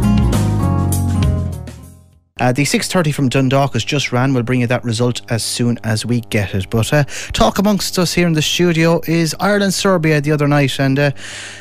Uh, 2.40 2.52
the 2.52 2.64
6.30 2.64 3.14
from 3.14 3.30
Dundalk 3.30 3.74
has 3.74 3.84
just 3.84 4.12
ran. 4.12 4.34
We'll 4.34 4.44
bring 4.44 4.62
you 4.62 4.68
that 4.68 4.84
result 4.84 5.22
as 5.30 5.44
soon 5.44 5.80
as 5.84 6.06
we 6.06 6.22
get 6.22 6.54
it. 6.54 6.70
But 6.70 6.94
uh, 6.94 7.04
talk 7.34 7.58
amongst 7.58 7.98
us 7.98 8.14
here 8.14 8.28
in 8.28 8.34
the 8.34 8.42
studio 8.42 9.02
is 9.08 9.36
Ireland-Serbia 9.40 10.22
the 10.22 10.32
other 10.32 10.48
night. 10.48 10.80
And 10.80 11.00
uh, 11.00 11.12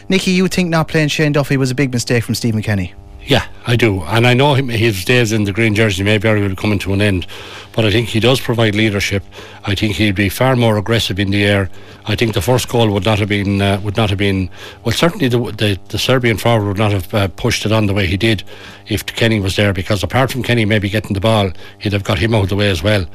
Nicky, 0.09 0.33
you 0.33 0.49
think 0.49 0.69
not 0.69 0.89
playing 0.89 1.09
Shane 1.09 1.33
Duffy 1.33 1.57
was 1.57 1.71
a 1.71 1.75
big 1.75 1.93
mistake 1.93 2.25
from 2.25 2.35
Stephen 2.35 2.63
Kenny? 2.63 2.95
Yeah, 3.27 3.45
I 3.67 3.75
do. 3.75 4.03
And 4.03 4.25
I 4.25 4.35
know 4.35 4.55
him, 4.55 4.69
his 4.69 5.05
days 5.05 5.33
in 5.33 5.45
the 5.45 5.53
green 5.53 5.75
jersey 5.75 6.05
may 6.05 6.17
very 6.17 6.41
well 6.41 6.55
coming 6.55 6.79
to 6.81 6.93
an 6.93 7.03
end. 7.03 7.27
But 7.73 7.85
I 7.85 7.91
think 7.91 8.09
he 8.09 8.21
does 8.21 8.41
provide 8.41 8.77
leadership. 8.77 9.25
I 9.65 9.75
think 9.75 9.97
he'd 9.97 10.15
be 10.15 10.29
far 10.29 10.55
more 10.55 10.79
aggressive 10.79 11.19
in 11.19 11.31
the 11.31 11.45
air. 11.45 11.69
I 12.07 12.15
think 12.15 12.35
the 12.35 12.41
first 12.41 12.69
goal 12.69 12.89
would 12.93 13.05
not 13.05 13.19
have 13.19 13.29
been 13.29 13.61
uh, 13.61 13.81
would 13.83 13.97
not 13.97 14.11
have 14.11 14.19
been 14.19 14.49
well. 14.85 14.95
Certainly 14.95 15.29
the 15.29 15.39
the, 15.39 15.79
the 15.89 15.99
Serbian 15.99 16.37
forward 16.37 16.69
would 16.69 16.79
not 16.79 16.93
have 16.93 17.13
uh, 17.13 17.29
pushed 17.29 17.67
it 17.67 17.73
on 17.73 17.87
the 17.87 17.95
way 17.95 18.07
he 18.07 18.17
did 18.17 18.45
if 18.87 19.05
Kenny 19.05 19.41
was 19.41 19.57
there. 19.57 19.73
Because 19.73 20.05
apart 20.05 20.31
from 20.31 20.45
Kenny 20.45 20.65
maybe 20.65 20.89
getting 20.89 21.15
the 21.15 21.21
ball, 21.21 21.51
he'd 21.79 21.93
have 21.93 22.05
got 22.05 22.19
him 22.19 22.33
out 22.33 22.45
of 22.45 22.49
the 22.49 22.57
way 22.57 22.71
as 22.71 22.83
well. 22.83 23.07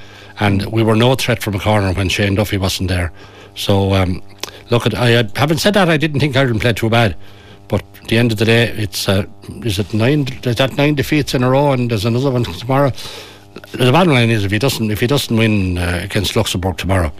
And 0.41 0.65
we 0.73 0.83
were 0.83 0.95
no 0.95 1.15
threat 1.15 1.41
from 1.41 1.55
a 1.55 1.59
corner 1.59 1.93
when 1.93 2.09
Shane 2.09 2.35
Duffy 2.35 2.57
wasn't 2.57 2.89
there. 2.89 3.13
So 3.55 3.93
um, 3.93 4.21
look, 4.69 4.85
at, 4.85 4.93
I 4.93 5.29
having 5.37 5.57
said 5.57 5.73
that, 5.75 5.87
I 5.87 5.95
didn't 5.95 6.19
think 6.19 6.35
Ireland 6.35 6.59
played 6.59 6.75
too 6.75 6.89
bad. 6.89 7.15
But 7.71 7.83
at 8.01 8.09
the 8.09 8.17
end 8.17 8.33
of 8.33 8.37
the 8.37 8.43
day, 8.43 8.67
it's 8.67 9.07
uh, 9.07 9.23
is 9.63 9.79
it 9.79 9.93
nine? 9.93 10.27
Is 10.43 10.57
that 10.57 10.75
nine 10.75 10.95
defeats 10.95 11.33
in 11.33 11.41
a 11.41 11.49
row, 11.49 11.71
and 11.71 11.89
there's 11.89 12.03
another 12.03 12.29
one 12.29 12.43
tomorrow. 12.43 12.91
The 13.71 13.93
bottom 13.93 14.11
line 14.11 14.29
is 14.29 14.43
if 14.43 14.51
he 14.51 14.59
doesn't 14.59 14.91
if 14.91 14.99
he 14.99 15.07
doesn't 15.07 15.37
win 15.37 15.77
uh, 15.77 16.01
against 16.03 16.35
Luxembourg 16.35 16.77
tomorrow, 16.77 17.13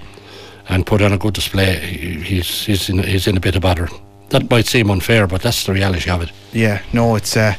and 0.67 0.85
put 0.85 1.01
on 1.01 1.13
a 1.13 1.17
good 1.17 1.35
display, 1.35 1.77
he's 1.77 2.65
he's 2.65 2.89
in, 2.89 3.01
he's 3.01 3.27
in 3.27 3.37
a 3.37 3.39
bit 3.39 3.55
of 3.55 3.61
bother. 3.61 3.87
That 4.31 4.49
might 4.49 4.65
seem 4.65 4.91
unfair, 4.91 5.25
but 5.25 5.41
that's 5.41 5.65
the 5.65 5.71
reality 5.71 6.09
of 6.09 6.21
it. 6.21 6.31
Yeah, 6.51 6.81
no, 6.91 7.15
it's 7.15 7.37
uh, 7.37 7.55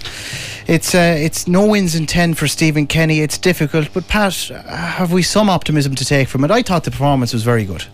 it's 0.66 0.94
uh, 0.94 1.16
it's 1.18 1.48
no 1.48 1.64
wins 1.66 1.94
in 1.94 2.05
ten 2.07 2.35
for 2.35 2.46
Stephen 2.46 2.87
Kenny. 2.87 3.20
It's 3.20 3.38
difficult, 3.38 3.88
but 3.94 4.07
Pat, 4.07 4.35
have 4.66 5.12
we 5.12 5.22
some 5.22 5.48
optimism 5.48 5.94
to 5.94 6.05
take 6.05 6.28
from 6.28 6.44
it? 6.44 6.50
I 6.50 6.61
thought 6.61 6.85
the 6.85 6.90
performance 6.90 7.33
was 7.33 7.42
very 7.42 7.64
good. 7.64 7.87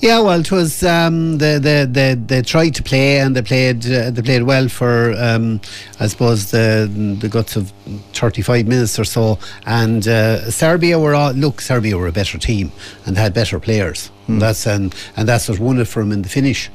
Yeah, 0.00 0.20
well, 0.20 0.40
it 0.40 0.50
was 0.50 0.82
um, 0.82 1.36
they, 1.36 1.58
they, 1.58 1.84
they, 1.84 2.14
they 2.14 2.40
tried 2.40 2.74
to 2.76 2.82
play 2.82 3.20
and 3.20 3.36
they 3.36 3.42
played 3.42 3.84
uh, 3.84 4.10
they 4.10 4.22
played 4.22 4.44
well 4.44 4.66
for 4.68 5.12
um, 5.18 5.60
I 5.98 6.06
suppose 6.06 6.50
the 6.50 6.90
the 7.20 7.28
guts 7.28 7.54
of 7.54 7.70
thirty 8.14 8.40
five 8.40 8.66
minutes 8.66 8.98
or 8.98 9.04
so. 9.04 9.38
And 9.66 10.08
uh, 10.08 10.50
Serbia 10.50 10.98
were 10.98 11.14
all, 11.14 11.32
look 11.32 11.60
Serbia 11.60 11.98
were 11.98 12.06
a 12.06 12.12
better 12.12 12.38
team 12.38 12.72
and 13.04 13.18
had 13.18 13.34
better 13.34 13.60
players. 13.60 14.06
Hmm. 14.26 14.38
That's 14.38 14.66
and 14.66 14.94
and 15.16 15.28
that's 15.28 15.50
what 15.50 15.58
won 15.58 15.78
it 15.78 15.86
for 15.86 16.02
them 16.02 16.12
in 16.12 16.22
the 16.22 16.30
finish. 16.30 16.70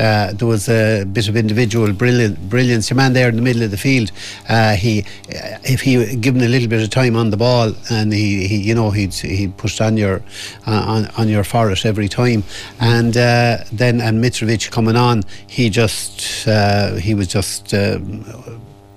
Uh, 0.00 0.32
there 0.32 0.48
was 0.48 0.66
a 0.70 1.04
bit 1.04 1.28
of 1.28 1.36
individual 1.36 1.92
brilliant, 1.92 2.48
brilliance. 2.48 2.88
Your 2.88 2.96
man 2.96 3.12
there 3.12 3.28
in 3.28 3.36
the 3.36 3.42
middle 3.42 3.62
of 3.62 3.70
the 3.70 3.76
field, 3.76 4.10
uh, 4.48 4.74
he, 4.74 5.02
uh, 5.02 5.58
if 5.62 5.82
he 5.82 6.16
given 6.16 6.40
a 6.42 6.48
little 6.48 6.68
bit 6.68 6.82
of 6.82 6.88
time 6.88 7.16
on 7.16 7.28
the 7.28 7.36
ball, 7.36 7.74
and 7.90 8.10
he, 8.10 8.46
he 8.46 8.56
you 8.56 8.74
know, 8.74 8.90
he'd 8.90 9.12
he 9.12 9.48
pushed 9.48 9.80
on 9.82 9.98
your 9.98 10.22
uh, 10.66 10.84
on, 10.86 11.06
on 11.18 11.28
your 11.28 11.44
forest 11.44 11.84
every 11.84 12.08
time, 12.08 12.42
and 12.80 13.14
uh, 13.14 13.58
then 13.72 14.00
and 14.00 14.24
Mitrovic 14.24 14.70
coming 14.70 14.96
on, 14.96 15.22
he 15.46 15.68
just 15.68 16.48
uh, 16.48 16.94
he 16.94 17.14
was 17.14 17.28
just. 17.28 17.74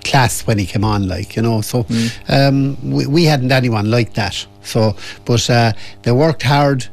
class 0.04 0.46
when 0.46 0.60
he 0.60 0.66
came 0.66 0.84
on 0.84 1.08
like 1.08 1.38
you 1.38 1.42
know 1.42 1.62
so 1.62 1.86
um, 2.28 2.76
we, 2.84 3.08
we 3.08 3.24
hadn't 3.24 3.54
anyone 3.54 3.89
like 3.89 4.13
that 4.16 4.46
so 4.62 4.94
but 5.24 5.48
they 6.04 6.12
worked 6.12 6.44
hard 6.44 6.86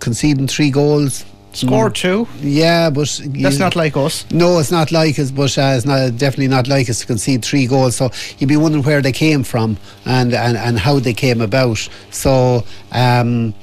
conceding 0.00 0.46
three 0.46 0.70
goals 0.70 1.24
Scored 1.52 1.94
two. 1.96 2.28
Yeah, 2.38 2.90
but 2.90 3.20
That's 3.26 3.58
not 3.58 3.74
like 3.74 3.96
us. 3.96 4.24
No, 4.30 4.58
it's 4.60 4.70
not 4.70 4.92
like 4.92 5.18
us, 5.18 5.30
but 5.30 5.56
uh, 5.58 5.74
it's 5.76 5.84
not 5.84 6.16
definitely 6.16 6.48
not 6.48 6.68
like 6.68 6.88
us 6.88 7.00
to 7.00 7.06
concede 7.06 7.44
three 7.44 7.66
goals. 7.66 7.96
So 7.96 8.10
you'd 8.38 8.48
be 8.48 8.56
wondering 8.56 8.84
where 8.84 9.02
they 9.02 9.12
came 9.12 9.42
from 9.42 9.76
and 10.04 10.32
and, 10.32 10.56
and 10.56 10.78
how 10.78 10.98
they 11.00 11.14
came 11.14 11.40
about. 11.40 11.88
So. 12.10 12.64
Um, 12.92 13.54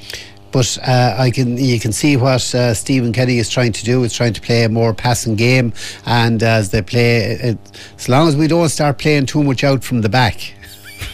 but 0.52 0.78
uh, 0.88 1.16
I 1.18 1.30
can 1.30 1.58
you 1.58 1.80
can 1.80 1.92
see 1.92 2.16
what 2.18 2.56
uh, 2.56 2.74
Stephen 2.74 3.12
Kenny 3.14 3.38
is 3.38 3.50
trying 3.50 3.74
to 3.74 3.84
do. 3.84 4.04
Is 4.04 4.14
trying 4.14 4.34
to 4.34 4.42
play 4.42 4.64
a 4.64 4.70
more 4.70 4.94
passing 4.94 5.36
game, 5.36 5.74
and 6.06 6.42
as 6.42 6.72
they 6.72 6.82
play, 6.82 7.18
it, 7.18 7.58
as 7.98 8.08
long 8.08 8.28
as 8.28 8.36
we 8.36 8.48
don't 8.48 8.70
start 8.70 8.98
playing 8.98 9.26
too 9.26 9.44
much 9.44 9.64
out 9.64 9.84
from 9.84 10.02
the 10.02 10.10
back, 10.10 10.54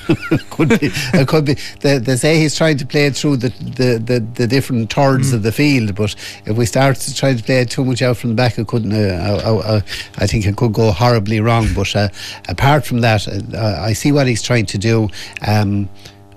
could 0.49 0.69
be. 0.69 0.91
It 1.13 1.27
could 1.27 1.45
be. 1.45 1.55
They, 1.81 1.97
they 1.97 2.15
say 2.15 2.39
he's 2.39 2.55
trying 2.55 2.77
to 2.77 2.85
play 2.85 3.05
it 3.07 3.15
through 3.15 3.37
the, 3.37 3.49
the, 3.49 3.97
the, 4.03 4.19
the 4.35 4.47
different 4.47 4.91
thirds 4.91 5.31
Mm. 5.31 5.35
of 5.35 5.43
the 5.43 5.51
field, 5.51 5.95
but 5.95 6.15
if 6.45 6.55
we 6.57 6.65
start 6.65 6.97
to 6.97 7.15
try 7.15 7.33
to 7.33 7.43
play 7.43 7.59
it 7.61 7.69
too 7.69 7.85
much 7.85 8.01
out 8.01 8.17
from 8.17 8.31
the 8.31 8.35
back, 8.35 8.57
it 8.57 8.67
couldn't. 8.67 8.93
Uh, 8.93 9.41
I, 9.45 9.75
I, 9.75 9.81
I 10.17 10.27
think 10.27 10.45
it 10.45 10.55
could 10.57 10.73
go 10.73 10.91
horribly 10.91 11.39
wrong. 11.39 11.67
But 11.75 11.95
uh, 11.95 12.09
apart 12.49 12.85
from 12.85 13.01
that, 13.01 13.27
uh, 13.27 13.77
I 13.81 13.93
see 13.93 14.11
what 14.11 14.27
he's 14.27 14.41
trying 14.41 14.65
to 14.67 14.77
do. 14.77 15.09
Um, 15.47 15.89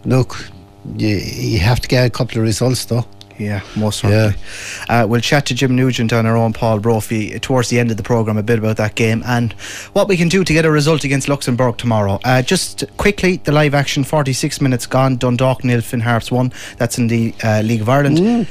look, 0.04 0.36
you, 0.96 1.08
you 1.16 1.58
have 1.58 1.80
to 1.80 1.88
get 1.88 2.06
a 2.06 2.10
couple 2.10 2.38
of 2.38 2.44
results 2.44 2.84
though. 2.84 3.04
Yeah, 3.38 3.60
most 3.76 4.00
certainly. 4.00 4.34
Uh, 4.88 5.06
we'll 5.08 5.20
chat 5.20 5.46
to 5.46 5.54
Jim 5.54 5.76
Nugent 5.76 6.12
on 6.12 6.24
our 6.26 6.36
own 6.36 6.52
Paul 6.52 6.78
Brophy 6.78 7.38
towards 7.38 7.68
the 7.68 7.78
end 7.78 7.90
of 7.90 7.96
the 7.96 8.02
programme 8.02 8.38
a 8.38 8.42
bit 8.42 8.58
about 8.58 8.76
that 8.78 8.94
game 8.94 9.22
and 9.26 9.52
what 9.92 10.08
we 10.08 10.16
can 10.16 10.28
do 10.28 10.42
to 10.44 10.52
get 10.52 10.64
a 10.64 10.70
result 10.70 11.04
against 11.04 11.28
Luxembourg 11.28 11.76
tomorrow. 11.76 12.18
Uh, 12.24 12.42
just 12.42 12.84
quickly, 12.96 13.36
the 13.44 13.52
live 13.52 13.74
action 13.74 14.04
46 14.04 14.60
minutes 14.60 14.86
gone, 14.86 15.16
Dundalk 15.16 15.64
nil, 15.64 15.80
Finn 15.80 16.00
Harps 16.00 16.30
1. 16.32 16.52
That's 16.78 16.98
in 16.98 17.08
the 17.08 17.34
uh, 17.44 17.60
League 17.60 17.82
of 17.82 17.88
Ireland. 17.88 18.46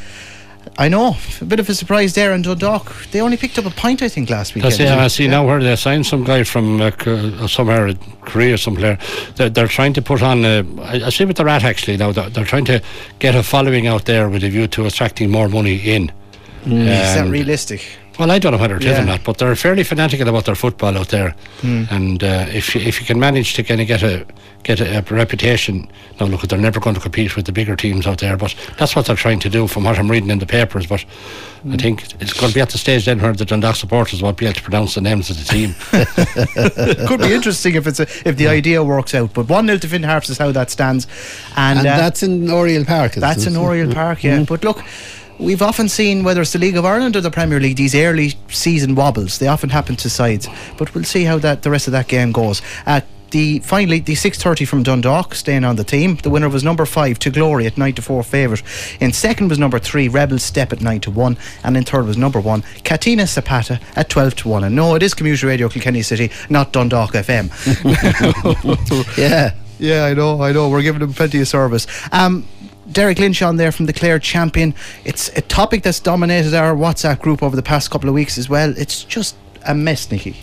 I 0.77 0.89
know, 0.89 1.15
a 1.39 1.45
bit 1.45 1.61
of 1.61 1.69
a 1.69 1.73
surprise 1.73 2.15
there 2.15 2.33
in 2.33 2.41
Dundalk. 2.41 2.93
They 3.11 3.21
only 3.21 3.37
picked 3.37 3.57
up 3.57 3.65
a 3.65 3.69
point, 3.69 4.01
I 4.01 4.09
think, 4.09 4.29
last 4.29 4.55
weekend. 4.55 4.77
Yeah, 4.77 5.01
I 5.01 5.07
see 5.07 5.27
now 5.27 5.45
where 5.45 5.63
they 5.63 5.75
signed 5.77 6.05
some 6.05 6.25
guy 6.25 6.43
from 6.43 6.81
uh, 6.81 7.47
somewhere 7.47 7.87
in 7.87 7.97
Korea, 8.21 8.57
some 8.57 8.75
player. 8.75 8.97
They're, 9.35 9.49
they're 9.49 9.69
trying 9.69 9.93
to 9.93 10.01
put 10.01 10.21
on. 10.21 10.43
Uh, 10.43 10.63
I, 10.81 11.09
see 11.09 11.23
what 11.23 11.37
they're 11.37 11.47
at 11.47 11.63
actually 11.63 11.95
now. 11.95 12.11
They're, 12.11 12.29
they're 12.29 12.45
trying 12.45 12.65
to 12.65 12.81
get 13.19 13.35
a 13.35 13.43
following 13.43 13.87
out 13.87 14.03
there 14.03 14.27
with 14.27 14.43
a 14.43 14.49
view 14.49 14.67
to 14.67 14.85
attracting 14.85 15.31
more 15.31 15.47
money 15.47 15.77
in. 15.77 16.11
Is 16.65 17.15
that 17.15 17.29
realistic? 17.29 17.97
Well, 18.19 18.31
I 18.31 18.39
don't 18.39 18.53
know 18.53 18.57
whether 18.57 18.77
it 18.77 18.83
is 18.83 18.91
Yeah. 18.91 19.03
or 19.03 19.05
not, 19.05 19.23
but 19.23 19.37
they're 19.37 19.55
fairly 19.55 19.83
fanatical 19.83 20.27
about 20.29 20.45
their 20.45 20.55
football 20.55 20.97
out 20.97 21.09
there. 21.09 21.35
Mm. 21.61 21.91
And 21.91 22.23
uh, 22.23 22.45
if 22.49 22.73
you, 22.73 22.81
if 22.81 22.99
you 22.99 23.05
can 23.05 23.19
manage 23.19 23.53
to 23.55 23.63
kind 23.63 23.81
of 23.81 23.87
get 23.87 24.03
a 24.03 24.25
get 24.63 24.79
a, 24.81 24.97
a 24.97 25.01
reputation, 25.13 25.87
now 26.19 26.25
look, 26.25 26.41
they're 26.41 26.57
never 26.57 26.79
going 26.79 26.95
to 26.95 27.01
compete 27.01 27.35
with 27.35 27.45
the 27.45 27.51
bigger 27.51 27.75
teams 27.75 28.07
out 28.07 28.17
there, 28.19 28.35
but 28.37 28.55
that's 28.77 28.95
what 28.95 29.05
they're 29.05 29.15
trying 29.15 29.39
to 29.41 29.49
do, 29.49 29.67
from 29.67 29.83
what 29.83 29.99
I'm 29.99 30.09
reading 30.09 30.29
in 30.31 30.39
the 30.39 30.45
papers. 30.45 30.87
But 30.87 31.05
Mm. 31.65 31.73
I 31.73 31.77
think 31.77 32.03
it's 32.21 32.31
going 32.33 32.49
to 32.49 32.53
be 32.53 32.61
at 32.61 32.69
the 32.69 32.77
stage 32.77 33.05
then 33.05 33.19
where 33.19 33.33
the 33.33 33.43
Dundalk 33.43 33.75
supporters 33.75 34.21
won't 34.21 34.37
be 34.37 34.45
able 34.45 34.53
to 34.53 34.61
pronounce 34.61 34.93
the 34.93 35.01
names 35.01 35.31
of 35.31 35.37
the 35.39 35.45
team. 35.45 35.73
Could 37.07 37.21
be 37.21 37.33
interesting 37.33 37.73
if 37.73 37.87
it's 37.87 37.99
a, 37.99 38.03
if 38.23 38.37
the 38.37 38.47
idea 38.47 38.83
works 38.83 39.15
out. 39.15 39.33
But 39.33 39.49
1 39.49 39.65
0 39.65 39.77
to 39.79 39.87
Finn 39.87 40.03
Harps 40.03 40.29
is 40.29 40.37
how 40.37 40.51
that 40.51 40.69
stands. 40.69 41.07
And, 41.55 41.79
And 41.79 41.87
uh, 41.87 41.97
that's 41.97 42.21
in 42.21 42.51
Oriel 42.51 42.85
Park. 42.85 43.13
isn't 43.13 43.21
That's 43.21 43.45
it? 43.45 43.53
in 43.53 43.57
Oriel 43.57 43.91
Park, 43.91 44.23
yeah. 44.23 44.43
But 44.47 44.63
look, 44.63 44.83
we've 45.39 45.61
often 45.61 45.89
seen 45.89 46.23
whether 46.23 46.41
it's 46.41 46.53
the 46.53 46.59
League 46.59 46.77
of 46.77 46.85
Ireland 46.85 47.15
or 47.15 47.21
the 47.21 47.31
Premier 47.31 47.59
League, 47.59 47.77
these 47.77 47.95
early 47.95 48.33
season 48.49 48.95
wobbles. 48.95 49.39
They 49.39 49.47
often 49.47 49.69
happen 49.69 49.95
to 49.97 50.09
sides. 50.09 50.47
But 50.77 50.93
we'll 50.93 51.03
see 51.03 51.23
how 51.23 51.37
that 51.39 51.63
the 51.63 51.71
rest 51.71 51.87
of 51.87 51.91
that 51.91 52.07
game 52.07 52.31
goes. 52.31 52.61
Uh, 52.85 53.01
the 53.31 53.59
finally 53.59 53.99
the 53.99 54.13
6:30 54.13 54.65
from 54.67 54.83
Dundalk 54.83 55.35
staying 55.35 55.63
on 55.63 55.75
the 55.75 55.83
team. 55.83 56.15
The 56.17 56.29
winner 56.29 56.47
was 56.47 56.63
number 56.63 56.85
five 56.85 57.19
to 57.19 57.29
Glory 57.29 57.65
at 57.65 57.77
nine 57.77 57.93
to 57.93 58.01
four 58.01 58.23
favourite. 58.23 58.63
In 58.99 59.11
second 59.11 59.49
was 59.49 59.59
number 59.59 59.79
three 59.79 60.07
Rebel 60.07 60.39
Step 60.39 60.71
at 60.71 60.81
nine 60.81 61.01
to 61.01 61.11
one, 61.11 61.37
and 61.63 61.75
in 61.75 61.83
third 61.83 62.05
was 62.05 62.17
number 62.17 62.39
one 62.39 62.63
Katina 62.83 63.25
Zapata 63.27 63.79
at 63.95 64.09
twelve 64.09 64.35
to 64.37 64.47
one. 64.47 64.63
And 64.63 64.75
no, 64.75 64.95
it 64.95 65.03
is 65.03 65.13
Community 65.13 65.47
Radio 65.47 65.67
Kilkenny 65.69 66.01
City, 66.01 66.31
not 66.49 66.71
Dundalk 66.71 67.11
FM. 67.11 67.49
yeah. 69.17 69.53
Yeah, 69.77 70.05
I 70.05 70.13
know, 70.13 70.41
I 70.41 70.53
know. 70.53 70.69
We're 70.69 70.81
giving 70.81 71.01
them 71.01 71.13
plenty 71.13 71.41
of 71.41 71.49
service. 71.49 71.85
Um, 72.13 72.47
Derek 72.91 73.19
Lynch 73.19 73.41
on 73.41 73.57
there 73.57 73.71
from 73.71 73.85
Declared 73.85 74.21
Champion. 74.21 74.73
It's 75.03 75.29
a 75.29 75.41
topic 75.41 75.83
that's 75.83 75.99
dominated 75.99 76.53
our 76.53 76.75
WhatsApp 76.75 77.19
group 77.19 77.41
over 77.41 77.55
the 77.55 77.63
past 77.63 77.89
couple 77.89 78.09
of 78.09 78.15
weeks 78.15 78.37
as 78.37 78.49
well. 78.49 78.73
It's 78.77 79.03
just 79.03 79.35
a 79.65 79.73
mess, 79.73 80.11
Nicky. 80.11 80.37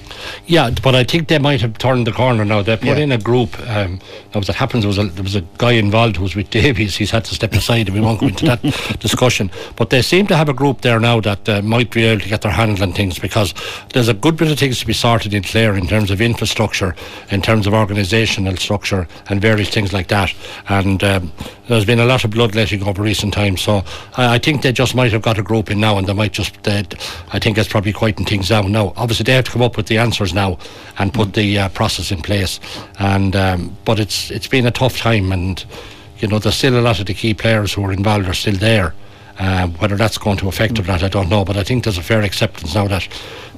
Yeah, 0.47 0.71
but 0.83 0.95
I 0.95 1.05
think 1.05 1.29
they 1.29 1.39
might 1.39 1.61
have 1.61 1.79
turned 1.79 2.07
the 2.07 2.13
corner 2.13 2.45
now. 2.45 2.63
They 2.63 2.77
put 2.77 2.87
Yeah. 2.89 2.97
in 2.99 3.13
a 3.13 3.19
group. 3.19 3.59
Um, 3.69 3.99
now, 4.35 4.41
what 4.41 4.49
happens 4.49 4.85
was 4.87 4.99
a, 4.99 5.05
there 5.05 5.23
was 5.23 5.35
a 5.37 5.43
guy 5.59 5.73
involved 5.73 6.17
who 6.17 6.23
was 6.23 6.35
with 6.35 6.51
Davies. 6.51 6.97
He's 6.97 7.11
had 7.11 7.25
to 7.27 7.35
step 7.35 7.53
aside, 7.53 7.89
and 7.89 7.95
we 7.95 8.01
won't 8.01 8.21
go 8.21 8.27
into 8.29 8.47
that 8.47 8.63
discussion. 9.01 9.51
But 9.77 9.91
they 9.91 10.03
seem 10.03 10.27
to 10.29 10.37
have 10.37 10.49
a 10.49 10.55
group 10.55 10.81
there 10.83 10.99
now 11.01 11.21
that 11.21 11.49
uh, 11.49 11.63
might 11.63 11.91
be 11.91 12.05
able 12.05 12.21
to 12.23 12.29
get 12.29 12.43
their 12.43 12.53
handle 12.53 12.83
on 12.83 12.93
things 12.93 13.19
because 13.19 13.55
there's 13.93 14.09
a 14.09 14.15
good 14.15 14.37
bit 14.37 14.51
of 14.51 14.59
things 14.59 14.81
to 14.81 14.87
be 14.87 14.93
sorted 14.93 15.35
in 15.35 15.43
Clare 15.43 15.77
in 15.77 15.87
terms 15.87 16.11
of 16.11 16.21
infrastructure, 16.21 16.95
in 17.31 17.43
terms 17.43 17.67
of 17.67 17.73
organisational 17.73 18.59
structure, 18.59 19.07
and 19.29 19.41
various 19.41 19.69
things 19.71 19.93
like 19.93 20.09
that. 20.09 20.33
And 20.69 21.03
um, 21.05 21.33
there's 21.69 21.85
been 21.85 22.01
a 22.01 22.05
lot 22.07 22.25
of 22.25 22.31
bloodletting 22.31 22.83
over 22.83 23.03
recent 23.03 23.35
times. 23.35 23.61
So 23.63 23.83
I, 24.17 24.35
I 24.35 24.39
think 24.39 24.63
they 24.63 24.73
just 24.73 24.95
might 24.95 25.13
have 25.13 25.23
got 25.23 25.39
a 25.39 25.43
group 25.43 25.71
in 25.71 25.81
now, 25.81 25.99
and 25.99 26.07
they 26.07 26.13
might 26.13 26.33
just. 26.33 26.57
I 26.67 27.39
think 27.39 27.59
it's 27.59 27.69
probably 27.69 27.93
quieting 27.93 28.27
things 28.27 28.49
down 28.49 28.73
now. 28.73 28.93
Obviously, 28.97 29.25
they 29.25 29.33
have 29.35 29.45
to 29.47 29.51
come 29.51 29.63
up 29.63 29.77
with 29.77 29.87
the 29.87 29.99
answers 30.13 30.35
now 30.35 30.59
and 30.99 31.15
put 31.15 31.33
the 31.33 31.59
uh, 31.59 31.69
process 31.71 32.13
in 32.13 32.21
place. 32.21 32.61
And 32.99 33.35
um, 33.35 33.77
but 33.85 33.99
it's 33.99 34.31
it's 34.31 34.47
been 34.47 34.67
a 34.67 34.71
tough 34.71 34.99
time, 34.99 35.33
and 35.33 35.65
you 36.19 36.29
know 36.29 36.39
there's 36.39 36.57
still 36.57 36.79
a 36.79 36.83
lot 36.83 37.01
of 37.01 37.07
the 37.07 37.15
key 37.15 37.35
players 37.35 37.73
who 37.73 37.85
are 37.85 37.93
involved 37.93 38.29
are 38.29 38.35
still 38.35 38.57
there. 38.57 38.95
Uh, 39.39 39.67
whether 39.81 39.97
that's 39.97 40.19
going 40.19 40.37
to 40.37 40.47
affect 40.47 40.79
or 40.79 40.83
not, 40.83 41.03
I 41.03 41.09
don't 41.09 41.31
know. 41.31 41.45
But 41.45 41.57
I 41.57 41.65
think 41.65 41.85
there's 41.85 41.97
a 41.97 42.03
fair 42.03 42.21
acceptance 42.21 42.75
now 42.75 42.87
that 42.89 43.09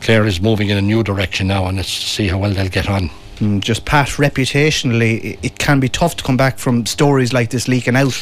Clare 0.01 0.25
is 0.25 0.41
moving 0.41 0.71
in 0.71 0.77
a 0.77 0.83
new 0.83 1.03
direction 1.03 1.49
now, 1.49 1.67
and 1.67 1.77
let's 1.77 1.91
see 1.91 2.29
how 2.29 2.39
well 2.39 2.53
they'll 2.53 2.69
get 2.69 2.89
on. 2.89 3.11
Mm, 3.39 3.61
just 3.61 3.85
Pat, 3.85 4.09
reputationally, 4.11 5.37
it 5.43 5.59
can 5.59 5.81
be 5.81 5.89
tough 5.89 6.15
to 6.17 6.25
come 6.25 6.37
back 6.37 6.59
from 6.59 6.87
stories 6.87 7.33
like 7.33 7.51
this 7.51 7.67
leaking 7.67 7.97
out. 7.97 8.15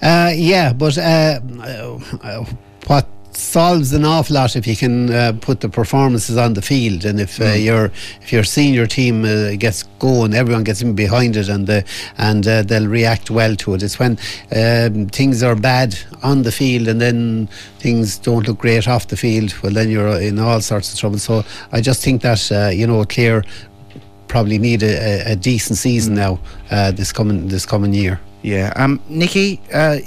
Uh, 0.00 0.30
yeah, 0.32 0.72
but 0.72 0.96
uh, 0.96 1.40
uh, 2.22 2.44
what 2.86 3.08
solves 3.36 3.92
an 3.92 4.04
awful 4.04 4.34
lot 4.34 4.56
if 4.56 4.66
you 4.66 4.76
can 4.76 5.12
uh, 5.12 5.32
put 5.40 5.60
the 5.60 5.68
performances 5.68 6.36
on 6.36 6.54
the 6.54 6.62
field, 6.62 7.04
and 7.04 7.20
if 7.20 7.40
uh, 7.40 7.44
Mm. 7.44 7.64
your 7.64 7.84
if 8.22 8.32
your 8.32 8.44
senior 8.44 8.86
team 8.86 9.24
uh, 9.24 9.54
gets 9.56 9.82
going, 9.98 10.34
everyone 10.34 10.64
gets 10.64 10.82
in 10.82 10.94
behind 10.94 11.36
it, 11.36 11.48
and 11.48 11.68
uh, 11.68 11.82
and 12.18 12.46
uh, 12.46 12.62
they'll 12.62 12.88
react 12.88 13.30
well 13.30 13.56
to 13.56 13.74
it. 13.74 13.82
It's 13.82 13.98
when 13.98 14.18
um, 14.54 15.06
things 15.06 15.42
are 15.42 15.56
bad 15.56 15.98
on 16.22 16.42
the 16.42 16.52
field, 16.52 16.88
and 16.88 17.00
then 17.00 17.48
things 17.78 18.18
don't 18.18 18.46
look 18.46 18.58
great 18.58 18.88
off 18.88 19.08
the 19.08 19.16
field. 19.16 19.54
Well, 19.62 19.72
then 19.72 19.90
you're 19.90 20.20
in 20.20 20.38
all 20.38 20.60
sorts 20.60 20.92
of 20.92 20.98
trouble. 20.98 21.18
So 21.18 21.44
I 21.72 21.80
just 21.80 22.02
think 22.02 22.22
that 22.22 22.50
uh, 22.52 22.70
you 22.72 22.86
know, 22.86 23.04
Clare 23.04 23.42
probably 24.28 24.58
need 24.58 24.82
a, 24.82 25.32
a, 25.32 25.36
decent 25.36 25.78
season 25.78 26.14
now 26.14 26.40
uh, 26.70 26.90
this 26.90 27.12
coming 27.12 27.48
this 27.48 27.66
coming 27.66 27.94
year. 27.94 28.20
Yeah, 28.42 28.72
um, 28.76 29.00
Nikki, 29.08 29.60
uh, 29.72 29.98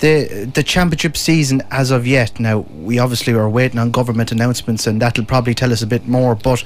the 0.00 0.50
the 0.54 0.62
championship 0.62 1.16
season 1.16 1.62
as 1.70 1.90
of 1.90 2.06
yet. 2.06 2.38
Now 2.40 2.60
we 2.80 2.98
obviously 2.98 3.32
are 3.34 3.48
waiting 3.48 3.78
on 3.78 3.90
government 3.90 4.32
announcements, 4.32 4.86
and 4.86 5.00
that'll 5.00 5.24
probably 5.24 5.54
tell 5.54 5.72
us 5.72 5.82
a 5.82 5.86
bit 5.86 6.06
more. 6.06 6.34
But 6.34 6.64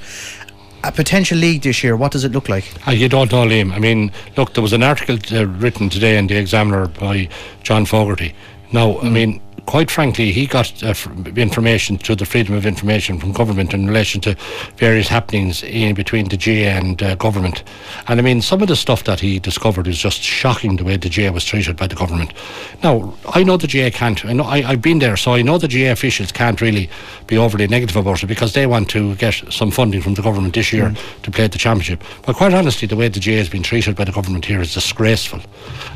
a 0.83 0.91
potential 0.91 1.37
league 1.37 1.61
this 1.61 1.83
year, 1.83 1.95
what 1.95 2.11
does 2.11 2.23
it 2.23 2.31
look 2.31 2.49
like? 2.49 2.65
Uh, 2.87 2.91
you 2.91 3.07
don't 3.07 3.31
know, 3.31 3.45
Liam. 3.45 3.71
I 3.71 3.79
mean, 3.79 4.11
look, 4.35 4.53
there 4.53 4.61
was 4.61 4.73
an 4.73 4.83
article 4.83 5.17
uh, 5.31 5.45
written 5.45 5.89
today 5.89 6.17
in 6.17 6.27
the 6.27 6.35
Examiner 6.35 6.87
by 6.87 7.29
John 7.63 7.85
Fogarty. 7.85 8.35
Now, 8.73 8.99
I 8.99 9.09
mean, 9.09 9.41
quite 9.65 9.89
frankly, 9.89 10.31
he 10.31 10.45
got 10.45 10.83
uh, 10.83 10.93
information 11.35 11.97
to 11.97 12.15
the 12.15 12.25
freedom 12.25 12.55
of 12.55 12.65
information 12.65 13.19
from 13.19 13.31
government 13.31 13.73
in 13.73 13.87
relation 13.87 14.21
to 14.21 14.35
various 14.77 15.07
happenings 15.07 15.63
in 15.63 15.95
between 15.95 16.27
the 16.29 16.37
GAA 16.37 16.77
and 16.77 17.01
uh, 17.01 17.15
government. 17.15 17.63
And 18.07 18.19
I 18.19 18.23
mean, 18.23 18.41
some 18.41 18.61
of 18.61 18.67
the 18.67 18.75
stuff 18.75 19.03
that 19.05 19.19
he 19.19 19.39
discovered 19.39 19.87
is 19.87 19.97
just 19.97 20.21
shocking 20.21 20.75
the 20.75 20.83
way 20.83 20.97
the 20.97 21.09
GAA 21.09 21.31
was 21.31 21.45
treated 21.45 21.77
by 21.77 21.87
the 21.87 21.95
government. 21.95 22.33
Now, 22.83 23.15
I 23.33 23.43
know 23.43 23.57
the 23.57 23.67
GAA 23.67 23.97
can't, 23.97 24.23
I 24.25 24.33
know, 24.33 24.43
I, 24.43 24.57
I've 24.57 24.81
been 24.81 24.99
there, 24.99 25.17
so 25.17 25.33
I 25.33 25.41
know 25.41 25.57
the 25.57 25.67
GAA 25.67 25.91
officials 25.91 26.31
can't 26.31 26.59
really 26.61 26.89
be 27.27 27.37
overly 27.37 27.67
negative 27.67 27.95
about 27.95 28.23
it 28.23 28.27
because 28.27 28.53
they 28.53 28.67
want 28.67 28.89
to 28.89 29.15
get 29.15 29.41
some 29.49 29.71
funding 29.71 30.01
from 30.01 30.13
the 30.15 30.21
government 30.21 30.53
this 30.53 30.73
year 30.73 30.93
to 31.23 31.31
play 31.31 31.47
the 31.47 31.57
championship. 31.57 32.03
But 32.25 32.35
quite 32.35 32.53
honestly, 32.53 32.87
the 32.87 32.95
way 32.95 33.07
the 33.07 33.19
GAA 33.19 33.37
has 33.37 33.49
been 33.49 33.63
treated 33.63 33.95
by 33.95 34.03
the 34.03 34.11
government 34.11 34.45
here 34.45 34.61
is 34.61 34.73
disgraceful. 34.73 35.39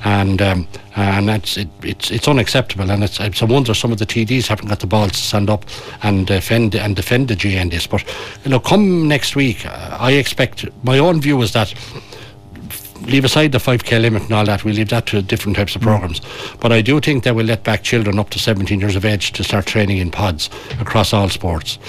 And 0.03 0.41
um, 0.41 0.67
and 0.97 1.29
that's 1.29 1.57
it, 1.57 1.67
it's 1.83 2.10
it's 2.10 2.27
unacceptable, 2.27 2.89
and 2.89 3.03
it's, 3.03 3.19
it's 3.19 3.41
a 3.41 3.45
wonder 3.45 3.73
some 3.73 3.91
of 3.91 3.99
the 3.99 4.05
TDs 4.05 4.47
haven't 4.47 4.67
got 4.67 4.79
the 4.79 4.88
balls 4.88 5.12
to 5.12 5.17
stand 5.17 5.49
up 5.49 5.63
and 6.01 6.25
defend 6.25 6.75
and 6.75 6.95
defend 6.95 7.27
the 7.27 7.36
this. 7.69 7.86
But 7.86 8.03
you 8.43 8.49
know, 8.49 8.60
come 8.60 9.07
next 9.07 9.36
week, 9.36 9.65
uh, 9.65 9.97
I 9.99 10.13
expect 10.13 10.65
my 10.83 10.97
own 10.97 11.21
view 11.21 11.41
is 11.43 11.53
that 11.53 11.73
leave 13.01 13.25
aside 13.25 13.51
the 13.51 13.57
5k 13.57 14.01
limit 14.01 14.23
and 14.23 14.31
all 14.31 14.45
that, 14.45 14.63
we 14.63 14.73
leave 14.73 14.89
that 14.89 15.05
to 15.07 15.21
different 15.21 15.57
types 15.57 15.75
of 15.75 15.81
mm. 15.81 15.86
programs. 15.86 16.21
But 16.60 16.71
I 16.71 16.81
do 16.81 16.99
think 16.99 17.23
they 17.23 17.31
will 17.31 17.45
let 17.45 17.63
back 17.63 17.83
children 17.83 18.19
up 18.19 18.29
to 18.31 18.39
17 18.39 18.79
years 18.79 18.95
of 18.95 19.05
age 19.05 19.31
to 19.33 19.43
start 19.43 19.65
training 19.65 19.97
in 19.97 20.12
pods 20.12 20.49
across 20.79 21.13
all 21.13 21.29
sports. 21.29 21.79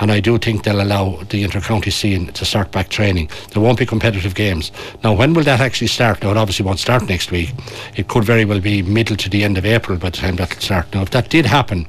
And 0.00 0.12
I 0.12 0.20
do 0.20 0.38
think 0.38 0.62
they'll 0.62 0.80
allow 0.80 1.20
the 1.28 1.42
inter-county 1.42 1.90
scene 1.90 2.28
to 2.28 2.44
start 2.44 2.70
back 2.70 2.88
training. 2.88 3.30
There 3.52 3.62
won't 3.62 3.78
be 3.78 3.86
competitive 3.86 4.34
games. 4.34 4.70
Now, 5.02 5.12
when 5.12 5.34
will 5.34 5.42
that 5.42 5.60
actually 5.60 5.88
start? 5.88 6.22
Now, 6.22 6.30
it 6.30 6.36
obviously 6.36 6.64
won't 6.64 6.78
start 6.78 7.08
next 7.08 7.32
week. 7.32 7.50
It 7.96 8.06
could 8.06 8.22
very 8.22 8.44
well 8.44 8.60
be 8.60 8.82
middle 8.82 9.16
to 9.16 9.28
the 9.28 9.42
end 9.42 9.58
of 9.58 9.66
April 9.66 9.98
by 9.98 10.10
the 10.10 10.16
time 10.16 10.36
that'll 10.36 10.60
start. 10.60 10.94
Now, 10.94 11.02
if 11.02 11.10
that 11.10 11.30
did 11.30 11.46
happen, 11.46 11.86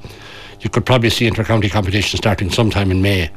you 0.62 0.70
could 0.70 0.86
probably 0.86 1.12
see 1.12 1.28
inter-county 1.28 1.70
competition 1.70 2.18
starting 2.18 2.50
sometime 2.50 2.90
in 2.90 3.02
May. 3.02 3.30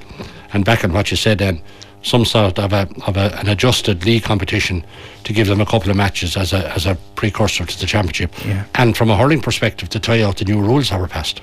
And 0.54 0.64
back 0.64 0.84
on 0.84 0.92
what 0.92 1.10
you 1.10 1.16
said 1.18 1.38
then, 1.38 1.60
some 2.02 2.24
sort 2.24 2.58
of 2.58 2.72
a 2.72 2.88
of 3.06 3.16
a, 3.16 3.38
an 3.38 3.48
adjusted 3.48 4.04
league 4.04 4.24
competition 4.24 4.84
to 5.24 5.32
give 5.32 5.46
them 5.46 5.60
a 5.60 5.66
couple 5.66 5.90
of 5.90 5.96
matches 5.96 6.36
as 6.36 6.52
a 6.52 6.70
as 6.72 6.86
a 6.86 6.96
precursor 7.14 7.64
to 7.64 7.80
the 7.80 7.86
championship. 7.86 8.32
Yeah. 8.44 8.64
And 8.74 8.96
from 8.96 9.10
a 9.10 9.16
hurling 9.16 9.40
perspective, 9.40 9.88
to 9.90 10.00
try 10.00 10.22
out 10.22 10.36
the 10.38 10.44
new 10.44 10.60
rules 10.60 10.90
that 10.90 11.00
were 11.00 11.08
passed. 11.08 11.42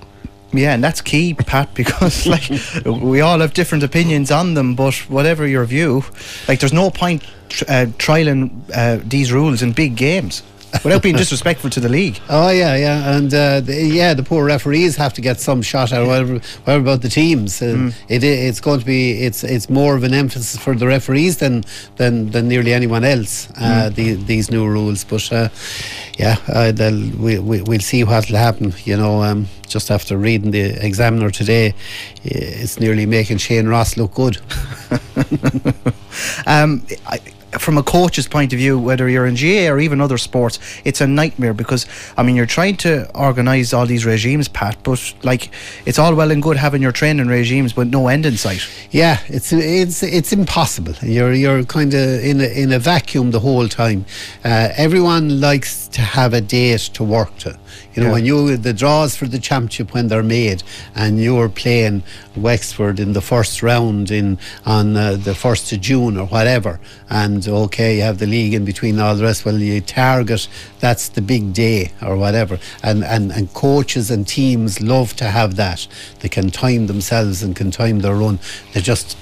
Yeah, 0.51 0.73
and 0.73 0.83
that's 0.83 1.01
key, 1.01 1.35
Pat, 1.35 1.73
because 1.81 2.25
like 2.25 2.49
we 2.85 3.21
all 3.21 3.39
have 3.39 3.53
different 3.53 3.83
opinions 3.83 4.31
on 4.31 4.53
them. 4.53 4.75
But 4.75 4.95
whatever 5.09 5.47
your 5.47 5.65
view, 5.65 6.03
like 6.47 6.59
there's 6.59 6.73
no 6.73 6.89
point 6.89 7.23
tr- 7.49 7.65
uh, 7.67 7.85
trialing 7.97 8.51
uh, 8.73 8.99
these 9.03 9.31
rules 9.31 9.61
in 9.61 9.73
big 9.73 9.95
games 9.95 10.43
without 10.83 11.01
being 11.01 11.15
disrespectful 11.15 11.69
to 11.71 11.79
the 11.79 11.89
league. 11.89 12.19
Oh 12.29 12.49
yeah, 12.49 12.75
yeah, 12.75 13.15
and 13.17 13.33
uh, 13.33 13.59
the, 13.61 13.73
yeah, 13.85 14.13
the 14.13 14.23
poor 14.23 14.45
referees 14.45 14.95
have 14.97 15.13
to 15.13 15.21
get 15.21 15.39
some 15.39 15.61
shot 15.61 15.91
out. 15.91 16.07
Whatever, 16.07 16.33
whatever 16.63 16.81
about 16.83 17.01
the 17.01 17.09
teams, 17.09 17.61
uh, 17.61 17.65
Mm. 17.69 17.93
it, 18.07 18.23
it's 18.23 18.59
going 18.61 18.79
to 18.79 18.85
be 18.85 19.11
it's 19.27 19.43
it's 19.43 19.69
more 19.69 19.95
of 19.95 20.03
an 20.03 20.13
emphasis 20.13 20.57
for 20.57 20.75
the 20.75 20.87
referees 20.87 21.37
than 21.37 21.63
than, 21.97 22.31
than 22.31 22.47
nearly 22.47 22.73
anyone 22.73 23.03
else. 23.03 23.49
Uh, 23.57 23.89
Mm. 23.89 23.95
the, 23.95 24.13
these 24.15 24.51
new 24.51 24.67
rules, 24.67 25.03
but 25.03 25.31
uh, 25.31 25.49
yeah, 26.17 26.37
uh, 26.47 26.71
we, 27.17 27.39
we 27.39 27.61
we'll 27.61 27.79
see 27.79 28.03
what 28.03 28.29
will 28.29 28.37
happen. 28.37 28.73
You 28.85 28.97
know, 28.97 29.23
um, 29.23 29.47
just 29.67 29.91
after 29.91 30.17
reading 30.17 30.51
the 30.51 30.85
Examiner 30.85 31.29
today, 31.31 31.73
it's 32.23 32.79
nearly 32.79 33.05
making 33.05 33.37
Shane 33.39 33.67
Ross 33.67 33.97
look 33.97 34.13
good. 34.13 34.37
Um, 36.47 36.83
I, 37.07 37.19
from 37.57 37.77
a 37.77 37.83
coach's 37.83 38.27
point 38.27 38.53
of 38.53 38.59
view, 38.59 38.77
whether 38.77 39.09
you're 39.09 39.25
in 39.25 39.35
GAA 39.35 39.71
or 39.71 39.79
even 39.79 40.01
other 40.01 40.17
sports, 40.17 40.59
it's 40.85 41.01
a 41.01 41.07
nightmare 41.07 41.53
because 41.53 41.85
I 42.17 42.23
mean 42.23 42.35
you're 42.35 42.45
trying 42.45 42.77
to 42.77 43.09
organise 43.15 43.73
all 43.73 43.85
these 43.85 44.05
regimes, 44.05 44.47
Pat, 44.47 44.77
but 44.83 45.13
like 45.23 45.49
it's 45.85 45.97
all 45.97 46.13
well 46.15 46.31
and 46.31 46.41
good 46.41 46.57
having 46.57 46.81
your 46.81 46.91
training 46.91 47.27
regimes, 47.27 47.73
but 47.73 47.87
no 47.87 48.07
end 48.07 48.25
in 48.25 48.37
sight. 48.37 48.67
Yeah, 48.91 49.19
it's 49.27 49.51
it's 49.51 50.03
it's 50.03 50.31
impossible. 50.31 50.93
You're 51.01 51.33
you're 51.33 51.63
kind 51.63 51.93
of 51.93 52.23
in 52.23 52.41
a, 52.41 52.45
in 52.45 52.71
a 52.71 52.79
vacuum 52.79 53.31
the 53.31 53.39
whole 53.39 53.67
time. 53.67 54.05
Uh, 54.43 54.69
everyone 54.75 55.41
likes 55.41 55.87
to 55.89 56.01
have 56.01 56.33
a 56.33 56.41
date 56.41 56.81
to 56.93 57.03
work 57.03 57.35
to. 57.39 57.57
You 57.99 58.05
know, 58.05 58.11
Yeah. 58.11 58.13
when 58.13 58.25
you 58.25 58.55
the 58.55 58.71
draws 58.71 59.17
for 59.17 59.27
the 59.27 59.39
championship 59.39 59.93
when 59.93 60.07
they're 60.07 60.23
made, 60.23 60.63
and 60.95 61.21
you're 61.21 61.49
playing 61.49 62.03
Wexford 62.33 62.97
in 62.97 63.11
the 63.11 63.19
first 63.19 63.61
round 63.61 64.09
in 64.09 64.37
on 64.65 64.95
uh, 64.95 65.17
the 65.17 65.35
first 65.35 65.69
of 65.73 65.81
June 65.81 66.15
or 66.17 66.25
whatever, 66.27 66.79
and 67.09 67.45
okay, 67.45 67.97
you 67.97 68.03
have 68.03 68.19
the 68.19 68.25
league 68.25 68.53
in 68.53 68.63
between 68.63 69.01
all 69.01 69.15
the 69.15 69.23
rest. 69.23 69.43
Well, 69.43 69.57
you 69.59 69.81
target 69.81 70.47
that's 70.79 71.09
the 71.09 71.21
big 71.21 71.51
day 71.51 71.91
or 72.01 72.15
whatever, 72.15 72.57
and 72.81 73.03
and 73.03 73.33
and 73.33 73.53
coaches 73.53 74.09
and 74.09 74.25
teams 74.25 74.79
love 74.79 75.13
to 75.17 75.25
have 75.25 75.57
that. 75.57 75.85
They 76.21 76.29
can 76.29 76.51
time 76.51 76.87
themselves 76.87 77.43
and 77.43 77.53
can 77.53 77.69
time 77.69 77.99
their 77.99 78.15
run. 78.15 78.39
They 78.71 78.79
just 78.79 79.17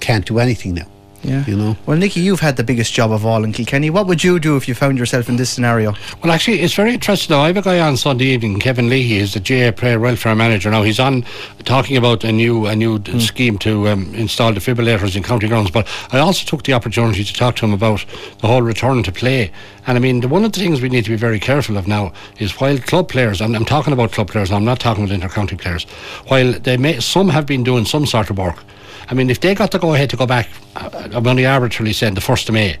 can't 0.00 0.24
do 0.24 0.38
anything 0.38 0.72
now. 0.74 0.86
Yeah. 1.24 1.44
You 1.46 1.56
know. 1.56 1.76
Well, 1.86 1.96
Nicky, 1.96 2.20
you've 2.20 2.40
had 2.40 2.56
the 2.56 2.64
biggest 2.64 2.92
job 2.92 3.10
of 3.10 3.24
all 3.24 3.44
in 3.44 3.52
Kilkenny. 3.52 3.90
What 3.90 4.06
would 4.06 4.22
you 4.22 4.38
do 4.38 4.56
if 4.56 4.68
you 4.68 4.74
found 4.74 4.98
yourself 4.98 5.28
in 5.28 5.36
this 5.36 5.50
scenario? 5.50 5.94
Well, 6.22 6.30
actually, 6.32 6.60
it's 6.60 6.74
very 6.74 6.92
interesting. 6.92 7.34
Now, 7.34 7.42
I 7.42 7.48
have 7.48 7.56
a 7.56 7.62
guy 7.62 7.80
on 7.80 7.96
Sunday 7.96 8.26
evening, 8.26 8.60
Kevin 8.60 8.88
Leahy, 8.88 9.16
is 9.16 9.32
the 9.32 9.40
GAA 9.40 9.72
Player 9.72 9.98
Welfare 9.98 10.34
Manager. 10.34 10.70
Now, 10.70 10.82
he's 10.82 11.00
on 11.00 11.24
talking 11.64 11.96
about 11.96 12.24
a 12.24 12.32
new 12.32 12.66
a 12.66 12.76
new 12.76 12.98
d 12.98 13.18
scheme 13.20 13.58
to 13.58 13.88
um, 13.88 14.14
install 14.14 14.52
defibrillators 14.52 15.16
in 15.16 15.22
county 15.22 15.48
grounds. 15.48 15.70
But 15.70 15.88
I 16.12 16.18
also 16.18 16.44
took 16.44 16.64
the 16.64 16.74
opportunity 16.74 17.24
to 17.24 17.32
talk 17.32 17.56
to 17.56 17.64
him 17.64 17.72
about 17.72 18.04
the 18.40 18.46
whole 18.46 18.62
return 18.62 19.02
to 19.04 19.12
play. 19.12 19.50
And 19.86 19.96
I 19.96 20.00
mean, 20.00 20.20
the, 20.20 20.28
one 20.28 20.44
of 20.44 20.52
the 20.52 20.60
things 20.60 20.80
we 20.80 20.88
need 20.88 21.04
to 21.04 21.10
be 21.10 21.16
very 21.16 21.40
careful 21.40 21.76
of 21.76 21.86
now 21.86 22.12
is 22.38 22.60
while 22.60 22.78
club 22.78 23.08
players, 23.08 23.40
and 23.40 23.56
I'm 23.56 23.64
talking 23.64 23.92
about 23.92 24.12
club 24.12 24.28
players, 24.28 24.50
now, 24.50 24.56
I'm 24.56 24.64
not 24.64 24.80
talking 24.80 25.04
about 25.04 25.14
inter-county 25.14 25.56
players, 25.56 25.84
while 26.28 26.52
they 26.52 26.76
may, 26.76 27.00
some 27.00 27.28
have 27.28 27.46
been 27.46 27.64
doing 27.64 27.84
some 27.84 28.06
sort 28.06 28.30
of 28.30 28.38
work. 28.38 28.62
I 29.08 29.14
mean, 29.14 29.30
if 29.30 29.40
they 29.40 29.54
got 29.54 29.70
to 29.72 29.78
go 29.78 29.94
ahead 29.94 30.10
to 30.10 30.16
go 30.16 30.26
back, 30.26 30.48
uh, 30.76 31.08
I'm 31.12 31.26
only 31.26 31.46
arbitrarily 31.46 31.92
saying 31.92 32.14
the 32.14 32.20
1st 32.20 32.48
of 32.48 32.54
May. 32.54 32.76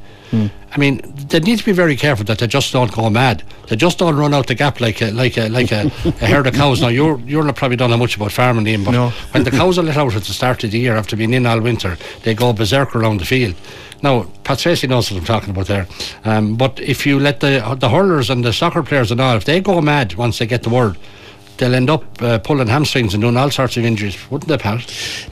I 0.72 0.78
mean, 0.78 1.00
they 1.28 1.38
need 1.38 1.58
to 1.60 1.64
be 1.64 1.70
very 1.70 1.94
careful 1.94 2.24
that 2.24 2.38
they 2.38 2.48
just 2.48 2.72
don't 2.72 2.90
go 2.90 3.08
mad. 3.08 3.44
They 3.68 3.76
just 3.76 3.98
don't 3.98 4.16
run 4.16 4.34
out 4.34 4.48
the 4.48 4.56
gap 4.56 4.80
like 4.80 5.00
a 5.00 5.12
like 5.12 5.38
a 5.38 5.48
like 5.48 5.70
a, 5.70 5.82
a 6.04 6.26
herd 6.26 6.48
of 6.48 6.54
cows. 6.54 6.80
Now 6.80 6.88
you're 6.88 7.20
you're 7.20 7.44
not 7.44 7.54
probably 7.54 7.76
don't 7.76 7.90
know 7.90 7.96
much 7.96 8.16
about 8.16 8.32
farming, 8.32 8.64
Liam, 8.64 8.84
but 8.84 8.90
No. 8.90 9.10
when 9.30 9.44
the 9.44 9.52
cows 9.52 9.78
are 9.78 9.84
let 9.84 9.96
out 9.96 10.16
at 10.16 10.24
the 10.24 10.32
start 10.32 10.64
of 10.64 10.72
the 10.72 10.78
year 10.80 10.96
after 10.96 11.14
being 11.16 11.34
in 11.34 11.46
all 11.46 11.60
winter, 11.60 11.96
they 12.24 12.34
go 12.34 12.52
berserk 12.52 12.96
around 12.96 13.18
the 13.20 13.24
field. 13.24 13.54
Now, 14.02 14.24
Pat 14.42 14.58
Tracy 14.58 14.88
knows 14.88 15.08
what 15.08 15.20
I'm 15.20 15.24
talking 15.24 15.50
about 15.50 15.66
there. 15.68 15.86
Um, 16.24 16.56
but 16.56 16.80
if 16.80 17.06
you 17.06 17.20
let 17.20 17.38
the 17.38 17.76
the 17.78 17.90
hurlers 17.90 18.28
and 18.28 18.44
the 18.44 18.52
soccer 18.52 18.82
players 18.82 19.12
and 19.12 19.20
all, 19.20 19.36
if 19.36 19.44
they 19.44 19.60
go 19.60 19.80
mad 19.80 20.14
once 20.16 20.38
they 20.38 20.46
get 20.46 20.64
the 20.64 20.70
word, 20.70 20.96
they'll 21.58 21.74
end 21.74 21.90
up 21.90 22.04
uh, 22.22 22.38
pulling 22.38 22.68
hamstrings 22.68 23.14
and 23.14 23.22
doing 23.22 23.36
all 23.36 23.50
sorts 23.50 23.76
of 23.76 23.84
injuries, 23.84 24.16
wouldn't 24.30 24.48
they, 24.48 24.58
Pat? 24.58 24.80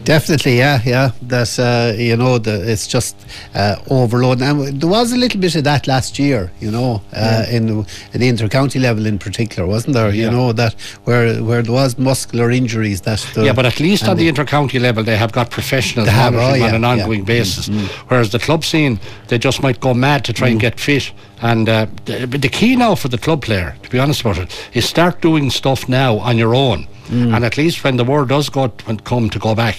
Definitely, 0.05 0.59
yeah, 0.59 0.81
yeah. 0.85 1.11
That's 1.23 1.59
uh, 1.59 1.95
you 1.99 2.17
know, 2.17 2.39
the, 2.39 2.71
it's 2.71 2.87
just 2.87 3.17
uh, 3.55 3.77
overload. 3.91 4.41
And 4.43 4.81
there 4.81 4.89
was 4.91 5.13
a 5.13 5.17
little 5.17 5.41
bit 5.41 5.55
of 5.57 5.65
that 5.65 5.87
last 5.87 6.19
year, 6.19 6.51
you 6.61 6.71
know, 6.71 7.03
uh, 7.13 7.45
in, 7.51 7.67
the, 7.67 7.87
the 8.13 8.29
inter-county 8.29 8.79
level 8.79 9.07
in 9.07 9.19
particular, 9.19 9.69
wasn't 9.69 9.95
there? 9.95 10.11
You 10.11 10.25
Yeah. 10.25 10.31
know 10.31 10.53
that 10.53 10.75
where 11.05 11.43
where 11.43 11.63
there 11.63 11.73
was 11.73 11.99
muscular 11.99 12.51
injuries. 12.51 13.01
That 13.03 13.25
yeah, 13.37 13.53
but 13.53 13.67
at 13.67 13.81
least 13.81 14.09
on 14.09 14.17
the 14.17 14.29
inter-county 14.29 14.79
level, 14.79 15.03
they 15.03 15.17
have 15.17 15.33
got 15.33 15.51
professionals 15.51 16.09
have, 16.09 16.35
oh, 16.35 16.41
on 16.41 16.61
yeah, 16.61 16.75
an 16.75 16.83
yeah. 16.83 16.89
ongoing 16.91 17.25
basis. 17.25 17.69
Whereas 18.09 18.31
the 18.31 18.39
club 18.39 18.65
scene, 18.65 18.99
they 19.29 19.39
just 19.39 19.63
might 19.63 19.81
go 19.81 19.95
mad 19.95 20.25
to 20.25 20.33
try 20.33 20.49
and 20.49 20.61
get 20.61 20.79
fit. 20.79 21.13
And 21.43 21.69
uh, 21.69 21.87
the, 22.05 22.27
the 22.27 22.49
key 22.49 22.77
now 22.77 22.95
for 22.95 23.09
the 23.09 23.19
club 23.19 23.43
player, 23.43 23.75
to 23.83 23.91
be 23.91 23.99
honest 23.99 24.21
about 24.21 24.39
it, 24.39 24.69
is 24.75 24.89
start 24.89 25.21
doing 25.21 25.51
stuff 25.51 25.89
now 25.89 26.19
on 26.19 26.39
your 26.39 26.55
own. 26.55 26.87
And 27.35 27.45
at 27.45 27.59
least 27.59 27.85
when 27.85 27.97
the 27.97 28.05
war 28.05 28.25
does 28.25 28.49
go 28.49 28.69
when 28.85 28.99
come 29.01 29.29
to 29.31 29.39
go 29.39 29.55
back, 29.55 29.77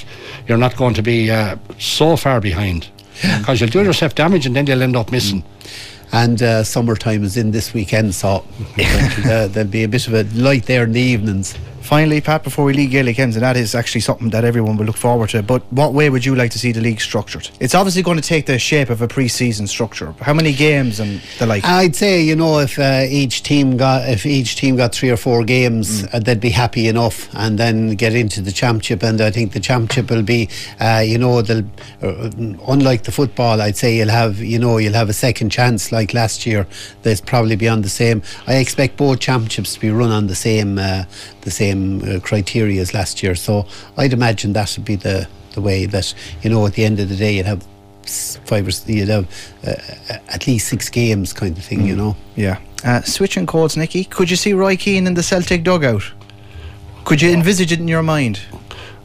you're 0.48 0.58
not 0.58 0.76
going 0.76 0.94
to 0.96 1.02
be 1.02 1.32
uh, 1.32 1.56
so 1.80 2.16
far 2.16 2.40
behind. 2.42 2.90
Because 3.40 3.60
you'll 3.62 3.70
do 3.72 3.82
yourself 3.84 4.14
damage 4.14 4.46
and 4.46 4.56
then 4.56 4.68
you'll 4.68 4.84
end 4.84 4.96
up 4.96 5.12
missing. 5.12 5.44
and 6.12 6.44
uh, 6.44 6.64
summertime 6.64 7.24
is 7.24 7.38
in 7.38 7.50
this 7.52 7.74
weekend, 7.74 8.14
so 8.14 8.46
uh, 8.78 9.48
there'll 9.48 9.68
be 9.70 9.84
a 9.84 9.88
bit 9.88 10.08
of 10.08 10.14
a 10.14 10.24
light 10.40 10.66
there 10.68 10.84
in 10.84 10.92
the 10.92 11.02
evenings. 11.02 11.56
Finally, 11.84 12.22
Pat, 12.22 12.46
before 12.46 12.64
we 12.64 12.72
leave 12.72 12.92
Gaelic 12.92 13.20
ends, 13.20 13.36
and 13.36 13.44
that 13.44 13.58
is 13.58 13.76
actually 13.76 14.00
something 14.00 14.30
that 14.30 14.46
everyone 14.46 14.78
will 14.78 14.86
look 14.86 14.96
forward 14.96 15.30
to. 15.32 15.44
But 15.44 15.62
what 15.72 15.92
way 15.92 16.10
would 16.10 16.24
you 16.24 16.34
like 16.34 16.50
to 16.52 16.60
see 16.60 16.72
the 16.72 16.80
league 16.80 17.02
structured? 17.02 17.50
It's 17.60 17.76
obviously 17.76 18.02
going 18.02 18.16
to 18.16 18.24
take 18.24 18.46
the 18.46 18.58
shape 18.58 18.90
of 18.90 19.02
a 19.02 19.08
pre-season 19.08 19.68
structure. 19.68 20.16
How 20.22 20.34
many 20.34 20.54
games 20.54 21.02
and 21.02 21.22
the 21.40 21.46
like? 21.46 21.66
I'd 21.66 21.94
say 21.94 22.22
you 22.22 22.38
know 22.38 22.60
if 22.60 22.80
uh, 22.80 23.06
each 23.10 23.44
team 23.44 23.76
got 23.76 24.08
if 24.08 24.26
each 24.26 24.56
team 24.56 24.78
got 24.78 24.96
three 24.96 25.10
or 25.10 25.18
four 25.18 25.44
games, 25.44 26.06
uh, 26.14 26.20
they'd 26.20 26.40
be 26.40 26.52
happy 26.52 26.88
enough, 26.88 27.30
and 27.36 27.60
then 27.60 27.96
get 27.96 28.16
into 28.16 28.40
the 28.40 28.54
championship. 28.54 29.04
And 29.04 29.20
I 29.20 29.30
think 29.30 29.52
the 29.52 29.60
championship 29.60 30.10
will 30.10 30.24
be, 30.24 30.48
uh, 30.80 31.04
you 31.06 31.18
know, 31.18 31.42
they'll 31.42 31.66
uh, 32.02 32.32
unlike 32.66 33.04
the 33.04 33.12
football. 33.12 33.62
I'd 33.62 33.76
say 33.76 33.98
you'll 33.98 34.08
have 34.08 34.40
you 34.40 34.58
know 34.58 34.78
you'll 34.78 34.94
have 34.94 35.10
a 35.10 35.14
second 35.14 35.50
chance 35.50 35.92
like 35.92 36.14
last 36.14 36.46
year. 36.46 36.66
There's 37.02 37.20
probably 37.20 37.58
be 37.58 37.68
on 37.68 37.82
the 37.82 37.90
same. 37.90 38.22
I 38.48 38.56
expect 38.56 38.96
both 38.96 39.20
championships 39.20 39.74
to 39.74 39.82
be 39.82 39.92
run 39.92 40.12
on 40.12 40.28
the 40.28 40.36
same 40.36 40.80
uh, 40.80 41.04
the 41.42 41.52
same 41.52 41.73
uh, 41.74 42.20
criteria 42.20 42.82
as 42.82 42.94
last 42.94 43.24
year. 43.24 43.36
So 43.36 43.66
I'd 43.98 44.14
imagine 44.14 44.54
that 44.54 44.74
would 44.78 44.86
be 44.86 44.96
the 44.96 45.28
the 45.54 45.62
way 45.62 45.86
that 45.86 46.14
you 46.42 46.50
know 46.50 46.66
at 46.66 46.74
the 46.74 46.84
end 46.84 47.00
of 47.00 47.10
the 47.10 47.16
day 47.16 47.36
you'd 47.38 47.46
have 47.46 47.66
five 48.46 48.68
or 48.68 48.92
you'd 48.92 49.08
have 49.08 49.28
uh, 49.66 49.74
at 50.30 50.48
least 50.48 50.68
six 50.68 50.90
games 50.90 51.34
kind 51.34 51.58
of 51.58 51.64
thing. 51.64 51.86
You 51.86 51.96
know. 51.96 52.16
Yeah. 52.36 52.60
Uh, 52.84 53.02
switching 53.02 53.46
codes, 53.46 53.78
Nicky. 53.78 54.04
Could 54.04 54.30
you 54.30 54.36
see 54.36 54.54
Roy 54.54 54.76
Keane 54.76 55.08
in 55.08 55.14
the 55.14 55.24
Celtic 55.24 55.64
dugout? 55.64 56.04
Could 57.06 57.22
you 57.22 57.32
envisage 57.32 57.72
it 57.72 57.80
in 57.80 57.88
your 57.88 58.04
mind? 58.04 58.40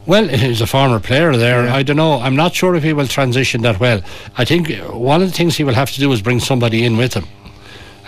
Well, 0.05 0.27
he's 0.27 0.61
a 0.61 0.67
former 0.67 0.99
player 0.99 1.35
there. 1.37 1.69
I 1.69 1.83
don't 1.83 1.97
know. 1.97 2.19
I'm 2.19 2.35
not 2.35 2.53
sure 2.53 2.75
if 2.75 2.83
he 2.83 2.93
will 2.93 3.07
transition 3.07 3.61
that 3.61 3.79
well. 3.79 4.01
I 4.37 4.43
think 4.43 4.69
one 4.89 5.21
of 5.21 5.29
the 5.29 5.33
things 5.33 5.55
he 5.55 5.63
will 5.63 5.75
have 5.75 5.91
to 5.91 5.99
do 5.99 6.11
is 6.11 6.21
bring 6.21 6.39
somebody 6.39 6.83
in 6.83 6.97
with 6.97 7.13
him. 7.13 7.25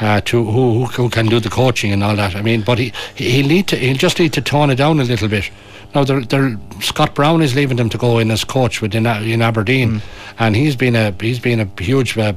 Uh, 0.02 0.20
to 0.22 0.44
who, 0.44 0.52
who 0.52 0.86
who 0.86 1.10
can 1.10 1.28
do 1.28 1.40
the 1.40 1.50
coaching 1.50 1.94
and 1.94 2.04
all 2.04 2.16
that. 2.16 2.36
I 2.36 2.42
mean, 2.42 2.64
but 2.64 2.80
he 2.80 2.92
he- 3.14 3.30
he'll 3.30 3.48
need 3.48 3.68
to 3.68 3.76
he'll 3.76 3.96
just 3.96 4.18
need 4.18 4.34
to 4.34 4.42
tone 4.42 4.72
it 4.72 4.76
down 4.78 5.00
a 5.00 5.04
little 5.04 5.28
bit. 5.28 5.52
Now, 5.94 6.04
they're, 6.06 6.22
they're, 6.22 6.58
Scott 6.80 7.14
Brown 7.14 7.42
is 7.42 7.54
leaving 7.54 7.78
them 7.78 7.90
to 7.90 7.98
go 7.98 8.18
in 8.18 8.32
as 8.32 8.44
coach 8.44 8.82
within 8.82 9.06
in 9.06 9.42
Aberdeen, 9.42 10.02
and 10.40 10.56
he's 10.56 10.76
been 10.76 10.96
a 10.96 11.14
he's 11.20 11.40
been 11.40 11.60
a 11.60 11.84
huge 11.84 12.18
uh, 12.18 12.34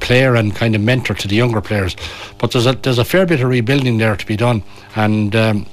player 0.00 0.34
and 0.34 0.56
kind 0.56 0.74
of 0.74 0.80
mentor 0.80 1.14
to 1.14 1.28
the 1.28 1.36
younger 1.36 1.60
players. 1.60 1.94
But 2.38 2.50
there's 2.52 2.66
a 2.66 2.72
there's 2.72 2.98
a 2.98 3.04
fair 3.04 3.26
bit 3.26 3.40
of 3.40 3.48
rebuilding 3.48 3.98
there 3.98 4.16
to 4.16 4.26
be 4.26 4.36
done, 4.36 4.62
and 4.96 5.36
um, 5.36 5.66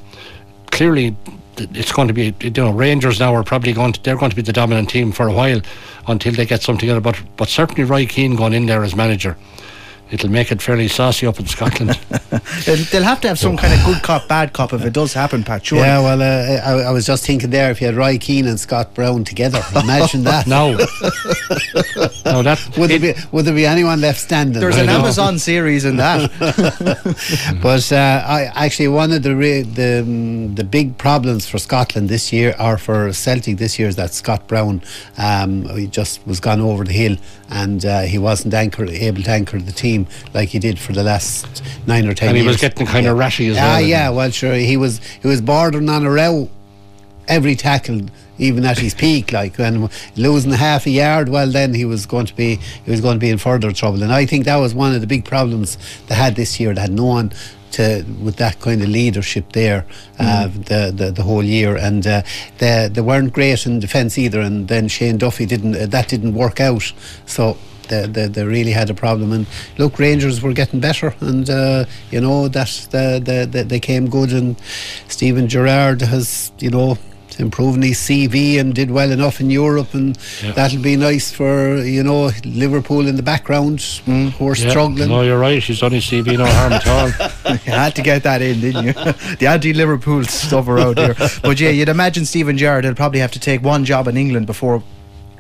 clearly 0.72 1.16
it's 1.58 1.91
going 1.91 2.08
to 2.08 2.14
be 2.14 2.36
you 2.41 2.52
know 2.52 2.72
Rangers 2.72 3.20
now 3.20 3.34
are 3.34 3.44
probably 3.44 3.74
going 3.74 3.94
to 3.94 4.04
they're 4.04 4.18
going 4.18 4.32
to 4.32 4.36
be 4.36 4.41
the 4.41 4.54
dominant 4.54 4.89
team 4.89 5.12
for 5.12 5.28
a 5.28 5.34
while 5.34 5.62
until 6.08 6.34
they 6.34 6.46
get 6.46 6.62
something 6.62 6.82
together. 6.82 7.02
But 7.02 7.20
but 7.38 7.50
certainly 7.50 7.84
Roy 7.84 8.06
Keane 8.06 8.36
going 8.36 8.54
in 8.54 8.66
there 8.66 8.84
as 8.84 8.96
manager. 8.96 9.38
It'll 10.12 10.30
make 10.30 10.51
it 10.51 10.62
fairly 10.62 10.88
saucy 10.88 11.26
up 11.26 11.39
in 11.39 11.47
Scotland. 11.47 11.99
They'll, 12.66 12.84
they'll 12.91 13.04
have 13.04 13.22
to 13.22 13.28
have 13.28 13.39
some 13.39 13.58
kind 13.58 13.74
of 13.74 13.84
good 13.86 14.01
cop, 14.04 14.28
bad 14.28 14.54
cop 14.54 14.74
if 14.74 14.84
it 14.86 14.93
does 14.93 15.14
happen, 15.14 15.43
Pat. 15.43 15.66
Surely. 15.66 15.86
Yeah, 15.86 15.99
well, 15.99 16.22
uh, 16.22 16.62
I, 16.62 16.89
I 16.89 16.91
was 16.91 17.06
just 17.06 17.26
thinking 17.26 17.49
there 17.51 17.72
if 17.72 17.80
you 17.80 17.88
had 17.88 17.95
Roy 17.95 18.18
Keane 18.18 18.47
and 18.47 18.60
Scott 18.60 18.93
Brown 18.93 19.24
together, 19.24 19.62
imagine 19.76 20.24
that. 20.26 20.45
no, 20.47 20.72
no, 22.26 22.43
that 22.43 22.74
Would 22.78 22.89
there, 22.89 22.99
be, 22.99 23.14
would 23.32 23.45
there 23.45 23.54
be 23.54 23.66
anyone 23.66 24.01
left 24.01 24.20
standing? 24.20 24.60
There's 24.60 24.78
I 24.78 24.82
an 24.82 24.86
know. 24.88 24.99
Amazon 24.99 25.39
series 25.39 25.86
in 25.86 25.97
that. 25.97 26.32
but 27.62 27.91
uh, 27.91 28.24
I 28.28 28.51
actually 28.56 28.88
one 28.88 29.12
of 29.12 29.24
the 29.24 29.36
re- 29.36 29.62
the 29.62 30.04
mm, 30.06 30.56
the 30.56 30.64
big 30.64 30.97
problems 30.97 31.47
for 31.47 31.58
Scotland 31.60 32.10
this 32.10 32.34
year, 32.34 32.56
or 32.60 32.78
for 32.78 33.14
Celtic 33.14 33.58
this 33.58 33.78
year, 33.78 33.88
is 33.88 33.95
that 33.95 34.14
Scott 34.14 34.47
Brown 34.47 34.82
um, 35.18 35.68
he 35.78 35.88
just 35.88 36.26
was 36.28 36.39
gone 36.39 36.62
over 36.62 36.84
the 36.84 36.93
hill 36.93 37.18
and 37.54 37.86
uh, 37.86 38.01
he 38.01 38.18
wasn't 38.18 38.54
anchor, 38.54 38.86
able 38.86 39.22
to 39.22 39.30
anchor 39.30 39.60
the 39.60 39.72
team 39.72 39.93
like 40.34 40.50
he 40.50 40.60
did 40.60 40.78
for 40.80 40.94
the 40.94 41.04
last 41.04 41.64
nine 41.88 42.08
or 42.08 42.14
ten 42.14 42.30
And 42.30 42.38
he 42.38 42.44
was 42.48 42.58
getting 42.62 42.86
kind 42.88 43.08
of 43.08 43.18
ratty 43.18 43.48
as 43.48 43.58
Ah, 43.58 43.62
well. 43.78 43.82
yeah. 43.82 44.10
Well, 44.10 44.32
sure. 44.32 44.54
He 44.56 44.78
was 44.78 45.00
he 45.22 45.28
was 45.28 45.41
bordering 45.41 45.89
on 45.89 46.06
a 46.06 46.12
row 46.12 46.50
every 47.28 47.56
tackle, 47.56 48.02
even 48.38 48.66
at 48.66 48.78
his 48.80 48.94
peak. 48.94 49.32
Like 49.32 49.58
when 49.58 49.89
losing 50.16 50.52
half 50.52 50.86
a 50.86 50.89
yard, 50.89 51.30
well, 51.30 51.50
then 51.50 51.74
he 51.74 51.86
was 51.86 52.06
going 52.06 52.26
to 52.28 52.36
be 52.36 52.56
he 52.86 52.91
was 52.91 53.02
going 53.02 53.16
to 53.20 53.20
be 53.26 53.30
in 53.30 53.38
further 53.38 53.72
trouble. 53.72 54.04
And 54.04 54.12
I 54.12 54.26
think 54.26 54.46
that 54.46 54.58
was 54.58 54.74
one 54.74 54.94
of 54.96 55.02
the 55.02 55.08
big 55.08 55.24
problems 55.26 55.78
they 56.08 56.16
had 56.16 56.36
this 56.36 56.60
year. 56.60 56.74
They 56.74 56.82
had 56.82 56.91
no 56.91 57.06
one. 57.06 57.32
To, 57.78 58.06
with 58.22 58.36
that 58.36 58.60
kind 58.60 58.84
of 58.84 58.89
leadership 58.89 59.54
there, 59.54 59.88
uh, 60.20 60.46
the, 60.70 60.94
the 60.96 61.12
the 61.12 61.24
whole 61.24 61.41
year, 61.44 61.76
and 61.76 62.06
uh, 62.06 62.22
they 62.60 62.88
they 62.94 63.02
weren't 63.02 63.34
great 63.34 63.66
in 63.66 63.80
defence 63.80 64.16
either. 64.20 64.41
And 64.41 64.68
then 64.68 64.88
Shane 64.88 65.18
Duffy 65.18 65.48
didn't 65.48 65.76
uh, 65.76 65.88
that 65.88 66.08
didn't 66.08 66.36
work 66.36 66.60
out. 66.60 66.94
So 67.26 67.58
they, 67.90 68.06
they, 68.08 68.28
they 68.28 68.44
really 68.44 68.72
had 68.72 68.90
a 68.90 68.94
problem. 68.94 69.32
And 69.32 69.46
look, 69.78 70.00
Rangers 70.00 70.42
were 70.42 70.54
getting 70.54 70.80
better, 70.80 71.14
and 71.20 71.50
uh, 71.50 71.86
you 72.12 72.22
know 72.22 72.48
that 72.48 72.88
the, 72.92 73.22
the, 73.24 73.46
the, 73.46 73.64
they 73.64 73.80
came 73.80 74.10
good. 74.10 74.32
And 74.34 74.56
Steven 75.08 75.48
Gerrard 75.48 76.02
has, 76.02 76.52
you 76.60 76.70
know, 76.70 76.98
improving 77.40 77.82
his 77.82 77.98
CV 77.98 78.60
and 78.60 78.76
did 78.76 78.92
well 78.92 79.12
enough 79.12 79.40
in 79.42 79.50
Europe, 79.50 79.94
and 79.96 80.16
Yeah. 80.44 80.52
that'll 80.52 80.82
be 80.84 80.96
nice 80.96 81.32
for 81.32 81.78
you 81.78 82.04
know 82.04 82.30
Liverpool 82.46 83.08
in 83.08 83.16
the 83.16 83.24
background 83.24 83.82
who 84.06 84.48
are 84.48 84.56
Yeah. 84.56 84.70
struggling. 84.70 85.10
No, 85.10 85.22
you're 85.22 85.40
right. 85.40 85.62
He's 85.64 85.80
done 85.80 85.94
his 85.94 86.06
CV 86.06 86.38
no 86.38 86.46
harm 86.46 86.74
at 86.74 86.86
all. 86.88 87.08
you 87.66 87.72
had 87.72 87.96
to 87.96 88.02
get 88.04 88.22
that 88.24 88.42
in, 88.44 88.62
didn't 88.62 88.86
you? 88.86 88.94
the 89.40 89.48
anti-Liverpool 89.48 90.24
stuff 90.26 90.68
around 90.68 91.00
here. 91.00 91.16
But 91.42 91.60
yeah, 91.60 91.70
you'd 91.70 91.90
imagine 91.90 92.26
Steven 92.26 92.56
Gerrard 92.58 92.86
will 92.86 92.94
probably 92.96 93.20
have 93.20 93.32
to 93.32 93.40
take 93.40 93.64
one 93.64 93.84
job 93.84 94.08
in 94.08 94.16
England 94.16 94.46
before, 94.46 94.84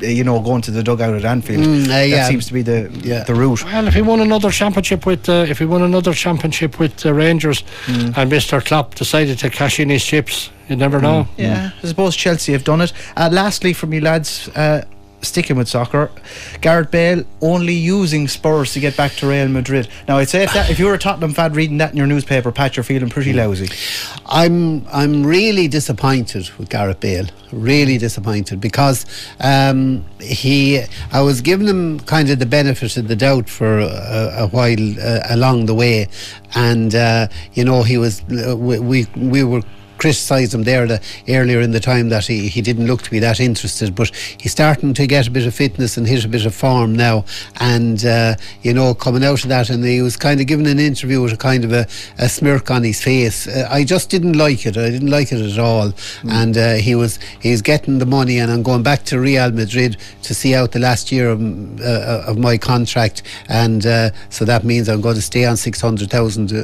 you 0.03 0.23
know, 0.23 0.39
going 0.41 0.61
to 0.61 0.71
the 0.71 0.83
dugout 0.83 1.13
at 1.15 1.25
Anfield. 1.25 1.63
Mm, 1.65 1.85
uh, 1.85 2.15
that 2.15 2.27
seems 2.29 2.45
to 2.47 2.53
be 2.53 2.61
the 2.61 2.89
Yeah. 3.03 3.23
the 3.23 3.33
route. 3.33 3.63
Well, 3.65 3.87
if 3.87 3.93
he 3.93 4.01
won 4.01 4.19
another 4.19 4.51
championship 4.51 5.05
with, 5.05 5.27
uh, 5.29 5.45
if 5.49 5.59
he 5.59 5.65
won 5.65 5.81
another 5.81 6.13
championship 6.13 6.79
with 6.79 7.05
uh, 7.05 7.13
Rangers, 7.13 7.63
Mm. 7.87 8.17
and 8.17 8.29
Mister 8.29 8.61
Klopp 8.61 8.95
decided 8.95 9.39
to 9.39 9.49
cash 9.49 9.79
in 9.79 9.89
his 9.89 10.03
chips, 10.05 10.49
you 10.69 10.75
never 10.75 10.99
know. 10.99 11.27
Yeah, 11.37 11.71
I 11.83 11.87
suppose 11.87 12.15
Chelsea 12.15 12.51
have 12.53 12.63
done 12.63 12.81
it. 12.81 12.93
Uh, 13.17 13.29
lastly, 13.31 13.73
from 13.73 13.93
you 13.93 14.01
lads, 14.01 14.49
uh, 14.55 14.81
sticking 15.23 15.57
with 15.57 15.67
soccer, 15.67 16.11
Gareth 16.61 16.91
Bale 16.91 17.23
only 17.41 17.73
using 17.73 18.27
Spurs 18.27 18.73
to 18.73 18.79
get 18.79 18.95
back 18.95 19.13
to 19.13 19.27
Real 19.27 19.47
Madrid. 19.47 19.87
Now, 20.07 20.17
I'd 20.17 20.29
say 20.29 20.43
if, 20.43 20.53
that, 20.53 20.69
if 20.69 20.79
you're 20.79 20.93
a 20.93 20.99
Tottenham 20.99 21.33
fan 21.33 21.53
reading 21.53 21.77
that 21.77 21.91
in 21.91 21.97
your 21.97 22.07
newspaper, 22.07 22.51
Pat, 22.51 22.75
you're 22.75 22.83
feeling 22.83 23.09
pretty 23.09 23.33
lousy. 23.33 23.69
I'm 24.25 24.87
I'm 24.87 25.25
really 25.25 25.67
disappointed 25.67 26.49
with 26.57 26.69
Gareth 26.69 26.99
Bale. 26.99 27.27
Really 27.51 27.97
disappointed 27.97 28.59
because 28.59 29.05
um, 29.39 30.05
he 30.19 30.83
I 31.11 31.21
was 31.21 31.41
giving 31.41 31.67
him 31.67 31.99
kind 32.01 32.29
of 32.29 32.39
the 32.39 32.45
benefit 32.45 32.97
of 32.97 33.07
the 33.07 33.15
doubt 33.15 33.49
for 33.49 33.79
a, 33.79 34.33
a 34.39 34.47
while 34.47 34.99
uh, 34.99 35.19
along 35.29 35.67
the 35.67 35.75
way, 35.75 36.07
and 36.55 36.95
uh, 36.95 37.27
you 37.53 37.63
know 37.63 37.83
he 37.83 37.97
was 37.97 38.23
uh, 38.31 38.55
we 38.57 38.79
we, 38.79 39.07
we 39.15 39.43
were 39.43 39.61
criticised 40.03 40.53
him 40.53 40.63
there 40.63 40.85
the, 40.85 41.01
earlier 41.29 41.61
in 41.61 41.71
the 41.71 41.79
time 41.79 42.09
that 42.09 42.25
he, 42.25 42.49
he 42.49 42.61
didn't 42.61 42.87
look 42.87 43.01
to 43.01 43.09
be 43.09 43.19
that 43.19 43.39
interested, 43.39 43.95
but 43.95 44.13
he's 44.37 44.51
starting 44.51 44.93
to 44.93 45.07
get 45.07 45.29
a 45.29 45.31
bit 45.31 45.47
of 45.47 45.55
fitness 45.55 45.95
and 45.95 46.05
hit 46.05 46.25
a 46.25 46.27
bit 46.27 46.45
of 46.45 46.53
form 46.53 46.93
now. 46.93 47.23
And, 47.61 48.03
uh, 48.03 48.35
you 48.63 48.73
know, 48.73 48.93
coming 48.95 49.23
out 49.23 49.43
of 49.43 49.49
that, 49.49 49.69
and 49.69 49.81
he 49.81 50.01
was 50.01 50.17
kind 50.17 50.41
of 50.41 50.47
giving 50.47 50.67
an 50.67 50.77
interview 50.77 51.21
with 51.21 51.31
a 51.31 51.37
kind 51.37 51.63
of 51.63 51.71
a, 51.71 51.87
a 52.17 52.27
smirk 52.27 52.69
on 52.69 52.83
his 52.83 53.01
face. 53.01 53.47
Uh, 53.47 53.65
I 53.71 53.85
just 53.85 54.09
didn't 54.09 54.33
like 54.33 54.65
it. 54.65 54.75
I 54.75 54.89
didn't 54.89 55.09
like 55.09 55.31
it 55.31 55.39
at 55.39 55.57
all. 55.57 55.93
And 56.29 56.57
uh, 56.57 56.73
he 56.73 56.95
was 56.95 57.17
he's 57.39 57.61
getting 57.61 57.99
the 57.99 58.05
money, 58.05 58.39
and 58.39 58.51
I'm 58.51 58.61
going 58.61 58.83
back 58.83 59.03
to 59.05 59.21
Real 59.21 59.51
Madrid 59.51 59.95
to 60.23 60.33
see 60.33 60.53
out 60.53 60.73
the 60.73 60.79
last 60.79 61.13
year 61.13 61.29
of, 61.29 61.39
uh, 61.79 62.23
of 62.27 62.37
my 62.37 62.57
contract. 62.57 63.23
And 63.47 63.85
uh, 63.85 64.09
so 64.29 64.43
that 64.43 64.65
means 64.65 64.89
I'm 64.89 64.99
going 64.99 65.15
to 65.15 65.21
stay 65.21 65.45
on 65.45 65.55
600,000 65.55 66.51
a, 66.51 66.55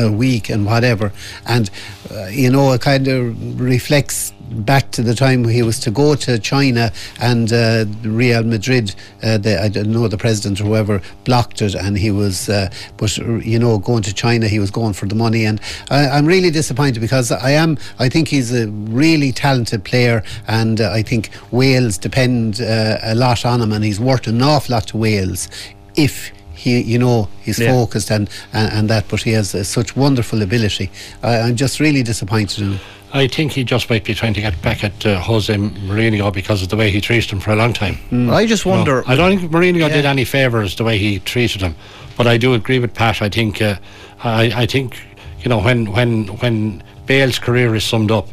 a, 0.00 0.06
a 0.06 0.10
week 0.10 0.48
and 0.48 0.64
whatever. 0.64 1.12
And, 1.44 1.68
uh, 2.10 2.28
you 2.28 2.50
know, 2.50 2.77
kind 2.78 3.08
of 3.08 3.60
reflects 3.60 4.32
back 4.50 4.90
to 4.92 5.02
the 5.02 5.14
time 5.14 5.44
he 5.44 5.62
was 5.62 5.78
to 5.80 5.90
go 5.90 6.14
to 6.14 6.38
China 6.38 6.90
and 7.20 7.52
uh, 7.52 7.84
Real 8.02 8.42
Madrid, 8.42 8.94
uh, 9.22 9.38
the, 9.38 9.62
I 9.62 9.68
don't 9.68 9.92
know 9.92 10.08
the 10.08 10.16
president 10.16 10.60
or 10.60 10.64
whoever 10.64 11.02
blocked 11.24 11.62
it, 11.62 11.74
and 11.74 11.98
he 11.98 12.10
was, 12.10 12.48
uh, 12.48 12.70
but 12.96 13.16
you 13.18 13.58
know, 13.58 13.78
going 13.78 14.02
to 14.04 14.14
China, 14.14 14.48
he 14.48 14.58
was 14.58 14.70
going 14.70 14.94
for 14.94 15.06
the 15.06 15.14
money, 15.14 15.44
and 15.44 15.60
I, 15.90 16.08
I'm 16.08 16.26
really 16.26 16.50
disappointed 16.50 17.00
because 17.00 17.30
I 17.30 17.50
am, 17.50 17.78
I 17.98 18.08
think 18.08 18.28
he's 18.28 18.54
a 18.54 18.68
really 18.68 19.32
talented 19.32 19.84
player, 19.84 20.22
and 20.46 20.80
uh, 20.80 20.90
I 20.92 21.02
think 21.02 21.30
Wales 21.50 21.98
depend 21.98 22.60
uh, 22.60 22.98
a 23.02 23.14
lot 23.14 23.44
on 23.44 23.60
him, 23.60 23.72
and 23.72 23.84
he's 23.84 24.00
worth 24.00 24.26
an 24.26 24.42
awful 24.42 24.74
lot 24.74 24.88
to 24.88 24.96
Wales 24.96 25.48
if 25.96 26.32
he, 26.68 26.80
you 26.92 26.98
know, 26.98 27.28
he's 27.42 27.58
Yeah. 27.58 27.72
focused 27.72 28.10
and, 28.10 28.28
and, 28.52 28.72
and 28.72 28.90
that, 28.90 29.04
but 29.08 29.22
he 29.22 29.32
has 29.32 29.54
uh, 29.54 29.64
such 29.64 29.96
wonderful 29.96 30.42
ability. 30.42 30.90
I, 31.22 31.38
I'm 31.40 31.56
just 31.56 31.80
really 31.80 32.02
disappointed 32.02 32.58
in 32.62 32.72
him. 32.72 32.80
I 33.12 33.26
think 33.26 33.52
he 33.52 33.64
just 33.64 33.88
might 33.88 34.04
be 34.04 34.14
trying 34.14 34.34
to 34.34 34.40
get 34.42 34.60
back 34.60 34.84
at 34.84 35.06
uh, 35.06 35.18
Jose 35.20 35.54
Mourinho 35.54 36.30
because 36.32 36.62
of 36.62 36.68
the 36.68 36.76
way 36.76 36.90
he 36.90 37.00
treated 37.00 37.30
him 37.30 37.40
for 37.40 37.52
a 37.52 37.56
long 37.56 37.72
time. 37.72 37.96
Well, 38.12 38.34
I 38.34 38.44
just 38.46 38.66
No, 38.66 38.72
wonder. 38.72 39.02
I 39.06 39.16
don't 39.16 39.38
think 39.38 39.50
Mourinho 39.50 39.78
Yeah. 39.80 39.88
did 39.88 40.04
any 40.04 40.24
favours 40.26 40.76
the 40.76 40.84
way 40.84 40.98
he 40.98 41.18
treated 41.20 41.62
him, 41.62 41.74
but 42.18 42.26
I 42.26 42.36
do 42.36 42.52
agree 42.54 42.78
with 42.78 42.92
Pat. 42.92 43.22
I 43.22 43.30
think, 43.30 43.62
uh, 43.62 43.76
I, 44.22 44.52
I 44.62 44.66
think, 44.66 44.96
you 45.42 45.48
know, 45.48 45.58
when 45.58 45.86
when 45.92 46.26
when 46.42 46.82
Bale's 47.06 47.38
career 47.38 47.74
is 47.74 47.84
summed 47.84 48.10
up, 48.10 48.28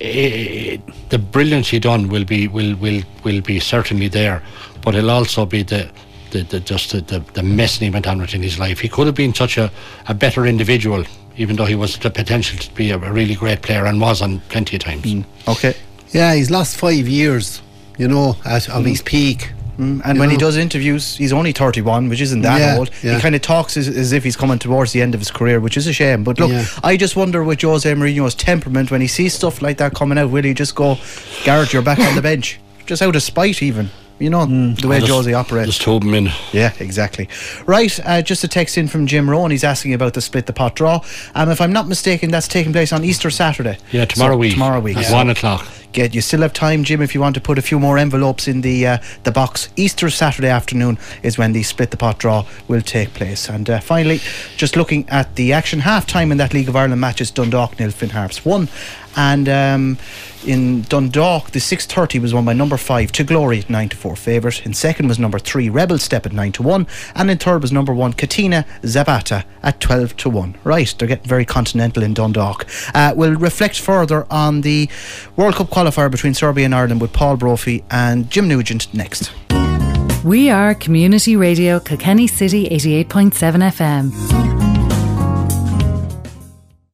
i 0.00 0.80
the 1.10 1.18
brilliance 1.18 1.68
he 1.68 1.78
done 1.78 2.08
will 2.08 2.24
be 2.24 2.48
will 2.48 2.74
will 2.76 3.00
will 3.24 3.40
be 3.40 3.60
certainly 3.60 4.08
there, 4.08 4.42
but 4.82 4.94
it'll 4.94 5.10
also 5.10 5.46
be 5.46 5.62
the. 5.62 5.88
The, 6.34 6.42
the, 6.42 6.58
just 6.58 6.90
the, 6.90 7.00
the, 7.00 7.20
the 7.34 7.44
mess 7.44 7.78
he 7.78 7.90
went 7.90 8.08
on 8.08 8.18
with 8.20 8.34
in 8.34 8.42
his 8.42 8.58
life. 8.58 8.80
He 8.80 8.88
could 8.88 9.06
have 9.06 9.14
been 9.14 9.32
such 9.32 9.56
a, 9.56 9.70
a 10.08 10.14
better 10.14 10.46
individual, 10.46 11.04
even 11.36 11.54
though 11.54 11.64
he 11.64 11.76
was 11.76 11.96
the 11.96 12.10
potential 12.10 12.58
to 12.58 12.74
be 12.74 12.90
a, 12.90 12.96
a 12.98 13.12
really 13.12 13.36
great 13.36 13.62
player 13.62 13.86
and 13.86 14.00
was 14.00 14.20
on 14.20 14.40
plenty 14.48 14.74
of 14.76 14.82
times. 14.82 15.24
Okay. 15.46 15.76
Yeah, 16.10 16.34
he's 16.34 16.50
lost 16.50 16.76
five 16.76 17.06
years, 17.06 17.62
you 17.98 18.08
know, 18.08 18.34
at, 18.44 18.68
of 18.68 18.84
his 18.84 19.00
peak. 19.00 19.52
Mm, 19.78 20.00
and 20.04 20.16
You 20.16 20.20
when 20.20 20.30
he 20.30 20.36
does 20.36 20.56
interviews, 20.56 21.16
he's 21.16 21.32
only 21.32 21.52
31, 21.52 22.08
which 22.08 22.20
isn't 22.20 22.42
that 22.42 22.58
Yeah, 22.60 22.78
old. 22.78 22.90
yeah. 23.04 23.14
He 23.14 23.20
kind 23.20 23.36
of 23.36 23.42
talks 23.42 23.76
as, 23.76 23.86
as 23.86 24.10
if 24.10 24.24
he's 24.24 24.36
coming 24.36 24.58
towards 24.58 24.90
the 24.90 25.02
end 25.02 25.14
of 25.14 25.20
his 25.20 25.30
career, 25.30 25.60
which 25.60 25.76
is 25.76 25.86
a 25.86 25.92
shame. 25.92 26.24
But 26.24 26.40
look, 26.40 26.50
Yeah. 26.50 26.64
I 26.82 26.96
just 26.96 27.14
wonder 27.14 27.44
with 27.44 27.60
Jose 27.62 27.92
Mourinho's 27.94 28.34
temperament, 28.34 28.90
when 28.90 29.00
he 29.00 29.06
sees 29.06 29.34
stuff 29.34 29.62
like 29.62 29.76
that 29.78 29.94
coming 29.94 30.18
out, 30.18 30.30
will 30.30 30.42
he 30.42 30.52
just 30.52 30.74
go, 30.74 30.98
Gareth, 31.44 31.72
you're 31.72 31.82
back 31.82 32.00
on 32.00 32.16
the 32.16 32.22
bench? 32.22 32.58
Just 32.86 33.02
out 33.02 33.14
of 33.14 33.22
spite, 33.22 33.62
even. 33.62 33.88
You 34.20 34.30
know, 34.30 34.46
the 34.46 34.86
way 34.86 35.00
Just- 35.00 35.10
Jose 35.10 35.32
operates. 35.32 35.66
Just 35.66 35.82
tube 35.82 36.04
him 36.04 36.14
in. 36.14 36.30
Yeah, 36.52 36.72
exactly. 36.78 37.28
Right, 37.66 37.98
uh, 38.04 38.22
just 38.22 38.44
a 38.44 38.48
text 38.48 38.78
in 38.78 38.86
from 38.86 39.06
Jim 39.06 39.28
Rowan. 39.28 39.50
He's 39.50 39.64
asking 39.64 39.92
about 39.92 40.14
the 40.14 40.20
split 40.20 40.46
the 40.46 40.52
pot 40.52 40.76
draw. 40.76 41.00
Um, 41.34 41.50
if 41.50 41.60
I'm 41.60 41.72
not 41.72 41.88
mistaken, 41.88 42.30
that's 42.30 42.46
taking 42.46 42.72
place 42.72 42.92
on 42.92 43.04
Easter 43.04 43.28
Saturday. 43.28 43.76
Yeah, 43.90 44.04
tomorrow 44.04 44.34
So, 44.34 44.38
week. 44.38 44.52
Tomorrow 44.52 44.80
week. 44.80 44.96
At 44.98 45.06
So 45.06 45.14
one 45.14 45.30
o'clock. 45.30 45.66
Get 45.94 46.12
you 46.12 46.20
still 46.22 46.40
have 46.40 46.52
time, 46.52 46.82
Jim, 46.82 47.00
if 47.00 47.14
you 47.14 47.20
want 47.20 47.36
to 47.36 47.40
put 47.40 47.56
a 47.56 47.62
few 47.62 47.78
more 47.78 47.98
envelopes 47.98 48.48
in 48.48 48.62
the 48.62 48.86
uh, 48.86 48.98
the 49.22 49.30
box. 49.30 49.68
Easter 49.76 50.10
Saturday 50.10 50.48
afternoon 50.48 50.98
is 51.22 51.38
when 51.38 51.52
the 51.52 51.62
split 51.62 51.92
the 51.92 51.96
pot 51.96 52.18
draw 52.18 52.44
will 52.66 52.82
take 52.82 53.14
place. 53.14 53.48
And 53.48 53.70
uh, 53.70 53.78
finally, 53.78 54.20
just 54.56 54.76
looking 54.76 55.08
at 55.08 55.36
the 55.36 55.52
action, 55.52 55.78
half 55.78 56.04
time 56.04 56.32
in 56.32 56.38
that 56.38 56.52
League 56.52 56.68
of 56.68 56.74
Ireland 56.74 57.00
match 57.00 57.14
matches 57.14 57.30
Dundalk 57.30 57.78
nil, 57.78 57.92
Finn 57.92 58.10
Harps 58.10 58.44
one, 58.44 58.68
and 59.14 59.48
um, 59.48 59.98
in 60.44 60.82
Dundalk 60.82 61.52
the 61.52 61.60
six 61.60 61.86
thirty 61.86 62.18
was 62.18 62.34
won 62.34 62.44
by 62.44 62.52
number 62.52 62.76
five 62.76 63.12
to 63.12 63.22
Glory 63.22 63.60
at 63.60 63.70
nine 63.70 63.88
to 63.90 63.96
four 63.96 64.16
favourite. 64.16 64.66
In 64.66 64.74
second 64.74 65.06
was 65.06 65.20
number 65.20 65.38
three 65.38 65.68
Rebel 65.68 65.98
Step 65.98 66.26
at 66.26 66.32
nine 66.32 66.50
to 66.52 66.62
one, 66.64 66.88
and 67.14 67.30
in 67.30 67.38
third 67.38 67.62
was 67.62 67.70
number 67.70 67.94
one 67.94 68.14
Katina 68.14 68.66
Zabata 68.82 69.44
at 69.62 69.78
twelve 69.78 70.16
to 70.16 70.28
one. 70.28 70.56
Right, 70.64 70.92
they're 70.98 71.06
getting 71.06 71.28
very 71.28 71.44
continental 71.44 72.02
in 72.02 72.14
Dundalk. 72.14 72.66
Uh, 72.92 73.14
we'll 73.14 73.36
reflect 73.36 73.78
further 73.78 74.26
on 74.28 74.62
the 74.62 74.88
World 75.36 75.54
Cup 75.54 75.70
qualifier 75.84 76.10
between 76.10 76.34
Serbia 76.34 76.64
and 76.64 76.74
Ireland 76.74 77.00
with 77.00 77.12
Paul 77.12 77.36
Brophy 77.36 77.84
and 77.90 78.30
Jim 78.30 78.48
Nugent 78.48 78.92
next. 78.94 79.30
We 80.24 80.48
are 80.48 80.74
Community 80.74 81.36
Radio 81.36 81.78
Kilkenny 81.78 82.26
City 82.26 82.68
88.7 82.70 83.32
FM. 83.72 84.10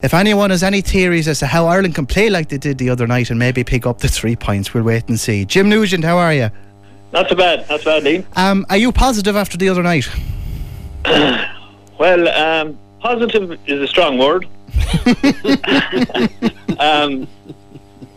If 0.03 0.15
anyone 0.15 0.51
has 0.51 0.63
any 0.63 0.81
theories 0.81 1.29
as 1.29 1.39
to 1.41 1.47
how 1.47 1.67
Ireland 1.67 1.95
can 1.95 2.07
play 2.07 2.31
like 2.31 2.49
they 2.49 2.59
did 2.59 2.79
the 2.79 2.91
other 2.91 3.07
night 3.07 3.31
and 3.31 3.39
maybe 3.39 3.63
pick 3.63 3.87
up 3.87 3.99
the 3.99 4.09
three 4.09 4.35
points, 4.35 4.75
we'll 4.75 4.83
wait 4.83 5.09
and 5.09 5.21
see. 5.21 5.45
Jim 5.45 5.69
Nugent, 5.69 6.05
how 6.05 6.17
are 6.17 6.35
you? 6.35 6.51
Not 7.13 7.29
so 7.29 7.37
bad, 7.37 7.69
not 7.69 7.81
so 7.81 7.93
bad, 7.93 8.05
Dean. 8.05 8.27
Um, 8.35 8.67
are 8.71 8.77
you 8.77 8.91
positive 8.93 9.37
after 9.37 9.57
the 9.57 9.69
other 9.69 9.83
night? 9.83 10.09
Well, 11.99 12.29
um, 12.29 12.79
positive 13.01 13.59
is 13.67 13.79
a 13.83 13.87
strong 13.87 14.17
word. 14.17 14.47
um, 16.79 17.29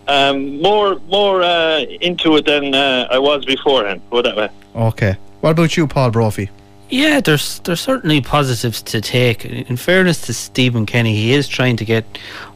um, 0.08 0.62
more 0.62 0.99
more 1.08 1.41
uh, 1.41 1.80
into 2.01 2.36
it 2.38 2.45
than 2.45 2.74
uh, 2.74 3.08
I 3.10 3.20
was 3.20 3.45
beforehand, 3.45 4.01
put 4.10 4.24
that 4.24 4.36
way. 4.36 4.49
Okay. 4.76 5.18
What 5.41 5.51
about 5.51 5.76
you, 5.76 5.88
Paul 5.88 6.12
Brophy? 6.12 6.49
Yeah, 6.89 7.22
there's 7.22 7.60
there's 7.60 7.82
certainly 7.82 8.22
positives 8.22 8.82
to 8.84 9.01
take. 9.01 9.45
In 9.45 9.78
fairness 9.78 10.22
to 10.22 10.34
Stephen 10.34 10.86
Kenny, 10.86 11.16
he 11.16 11.34
is 11.34 11.47
trying 11.47 11.76
to 11.78 11.86
get 11.86 12.06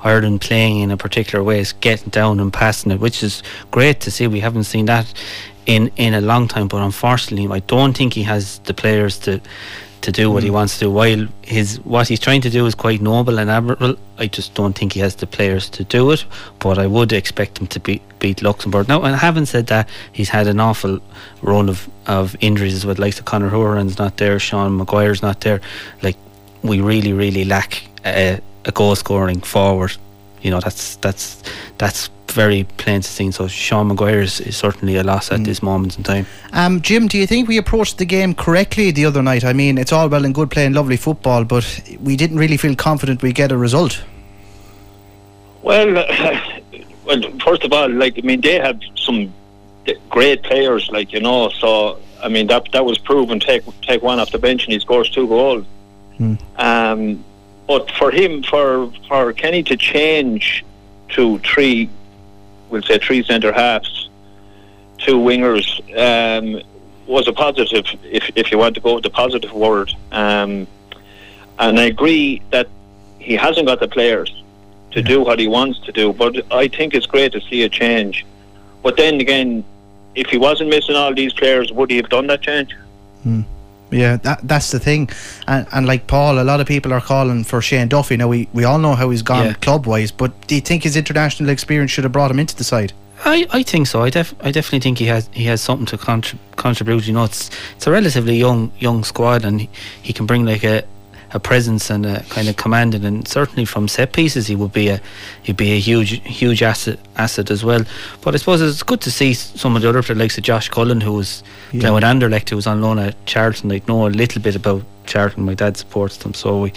Ireland 0.01 0.41
playing 0.41 0.79
in 0.79 0.91
a 0.91 0.97
particular 0.97 1.43
way, 1.43 1.59
is 1.59 1.73
getting 1.73 2.09
down 2.09 2.39
and 2.39 2.53
passing 2.53 2.91
it, 2.91 2.99
which 2.99 3.23
is 3.23 3.41
great 3.71 3.99
to 4.01 4.11
see. 4.11 4.27
We 4.27 4.39
haven't 4.39 4.65
seen 4.65 4.85
that 4.85 5.11
in 5.65 5.91
in 5.95 6.13
a 6.13 6.21
long 6.21 6.47
time, 6.47 6.67
but 6.67 6.81
unfortunately, 6.81 7.47
I 7.55 7.61
don't 7.61 7.97
think 7.97 8.13
he 8.13 8.23
has 8.23 8.59
the 8.59 8.73
players 8.73 9.17
to 9.19 9.41
to 10.01 10.11
do 10.11 10.31
what 10.31 10.43
he 10.43 10.49
mm. 10.49 10.53
wants 10.53 10.73
to 10.75 10.85
do. 10.85 10.91
While 10.91 11.27
his 11.41 11.79
what 11.81 12.07
he's 12.07 12.19
trying 12.19 12.41
to 12.41 12.49
do 12.49 12.65
is 12.65 12.75
quite 12.75 13.01
noble 13.01 13.39
and 13.39 13.49
admirable, 13.49 13.95
I 14.17 14.27
just 14.27 14.53
don't 14.53 14.77
think 14.77 14.93
he 14.93 14.99
has 14.99 15.15
the 15.15 15.27
players 15.27 15.69
to 15.71 15.83
do 15.83 16.11
it. 16.11 16.25
But 16.59 16.77
I 16.77 16.87
would 16.87 17.13
expect 17.13 17.59
him 17.59 17.67
to 17.67 17.79
beat 17.79 18.01
beat 18.19 18.41
Luxembourg. 18.41 18.87
Now, 18.87 19.03
and 19.03 19.15
having 19.15 19.45
said 19.45 19.67
that, 19.67 19.89
he's 20.11 20.29
had 20.29 20.47
an 20.47 20.59
awful 20.59 20.99
run 21.41 21.69
of, 21.69 21.89
of 22.07 22.35
injuries 22.39 22.73
as 22.73 22.85
well. 22.85 22.95
Like 22.97 23.15
the 23.15 23.23
Conor 23.23 23.49
Horan's 23.49 23.97
not 23.97 24.17
there, 24.17 24.39
Sean 24.39 24.77
Maguire's 24.77 25.21
not 25.21 25.41
there. 25.41 25.61
Like 26.01 26.17
we 26.63 26.81
really, 26.81 27.13
really 27.13 27.45
lack 27.45 27.83
a, 28.05 28.39
a 28.65 28.71
goal 28.71 28.95
scoring 28.95 29.41
forward. 29.41 29.95
You 30.41 30.51
know, 30.51 30.59
that's 30.59 30.95
that's 30.97 31.43
that's 31.77 32.09
very 32.31 32.65
plain 32.77 33.01
to 33.01 33.07
see. 33.07 33.31
So 33.31 33.47
Sean 33.47 33.87
Maguire 33.87 34.21
is, 34.21 34.39
is 34.39 34.55
certainly 34.55 34.95
a 34.97 35.03
loss 35.03 35.31
at 35.31 35.43
this 35.43 35.63
moment 35.63 35.97
in 35.97 36.03
time. 36.03 36.25
Um, 36.53 36.81
Jim, 36.81 37.07
do 37.07 37.17
you 37.17 37.25
think 37.25 37.47
we 37.47 37.57
approached 37.57 37.97
the 37.97 38.05
game 38.05 38.33
correctly 38.33 38.91
the 38.91 39.05
other 39.05 39.23
night? 39.23 39.43
I 39.43 39.53
mean, 39.53 39.77
it's 39.77 39.91
all 39.91 40.07
well 40.09 40.25
and 40.25 40.35
good 40.35 40.51
playing 40.51 40.73
lovely 40.73 40.97
football, 40.97 41.43
but 41.43 41.81
we 42.01 42.15
didn't 42.15 42.37
really 42.37 42.57
feel 42.57 42.75
confident 42.75 43.21
we 43.23 43.33
get 43.33 43.51
a 43.51 43.57
result. 43.57 44.03
Well, 45.63 45.93
well, 47.05 47.21
first 47.43 47.63
of 47.63 47.73
all, 47.73 47.89
like 47.89 48.17
I 48.17 48.21
mean, 48.21 48.41
they 48.41 48.59
have 48.59 48.79
some 48.95 49.33
great 50.09 50.43
players, 50.43 50.89
like 50.89 51.11
you 51.13 51.21
know. 51.21 51.49
So 51.49 51.99
I 52.21 52.27
mean, 52.29 52.47
that 52.47 52.71
that 52.73 52.85
was 52.85 52.97
proven. 52.97 53.39
Take 53.39 53.63
take 53.81 54.01
one 54.01 54.19
off 54.19 54.31
the 54.31 54.39
bench 54.39 54.63
and 54.65 54.73
he 54.73 54.79
scores 54.79 55.09
two 55.09 55.27
goals. 55.27 55.65
Um, 56.57 57.23
but 57.67 57.91
for 57.91 58.11
him, 58.11 58.43
for 58.43 58.91
for 59.07 59.33
Kenny 59.33 59.61
to 59.63 59.75
change 59.75 60.65
to 61.09 61.39
three, 61.39 61.89
we'll 62.69 62.81
say 62.81 62.97
three 62.97 63.23
centre 63.23 63.51
halves, 63.51 64.09
two 64.97 65.17
wingers, 65.17 65.67
um, 65.97 66.61
was 67.05 67.27
a 67.27 67.33
positive. 67.33 67.85
If 68.03 68.31
if 68.35 68.51
you 68.51 68.57
want 68.57 68.75
to 68.75 68.81
go 68.81 68.95
with 68.95 69.03
the 69.03 69.09
positive 69.09 69.51
word, 69.51 69.91
um, 70.11 70.67
and 71.59 71.79
I 71.79 71.85
agree 71.85 72.41
that 72.51 72.67
he 73.19 73.33
hasn't 73.35 73.67
got 73.67 73.79
the 73.79 73.87
players 73.87 74.43
to 74.91 75.01
do 75.01 75.21
what 75.21 75.37
he 75.37 75.47
wants 75.47 75.79
to 75.81 75.91
do. 75.91 76.13
But 76.13 76.51
I 76.51 76.69
think 76.69 76.93
it's 76.93 77.05
great 77.05 77.33
to 77.33 77.41
see 77.41 77.63
a 77.63 77.69
change. 77.69 78.25
But 78.81 78.95
then 78.95 79.19
again, 79.19 79.65
if 80.15 80.27
he 80.27 80.37
wasn't 80.37 80.69
missing 80.69 80.95
all 80.95 81.13
these 81.13 81.33
players, 81.33 81.71
would 81.73 81.89
he 81.91 81.97
have 81.97 82.09
done 82.09 82.27
that 82.27 82.41
change? 82.41 82.73
Yeah, 83.91 84.17
that 84.17 84.39
that's 84.47 84.71
the 84.71 84.79
thing, 84.79 85.09
and 85.47 85.65
and 85.71 85.85
like 85.87 86.07
Paul, 86.07 86.39
a 86.39 86.43
lot 86.43 86.59
of 86.59 86.67
people 86.67 86.91
are 86.91 86.99
calling 87.01 87.43
for 87.45 87.61
Shane 87.61 87.87
Duffy. 87.87 88.17
Now 88.17 88.27
we 88.27 88.47
we 88.53 88.65
all 88.65 88.79
know 88.79 88.95
how 88.95 89.09
he's 89.11 89.21
gone 89.21 89.45
Yeah. 89.45 89.53
club 89.53 89.85
wise, 89.85 90.11
but 90.11 90.31
do 90.47 90.55
you 90.55 90.61
think 90.61 90.83
his 90.83 90.97
international 90.97 91.49
experience 91.49 91.91
should 91.91 92.03
have 92.03 92.11
brought 92.11 92.29
him 92.31 92.39
into 92.39 92.55
the 92.55 92.63
side? 92.65 92.91
I, 93.25 93.47
I 93.51 93.63
think 93.63 93.87
so. 93.87 94.03
I 94.03 94.09
def, 94.11 94.35
I 94.41 94.51
definitely 94.51 94.81
think 94.81 94.99
he 94.99 95.05
has 95.05 95.29
he 95.31 95.45
has 95.45 95.61
something 95.61 95.85
to 95.87 95.97
contrib- 95.97 96.37
contribute. 96.57 97.07
You 97.07 97.13
know, 97.13 97.23
it's 97.23 97.49
it's 97.77 97.87
a 97.87 97.91
relatively 97.91 98.35
young 98.37 98.71
young 98.77 99.03
squad, 99.05 99.45
and 99.45 99.61
he, 99.61 99.69
he 100.03 100.13
can 100.13 100.25
bring 100.25 100.45
like 100.45 100.63
a, 100.63 100.83
a 101.37 101.39
presence 101.39 101.89
and 101.93 102.05
a 102.05 102.21
kind 102.35 102.47
of 102.49 102.55
commanding, 102.63 103.03
and 103.05 103.27
certainly 103.27 103.65
from 103.65 103.87
set 103.87 104.09
pieces, 104.13 104.47
he 104.47 104.55
would 104.55 104.73
be 104.73 104.87
a 104.95 104.99
he'd 105.43 105.57
be 105.57 105.71
a 105.73 105.79
huge 105.89 106.11
huge 106.39 106.61
asset 106.71 106.97
asset 107.15 107.47
as 107.51 107.61
well. 107.63 107.83
But 108.21 108.33
I 108.35 108.37
suppose 108.37 108.61
it's 108.61 108.83
good 108.83 109.01
to 109.01 109.11
see 109.11 109.33
some 109.33 109.75
of 109.75 109.81
the 109.81 109.89
other 109.89 110.03
players, 110.03 110.19
like 110.19 110.43
Josh 110.43 110.67
Cullen, 110.69 111.01
who 111.01 111.13
was 111.13 111.43
Yeah. 111.71 111.79
playing 111.81 111.95
with 111.95 112.03
Anderlecht, 112.03 112.49
who 112.49 112.55
was 112.61 112.67
on 112.67 112.81
loan 112.81 112.99
at 112.99 113.13
Charlton. 113.25 113.71
I 113.71 113.81
know 113.87 114.07
a 114.07 114.09
little 114.21 114.41
bit 114.41 114.55
about 114.55 114.81
Charlton. 115.05 115.45
My 115.45 115.53
dad 115.55 115.77
supports 115.77 116.17
them, 116.17 116.33
so 116.33 116.47
we, 116.63 116.69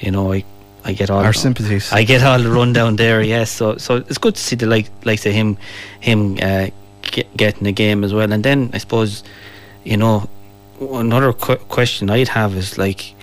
you 0.00 0.10
know, 0.10 0.32
I. 0.32 0.44
I 0.84 0.92
get 0.94 1.10
all 1.10 1.22
Our 1.24 1.34
sympathies. 1.34 1.92
I 1.92 2.04
get 2.04 2.22
all 2.22 2.38
the 2.38 2.50
rundown 2.50 2.96
there, 2.96 3.20
yes. 3.36 3.50
So 3.50 3.76
so 3.76 3.96
it's 3.96 4.16
good 4.18 4.34
to 4.36 4.40
see 4.40 4.56
the 4.56 4.66
like 4.66 4.86
like 5.04 5.18
say 5.18 5.32
him 5.32 5.58
him 6.00 6.38
uh, 6.40 6.68
get, 7.02 7.26
getting 7.36 7.66
a 7.66 7.72
game 7.72 8.04
as 8.04 8.12
well. 8.14 8.32
And 8.32 8.42
then 8.42 8.70
I 8.72 8.78
suppose 8.78 9.22
you 9.84 9.96
know 9.98 10.14
another 10.80 11.32
qu- 11.34 11.62
question 11.68 12.08
I'd 12.08 12.28
have 12.28 12.54
is 12.56 12.78
like 12.78 13.14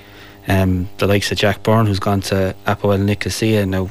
um, 0.47 0.87
the 0.97 1.07
likes 1.07 1.31
of 1.31 1.37
Jack 1.37 1.63
Byrne 1.63 1.85
who's 1.85 1.99
gone 1.99 2.21
to 2.21 2.55
Apoel 2.65 3.03
Nicosia 3.03 3.65
now. 3.65 3.89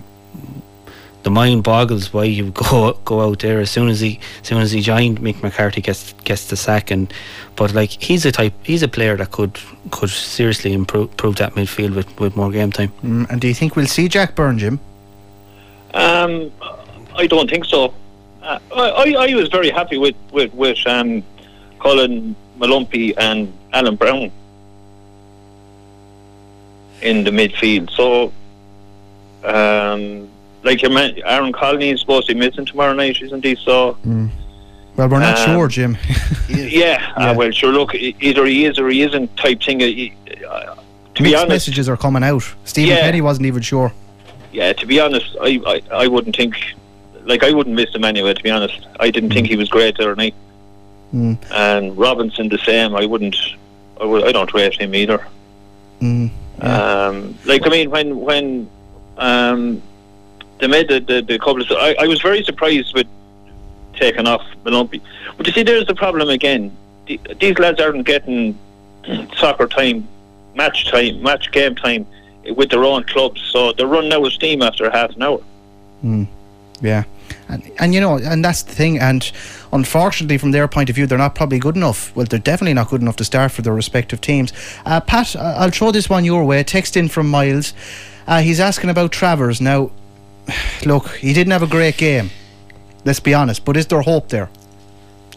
The 1.23 1.31
mind 1.31 1.65
boggles 1.65 2.13
why 2.13 2.25
you 2.25 2.51
go 2.71 2.93
go 3.05 3.23
out 3.23 3.39
there 3.39 3.61
as 3.61 3.71
soon 3.71 3.89
as 3.89 4.01
he 4.01 4.21
as 4.43 4.49
soon 4.49 4.61
as 4.61 4.73
he 4.73 4.81
joined 4.81 5.21
Mick 5.21 5.43
McCarthy 5.43 5.81
gets 5.81 6.13
gets 6.25 6.49
the 6.49 6.57
sack 6.57 6.91
and 6.91 7.13
but 7.57 7.73
like 7.73 7.91
he's 7.91 8.27
a 8.27 8.33
type 8.33 8.53
he's 8.63 8.83
a 8.83 8.89
player 8.89 9.17
that 9.17 9.31
could 9.31 9.59
could 9.91 10.11
seriously 10.11 10.75
improve 10.75 11.11
improve 11.11 11.37
that 11.37 11.55
midfield 11.55 11.95
with, 11.95 12.21
with 12.21 12.37
more 12.37 12.51
game 12.51 12.71
time. 12.71 12.93
Mm, 13.03 13.31
and 13.31 13.41
do 13.41 13.49
you 13.49 13.55
think 13.55 13.75
we'll 13.75 13.87
see 13.87 14.07
Jack 14.07 14.35
Byrne, 14.35 14.59
Jim? 14.59 14.81
Um, 15.95 16.53
I 17.15 17.27
don't 17.27 17.49
think 17.49 17.65
so. 17.65 17.95
Uh, 18.43 18.59
I, 18.77 18.91
I 18.91 19.27
I 19.31 19.35
was 19.35 19.49
very 19.49 19.71
happy 19.71 19.97
with 19.97 20.17
with 20.31 20.53
with 20.53 20.87
um, 20.87 21.23
Colin 21.79 22.37
Molumby 22.59 23.15
and 23.17 23.51
Alan 23.73 23.97
Browne 23.97 24.31
in 27.05 27.23
the 27.25 27.31
midfield. 27.31 27.91
So, 27.91 28.33
um, 29.45 30.29
like 30.63 30.83
you 30.83 30.91
meant, 30.91 31.21
Aaron 31.25 31.53
Connolly 31.53 31.91
is 31.91 32.01
supposed 32.01 32.27
to 32.29 32.35
be 32.35 32.41
missing 32.41 32.65
tomorrow 32.65 32.95
night, 32.95 33.21
isn't 33.23 33.45
he? 33.45 33.55
So, 33.57 33.97
Well, 34.97 35.09
we're 35.09 35.19
not 35.21 35.39
Um, 35.41 35.55
sure, 35.55 35.69
Jim. 35.69 35.99
yeah. 36.49 37.13
Uh, 37.17 37.35
well, 37.37 37.51
sure. 37.51 37.73
Look, 37.73 37.95
either 37.95 38.45
he 38.47 38.65
is 38.65 38.79
or 38.79 38.89
he 38.89 39.03
isn't. 39.03 39.37
Type 39.37 39.63
thing. 39.63 39.83
Uh, 39.83 39.87
he- 39.87 40.15
uh, 40.49 40.75
to 41.15 41.23
be 41.23 41.35
honest, 41.35 41.49
messages 41.49 41.89
are 41.89 41.97
coming 41.97 42.25
out. 42.25 42.43
Stephen 42.65 42.91
Yeah. 42.97 43.03
Kenny 43.03 43.21
wasn't 43.21 43.47
even 43.47 43.63
sure. 43.63 43.93
yeah. 44.53 44.73
To 44.73 44.87
be 44.87 44.99
honest, 45.01 45.37
I, 45.41 45.61
I 45.67 45.83
I 46.05 46.07
wouldn't 46.09 46.35
think. 46.37 46.57
Like 47.25 47.43
I 47.43 47.53
wouldn't 47.53 47.75
miss 47.77 47.95
him 47.95 48.05
anyway. 48.05 48.35
To 48.35 48.43
be 48.43 48.51
honest, 48.51 48.87
I 49.01 49.11
didn't 49.11 49.31
think 49.33 49.47
he 49.47 49.57
was 49.57 49.69
great 49.69 49.97
the 49.97 50.03
other 50.03 50.17
night. 50.17 50.35
Mm. 51.15 51.39
And 51.53 51.97
Robinson 51.97 52.49
the 52.49 52.59
same. 52.59 52.95
I 52.95 53.07
wouldn't. 53.07 53.37
I, 54.01 54.05
would, 54.05 54.25
I 54.25 54.33
don't 54.33 54.53
rate 54.53 54.75
him 54.75 54.95
either. 54.95 55.25
Mm. 56.01 56.31
Um, 56.61 57.37
like 57.45 57.67
I 57.67 57.71
mean, 57.71 57.91
when 57.91 58.21
when 58.21 58.71
um, 59.19 59.83
they 60.59 60.67
made 60.67 60.89
the, 60.89 61.01
the, 61.01 61.23
the 61.23 61.39
couple 61.39 61.63
of, 61.63 61.71
I, 61.73 61.95
I 62.01 62.07
was 62.07 62.21
very 62.21 62.43
surprised 62.45 62.95
with 62.95 63.07
taking 63.95 64.27
off 64.27 64.43
Molumby. 64.65 65.01
But 65.37 65.47
you 65.47 65.53
see, 65.53 65.63
there's 65.63 65.87
the 65.87 65.95
problem 65.95 66.29
again. 66.29 66.77
The- 67.07 67.21
These 67.41 67.59
lads 67.59 67.81
aren't 67.81 68.07
getting 68.07 68.59
soccer 69.37 69.67
time, 69.67 70.09
match 70.55 70.91
time, 70.91 71.23
match 71.23 71.51
game 71.53 71.75
time 71.75 72.07
with 72.57 72.71
their 72.71 72.85
own 72.85 73.05
clubs, 73.05 73.41
so 73.53 73.73
they're 73.73 73.87
running 73.87 74.13
out 74.13 74.25
of 74.27 74.33
steam 74.33 74.63
after 74.63 74.91
half 74.91 75.15
an 75.17 75.23
hour. 75.23 75.41
Mm. 76.05 76.27
Yeah. 76.81 77.05
And, 77.49 77.71
and 77.79 77.95
you 77.95 78.01
know, 78.01 78.17
and 78.19 78.45
that's 78.45 78.63
the 78.63 78.73
thing. 78.73 78.99
And 78.99 79.31
unfortunately, 79.73 80.39
from 80.39 80.51
their 80.53 80.67
point 80.69 80.89
of 80.91 80.97
view, 80.97 81.07
they're 81.07 81.19
not 81.19 81.35
probably 81.35 81.59
good 81.59 81.77
enough. 81.77 82.15
Well, 82.17 82.27
they're 82.27 82.39
definitely 82.39 82.75
not 82.75 82.89
good 82.89 83.03
enough 83.03 83.17
to 83.17 83.25
start 83.25 83.53
for 83.53 83.63
their 83.63 83.75
respective 83.75 84.21
teams. 84.21 84.53
Uh, 84.87 85.01
Pat, 85.01 85.37
I- 85.37 85.55
I'll 85.55 85.71
throw 85.71 85.91
this 85.91 86.09
one 86.09 86.25
your 86.25 86.45
way. 86.45 86.63
Text 86.63 86.97
in 86.97 87.09
from 87.09 87.29
Miles. 87.29 87.75
Uh, 88.27 88.41
he's 88.41 88.61
asking 88.61 88.91
about 88.91 89.13
Travers. 89.13 89.61
Now, 89.61 89.91
look, 90.87 91.11
he 91.17 91.33
didn't 91.33 91.53
have 91.53 91.63
a 91.63 91.67
great 91.67 91.97
game. 91.97 92.31
Let's 93.05 93.21
be 93.21 93.35
honest. 93.35 93.65
But 93.65 93.77
is 93.77 93.87
there 93.87 94.01
hope 94.01 94.31
there? 94.31 94.49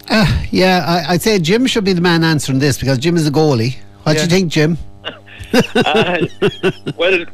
Uh, 0.09 0.43
yeah, 0.51 0.85
I, 0.87 1.13
I'd 1.13 1.21
say 1.21 1.37
Jim 1.39 1.65
should 1.67 1.83
be 1.83 1.91
the 1.91 1.99
man 2.01 2.23
answering 2.23 2.59
this 2.59 2.77
because 2.77 2.97
Jim 2.97 3.17
is 3.17 3.27
a 3.27 3.31
goalie. 3.31 3.75
What 4.03 4.15
do 4.15 4.21
you 4.21 4.27
think, 4.27 4.49
Jim? 4.49 4.77
uh, 5.53 6.25
well, 6.95 7.25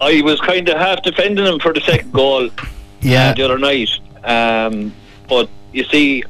I 0.00 0.20
was 0.22 0.40
kind 0.40 0.68
of 0.68 0.76
half 0.78 1.02
defending 1.02 1.44
him 1.44 1.58
for 1.58 1.72
the 1.72 1.80
second 1.80 2.12
goal. 2.12 2.50
Yeah. 3.00 3.30
uh, 3.30 3.34
the 3.34 3.42
other 3.42 3.58
night. 3.58 3.90
Um, 4.24 4.92
but 5.28 5.48
you 5.72 5.84
see, 5.84 6.22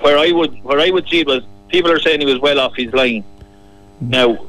where 0.00 0.18
I 0.18 0.32
would 0.32 0.62
where 0.62 0.80
I 0.80 0.90
would 0.90 1.08
see 1.08 1.20
it 1.20 1.26
was 1.26 1.44
people 1.68 1.90
are 1.90 2.00
saying 2.00 2.20
he 2.20 2.26
was 2.26 2.38
well 2.38 2.58
off 2.60 2.74
his 2.76 2.92
line. 2.92 3.24
Now, 4.00 4.46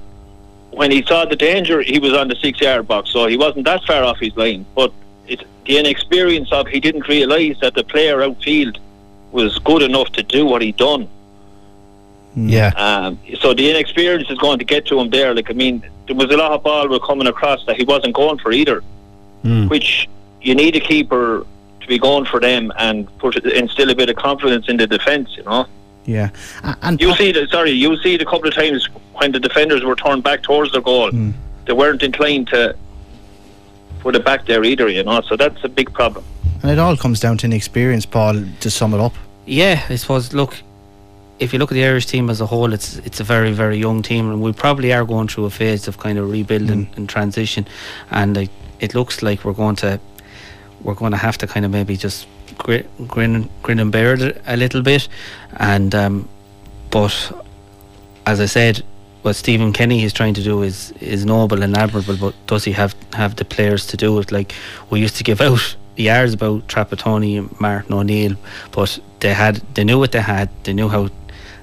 when 0.72 0.92
he 0.92 1.04
saw 1.04 1.26
the 1.26 1.36
danger, 1.36 1.82
he 1.82 2.00
was 2.00 2.14
on 2.14 2.28
the 2.28 2.36
six 2.36 2.60
yard 2.62 2.88
box, 2.88 3.10
so 3.12 3.28
he 3.28 3.38
wasn't 3.38 3.66
that 3.66 3.84
far 3.86 4.04
off 4.04 4.20
his 4.20 4.36
line. 4.36 4.66
But 4.76 4.92
it's 5.28 5.44
the 5.66 5.78
inexperience 5.78 6.52
of 6.52 6.68
he 6.68 6.80
didn't 6.80 7.08
realise 7.08 7.60
that 7.60 7.76
the 7.76 7.84
player 7.84 8.22
outfield 8.24 8.80
was 9.32 9.58
good 9.60 9.82
enough 9.82 10.10
to 10.14 10.24
do 10.24 10.46
what 10.46 10.62
he 10.62 10.72
done. 10.72 11.08
Yeah. 12.36 12.70
Um, 12.76 13.20
so 13.40 13.54
the 13.54 13.70
inexperience 13.70 14.30
is 14.30 14.38
going 14.38 14.60
to 14.60 14.66
get 14.66 14.86
to 14.88 15.00
him 15.00 15.10
there. 15.10 15.34
Like 15.36 15.50
I 15.50 15.54
mean, 15.54 15.84
there 16.08 16.16
was 16.16 16.32
a 16.32 16.38
lot 16.38 16.52
of 16.52 16.64
ball 16.64 16.88
were 16.88 17.00
coming 17.00 17.28
across 17.28 17.66
that 17.66 17.76
he 17.76 17.84
wasn't 17.84 18.16
going 18.16 18.40
for 18.40 18.52
either, 18.52 18.82
which 19.68 20.08
you 20.42 20.56
need 20.56 20.76
a 20.76 20.80
keeper 20.80 21.46
to 21.82 21.88
be 21.88 22.00
going 22.00 22.26
for 22.26 22.40
them 22.40 22.72
and 22.78 23.08
put 23.18 23.36
instill 23.46 23.90
a 23.90 23.96
bit 23.96 24.10
of 24.10 24.16
confidence 24.16 24.70
in 24.70 24.78
the 24.78 24.88
defence. 24.88 25.36
You 25.36 25.44
know, 25.44 25.66
Yeah. 26.06 26.30
And 26.82 27.00
you 27.02 27.14
see 27.16 27.32
the 27.32 27.48
sorry, 27.48 27.72
you 27.72 27.98
see 27.98 28.16
it 28.16 28.22
a 28.22 28.26
couple 28.26 28.48
of 28.48 28.54
times 28.54 28.88
when 29.14 29.32
the 29.32 29.40
defenders 29.40 29.84
were 29.84 29.96
turned 29.96 30.24
back 30.24 30.44
towards 30.44 30.72
the 30.72 30.82
goal, 30.82 31.12
hmm. 31.12 31.32
they 31.66 31.74
weren't 31.74 32.04
inclined 32.04 32.48
to 32.50 32.76
put 34.00 34.16
it 34.16 34.26
back 34.26 34.46
there 34.46 34.64
either. 34.64 34.88
You 34.90 35.04
know, 35.04 35.22
so 35.22 35.36
that's 35.36 35.64
a 35.64 35.70
big 35.70 35.94
problem. 35.94 36.26
And 36.62 36.72
it 36.72 36.80
all 36.80 36.96
comes 36.96 37.20
down 37.20 37.38
to 37.40 37.48
inexperience, 37.48 38.06
Paul, 38.06 38.44
to 38.60 38.70
sum 38.70 38.94
it 38.94 39.00
up. 39.00 39.14
Yeah, 39.46 39.84
I 39.90 39.96
suppose. 39.96 40.34
Look, 40.34 40.56
if 41.40 41.54
you 41.54 41.60
look 41.60 41.72
at 41.72 41.76
the 41.76 41.86
Irish 41.86 42.06
team 42.06 42.30
as 42.30 42.40
a 42.40 42.46
whole, 42.46 42.72
it's 42.74 42.98
it's 42.98 43.20
a 43.20 43.24
very 43.24 43.52
very 43.52 43.78
young 43.78 44.02
team, 44.02 44.30
and 44.30 44.42
we 44.42 44.54
probably 44.54 44.94
are 44.94 45.06
going 45.06 45.28
through 45.28 45.46
a 45.46 45.50
phase 45.50 45.88
of 45.88 45.98
kind 45.98 46.18
of 46.18 46.30
rebuilding 46.30 46.86
hmm. 46.86 46.94
and 46.96 47.10
transition, 47.10 47.68
and 48.12 48.36
like, 48.36 48.52
it 48.80 48.96
looks 48.96 49.22
like 49.22 49.44
we're 49.44 49.54
going 49.54 49.76
to 49.78 50.00
we're 50.84 50.94
going 50.96 51.12
to 51.12 51.18
have 51.18 51.38
to 51.40 51.48
kind 51.48 51.66
of 51.66 51.72
maybe 51.72 51.98
just 51.98 52.28
grin 52.58 52.88
grin, 53.08 53.50
grin 53.64 53.80
and 53.80 53.92
bear 53.92 54.14
it 54.14 54.42
a 54.46 54.58
little 54.58 54.82
bit, 54.82 55.08
and 55.58 55.94
um, 55.96 56.28
but 56.90 57.32
as 58.26 58.40
I 58.40 58.46
said, 58.46 58.84
what 59.22 59.36
Stephen 59.36 59.72
Kenny 59.74 60.04
is 60.04 60.14
trying 60.14 60.34
to 60.34 60.44
do 60.44 60.64
is 60.64 60.92
is 61.00 61.26
noble 61.26 61.64
and 61.64 61.78
admirable, 61.78 62.18
but 62.18 62.34
does 62.48 62.64
he 62.64 62.72
have 62.72 62.96
have 63.14 63.36
the 63.36 63.46
players 63.46 63.86
to 63.88 63.98
do 63.98 64.20
it? 64.20 64.32
Like 64.32 64.54
we 64.90 65.00
used 65.00 65.16
to 65.18 65.24
give 65.24 65.42
out 65.42 65.76
the 65.96 66.04
yards 66.04 66.34
about 66.34 66.68
Trapattoni 66.68 67.38
and 67.38 67.60
Martin 67.60 67.94
O'Neill, 67.94 68.36
but 68.72 69.00
they 69.20 69.34
had 69.34 69.58
they 69.76 69.84
knew 69.84 70.00
what 70.00 70.12
they 70.12 70.22
had. 70.22 70.50
They 70.64 70.74
knew 70.74 70.90
how 70.90 71.10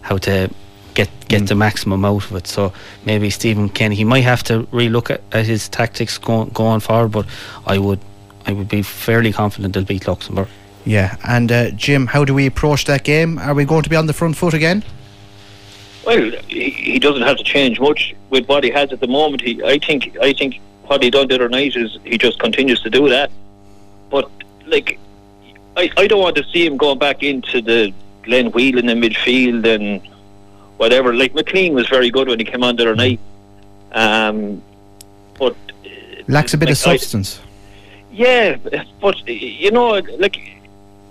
how 0.03 0.19
to 0.19 0.51
get 0.95 1.11
get 1.29 1.47
the 1.47 1.55
maximum 1.55 2.05
out 2.05 2.25
of 2.25 2.37
it. 2.37 2.47
So 2.47 2.73
maybe 3.05 3.31
Stephen 3.31 3.69
Kenny 3.69 3.97
he 3.97 4.05
might 4.05 4.25
have 4.25 4.43
to 4.45 4.65
relook 4.65 5.11
at, 5.11 5.23
at 5.33 5.47
his 5.47 5.69
tactics 5.69 6.19
going 6.19 6.51
going 6.51 6.81
forward. 6.81 7.13
But 7.13 7.27
I 7.67 7.79
would 7.79 8.01
I 8.49 8.53
would 8.53 8.69
be 8.69 8.81
fairly 8.81 9.31
confident 9.31 9.75
they'll 9.75 9.85
beat 9.85 10.09
Luxembourg. 10.09 10.49
Yeah, 10.87 11.17
and 11.29 11.53
uh, 11.53 11.71
Jim, 11.73 12.07
how 12.07 12.25
do 12.25 12.33
we 12.33 12.47
approach 12.47 12.87
that 12.87 13.05
game? 13.05 13.39
Are 13.39 13.53
we 13.53 13.67
going 13.67 13.83
to 13.83 13.91
be 13.91 13.97
on 13.97 14.07
the 14.07 14.15
front 14.15 14.39
foot 14.39 14.55
again? 14.55 14.83
Well, 16.07 16.31
he, 16.49 16.71
he 16.71 16.99
doesn't 16.99 17.21
have 17.21 17.37
to 17.37 17.45
change 17.45 17.79
much 17.79 18.15
with 18.31 18.49
what 18.49 18.65
he 18.65 18.71
has 18.71 18.91
at 18.91 19.01
the 19.01 19.07
moment. 19.07 19.43
He, 19.43 19.63
I 19.63 19.79
think, 19.79 20.17
I 20.23 20.33
think 20.33 20.61
what 20.85 21.03
he 21.03 21.11
done 21.11 21.29
the 21.29 21.35
other 21.35 21.51
night 21.51 21.77
is 21.77 21.99
he 22.05 22.17
just 22.17 22.39
continues 22.39 22.81
to 22.81 22.89
do 22.89 23.11
that. 23.11 23.31
But 24.09 24.31
like, 24.67 24.99
I, 25.77 25.91
I 25.99 26.07
don't 26.07 26.23
want 26.23 26.37
to 26.37 26.45
see 26.45 26.65
him 26.65 26.79
going 26.79 26.99
back 26.99 27.23
into 27.23 27.61
the 27.61 27.93
Glenn 28.23 28.51
Whelan 28.53 28.89
in 28.89 28.99
the 28.99 29.09
midfield 29.09 29.67
and 29.67 30.01
whatever. 30.79 31.13
Like 31.13 31.35
McClean 31.35 31.75
was 31.75 31.87
very 31.89 32.09
good 32.09 32.29
when 32.29 32.39
he 32.39 32.47
came 32.47 32.65
on 32.65 32.77
the 32.77 32.85
other 32.85 32.97
night, 32.97 33.21
um, 33.93 34.63
but 35.39 35.55
Lacks 36.29 36.55
a 36.55 36.59
bit 36.59 36.67
like, 36.67 36.73
of 36.73 36.79
substance. 36.79 37.41
I, 37.43 37.48
yeah, 38.19 38.57
but 39.01 39.17
you 39.29 39.71
know, 39.71 39.91
like 40.25 40.37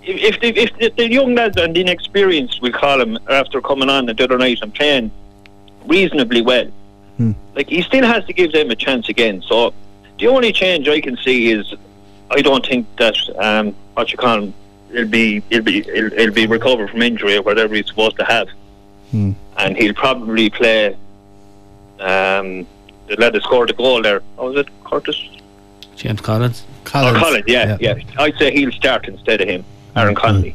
if 0.02 0.40
the, 0.40 0.48
if 0.64 0.70
the, 0.78 0.88
the 0.96 1.10
young 1.10 1.34
lads 1.34 1.56
and 1.56 1.74
the 1.74 1.80
inexperienced, 1.80 2.60
we 2.62 2.70
call 2.70 2.98
them, 2.98 3.18
after 3.28 3.60
coming 3.60 3.88
on 3.88 4.06
the 4.06 4.22
other 4.24 4.38
night 4.38 4.58
and 4.62 4.74
playing 4.74 5.10
reasonably 5.86 6.42
well, 6.42 6.66
Hmm. 7.16 7.32
like 7.56 7.68
he 7.68 7.82
still 7.82 8.06
has 8.06 8.24
to 8.26 8.32
give 8.32 8.52
them 8.52 8.70
a 8.70 8.76
chance 8.76 9.08
again. 9.08 9.42
So 9.42 9.74
the 10.20 10.28
only 10.28 10.52
change 10.52 10.86
I 10.88 11.00
can 11.00 11.16
see 11.16 11.50
is 11.50 11.74
I 12.30 12.42
don't 12.42 12.64
think 12.64 12.86
that 12.98 13.16
um, 13.38 13.74
what 13.94 14.12
you 14.12 14.18
call 14.18 14.38
him, 14.42 14.54
it'll 14.92 15.08
be 15.08 15.42
it'll 15.50 15.64
be 15.64 15.78
it'll, 15.88 16.12
it'll 16.12 16.34
be 16.34 16.46
recovered 16.46 16.90
from 16.90 17.02
injury 17.02 17.36
or 17.36 17.42
whatever 17.42 17.74
he's 17.74 17.88
supposed 17.88 18.16
to 18.18 18.24
have, 18.24 18.48
Hmm. 19.10 19.32
and 19.56 19.76
he'll 19.76 19.94
probably 19.94 20.48
play. 20.50 20.96
Um, 21.98 22.66
the 23.08 23.16
lad 23.18 23.32
that 23.32 23.42
scored 23.42 23.70
the 23.70 23.72
goal 23.72 24.02
there, 24.02 24.20
what 24.36 24.52
was 24.52 24.56
it 24.64 24.68
Curtis? 24.84 25.18
James 25.98 26.20
Collins. 26.20 26.64
Collins. 26.84 27.16
Oh, 27.16 27.20
Collins, 27.20 27.44
yeah, 27.46 27.76
yeah, 27.80 27.98
I'd 28.18 28.36
say 28.36 28.52
he'll 28.52 28.72
start 28.72 29.08
instead 29.08 29.40
of 29.40 29.48
him, 29.48 29.64
Aaron 29.96 30.14
Connolly. 30.14 30.54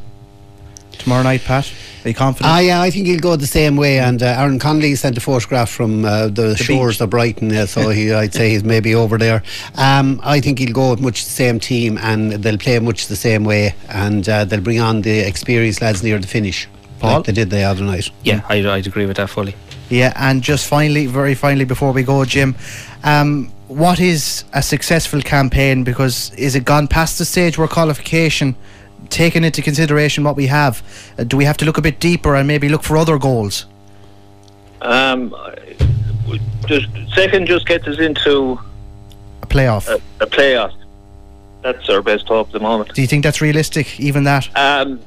Tomorrow 0.93 1.23
night, 1.23 1.43
Pat. 1.43 1.71
Are 2.05 2.09
you 2.09 2.15
confident? 2.15 2.53
Ah, 2.53 2.59
yeah, 2.59 2.81
I 2.81 2.89
think 2.89 3.07
he'll 3.07 3.19
go 3.19 3.35
the 3.35 3.47
same 3.47 3.75
way. 3.75 3.99
And 3.99 4.23
uh, 4.23 4.27
Aaron 4.37 4.57
Connolly 4.57 4.95
sent 4.95 5.17
a 5.17 5.21
photograph 5.21 5.69
from 5.69 6.05
uh, 6.05 6.27
the, 6.27 6.55
shores 6.55 7.01
of 7.01 7.09
Brighton, 7.09 7.49
yeah, 7.49 7.65
so 7.65 7.89
he, 7.89 8.11
I'd 8.13 8.33
say 8.33 8.51
he's 8.51 8.63
maybe 8.63 8.95
over 8.95 9.17
there. 9.17 9.43
Um, 9.75 10.21
I 10.23 10.39
think 10.39 10.59
he'll 10.59 10.73
go 10.73 10.91
with 10.91 11.01
much 11.01 11.25
the 11.25 11.31
same 11.31 11.59
team, 11.59 11.97
and 11.97 12.31
they'll 12.31 12.57
play 12.57 12.79
much 12.79 13.07
the 13.07 13.15
same 13.17 13.43
way, 13.43 13.75
and 13.89 14.27
uh, 14.29 14.45
they'll 14.45 14.61
bring 14.61 14.79
on 14.79 15.01
the 15.01 15.19
experienced 15.19 15.81
lads 15.81 16.03
near 16.03 16.19
the 16.19 16.27
finish, 16.27 16.69
Paul? 16.99 17.17
like 17.17 17.25
they 17.25 17.33
did 17.33 17.49
the 17.49 17.63
other 17.63 17.83
night. 17.83 18.09
Yeah, 18.23 18.41
I'd, 18.47 18.65
I'd 18.65 18.87
agree 18.87 19.05
with 19.05 19.17
that 19.17 19.29
fully. 19.29 19.55
Yeah, 19.93 20.11
and 20.15 20.41
just 20.41 20.67
finally, 20.67 21.05
very 21.05 21.35
finally, 21.35 21.65
before 21.65 21.91
we 21.91 22.01
go, 22.01 22.25
Jim, 22.25 22.55
um, 23.03 23.51
what 23.67 23.99
is 23.99 24.43
a 24.51 24.63
successful 24.63 25.21
campaign? 25.21 25.83
Because 25.83 26.33
is 26.33 26.55
it 26.55 26.65
gone 26.65 26.87
past 26.87 27.19
the 27.19 27.25
stage 27.25 27.59
where 27.59 27.67
qualification, 27.67 28.55
taking 29.09 29.43
into 29.43 29.61
consideration 29.61 30.23
what 30.23 30.35
we 30.35 30.47
have, 30.47 30.81
uh, 31.19 31.25
do 31.25 31.37
we 31.37 31.45
have 31.45 31.57
to 31.57 31.65
look 31.65 31.77
a 31.77 31.81
bit 31.83 31.99
deeper 31.99 32.33
and 32.35 32.47
maybe 32.47 32.69
look 32.69 32.81
for 32.81 32.97
other 32.97 33.19
goals? 33.19 33.67
Um, 34.81 35.35
just 36.65 36.87
second 37.13 37.45
just 37.45 37.67
gets 37.67 37.87
us 37.87 37.99
into 37.99 38.59
A 39.43 39.45
playoff. 39.45 39.87
a, 39.87 40.01
a 40.23 40.25
playoff. 40.25 40.73
That's 41.61 41.87
our 41.87 42.01
best 42.01 42.27
hope 42.27 42.47
at 42.47 42.53
the 42.53 42.59
moment. 42.59 42.95
do 42.95 43.01
you 43.03 43.07
think 43.07 43.23
that's 43.23 43.41
realistic? 43.41 43.99
Even 43.99 44.23
that? 44.23 44.49
Um, 44.57 44.99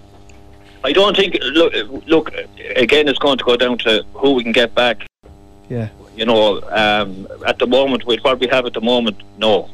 I 0.87 0.93
don't 0.93 1.17
think. 1.17 1.37
Look, 1.43 1.75
look. 2.07 2.33
Again, 2.77 3.09
it's 3.09 3.19
going 3.19 3.39
to 3.39 3.45
go 3.45 3.57
down 3.57 3.79
to 3.79 4.05
who 4.15 4.33
we 4.33 4.43
can 4.45 4.53
get 4.53 4.73
back. 4.75 5.05
Yeah. 5.69 5.89
You 6.17 6.25
know, 6.25 6.63
um, 6.71 7.27
at 7.45 7.59
the 7.59 7.67
moment, 7.67 8.07
with 8.07 8.21
what 8.23 8.39
we 8.39 8.47
have 8.47 8.65
at 8.67 8.73
the 8.73 8.81
moment, 8.81 9.21
no. 9.37 9.69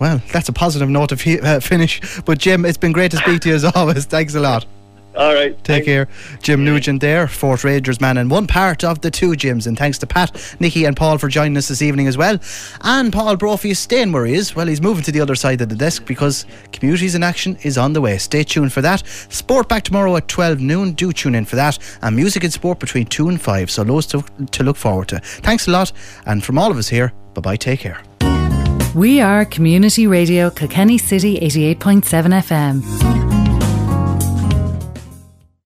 Well, 0.00 0.20
that's 0.32 0.48
a 0.48 0.52
positive 0.52 0.88
note 0.88 1.10
to 1.10 1.16
fi- 1.16 1.40
uh, 1.40 1.60
finish. 1.60 2.20
But 2.22 2.38
Jim, 2.38 2.64
it's 2.64 2.76
been 2.76 2.92
great 2.92 3.12
to 3.12 3.16
speak 3.16 3.42
to 3.42 3.48
you 3.50 3.54
as 3.54 3.64
always. 3.76 4.06
Thanks 4.06 4.34
a 4.34 4.40
lot. 4.40 4.66
All 5.18 5.34
right. 5.34 5.62
Take 5.64 5.84
care. 5.84 6.06
Jim 6.42 6.64
Nugent 6.64 7.00
there, 7.00 7.26
Fort 7.26 7.64
Rangers 7.64 8.00
man, 8.00 8.18
and 8.18 8.30
one 8.30 8.46
part 8.46 8.84
of 8.84 9.00
the 9.00 9.10
two 9.10 9.34
Jims. 9.34 9.66
And 9.66 9.76
thanks 9.76 9.98
to 9.98 10.06
Pat, 10.06 10.56
Nikki, 10.60 10.84
and 10.84 10.96
Paul 10.96 11.18
for 11.18 11.26
joining 11.26 11.56
us 11.56 11.66
this 11.66 11.82
evening 11.82 12.06
as 12.06 12.16
well. 12.16 12.38
And 12.82 13.12
Paul 13.12 13.36
Brophy 13.36 13.70
is 13.70 13.80
staying 13.80 14.12
where 14.12 14.26
he 14.26 14.34
is. 14.34 14.54
Well, 14.54 14.68
he's 14.68 14.80
moving 14.80 15.02
to 15.02 15.10
the 15.10 15.20
other 15.20 15.34
side 15.34 15.60
of 15.60 15.70
the 15.70 15.74
desk 15.74 16.06
because 16.06 16.46
Communities 16.72 17.16
in 17.16 17.24
Action 17.24 17.58
is 17.62 17.76
on 17.76 17.94
the 17.94 18.00
way. 18.00 18.16
Stay 18.18 18.44
tuned 18.44 18.72
for 18.72 18.80
that. 18.82 19.04
Sport 19.28 19.68
back 19.68 19.82
tomorrow 19.82 20.14
at 20.16 20.28
12 20.28 20.60
noon. 20.60 20.92
Do 20.92 21.12
tune 21.12 21.34
in 21.34 21.44
for 21.44 21.56
that. 21.56 21.78
And 22.00 22.14
music 22.14 22.44
and 22.44 22.52
sport 22.52 22.78
between 22.78 23.06
2 23.06 23.28
and 23.28 23.42
5. 23.42 23.70
So 23.72 23.82
loads 23.82 24.06
to, 24.08 24.24
to 24.52 24.62
look 24.62 24.76
forward 24.76 25.08
to. 25.08 25.18
Thanks 25.18 25.66
a 25.66 25.72
lot. 25.72 25.90
And 26.26 26.44
from 26.44 26.58
all 26.58 26.70
of 26.70 26.78
us 26.78 26.88
here, 26.88 27.12
bye 27.34 27.40
bye. 27.40 27.56
Take 27.56 27.80
care. 27.80 28.00
We 28.94 29.20
are 29.20 29.44
Community 29.44 30.06
Radio 30.06 30.48
Kilkenny 30.48 30.96
City 30.96 31.40
88.7 31.40 32.42
FM. 32.42 33.27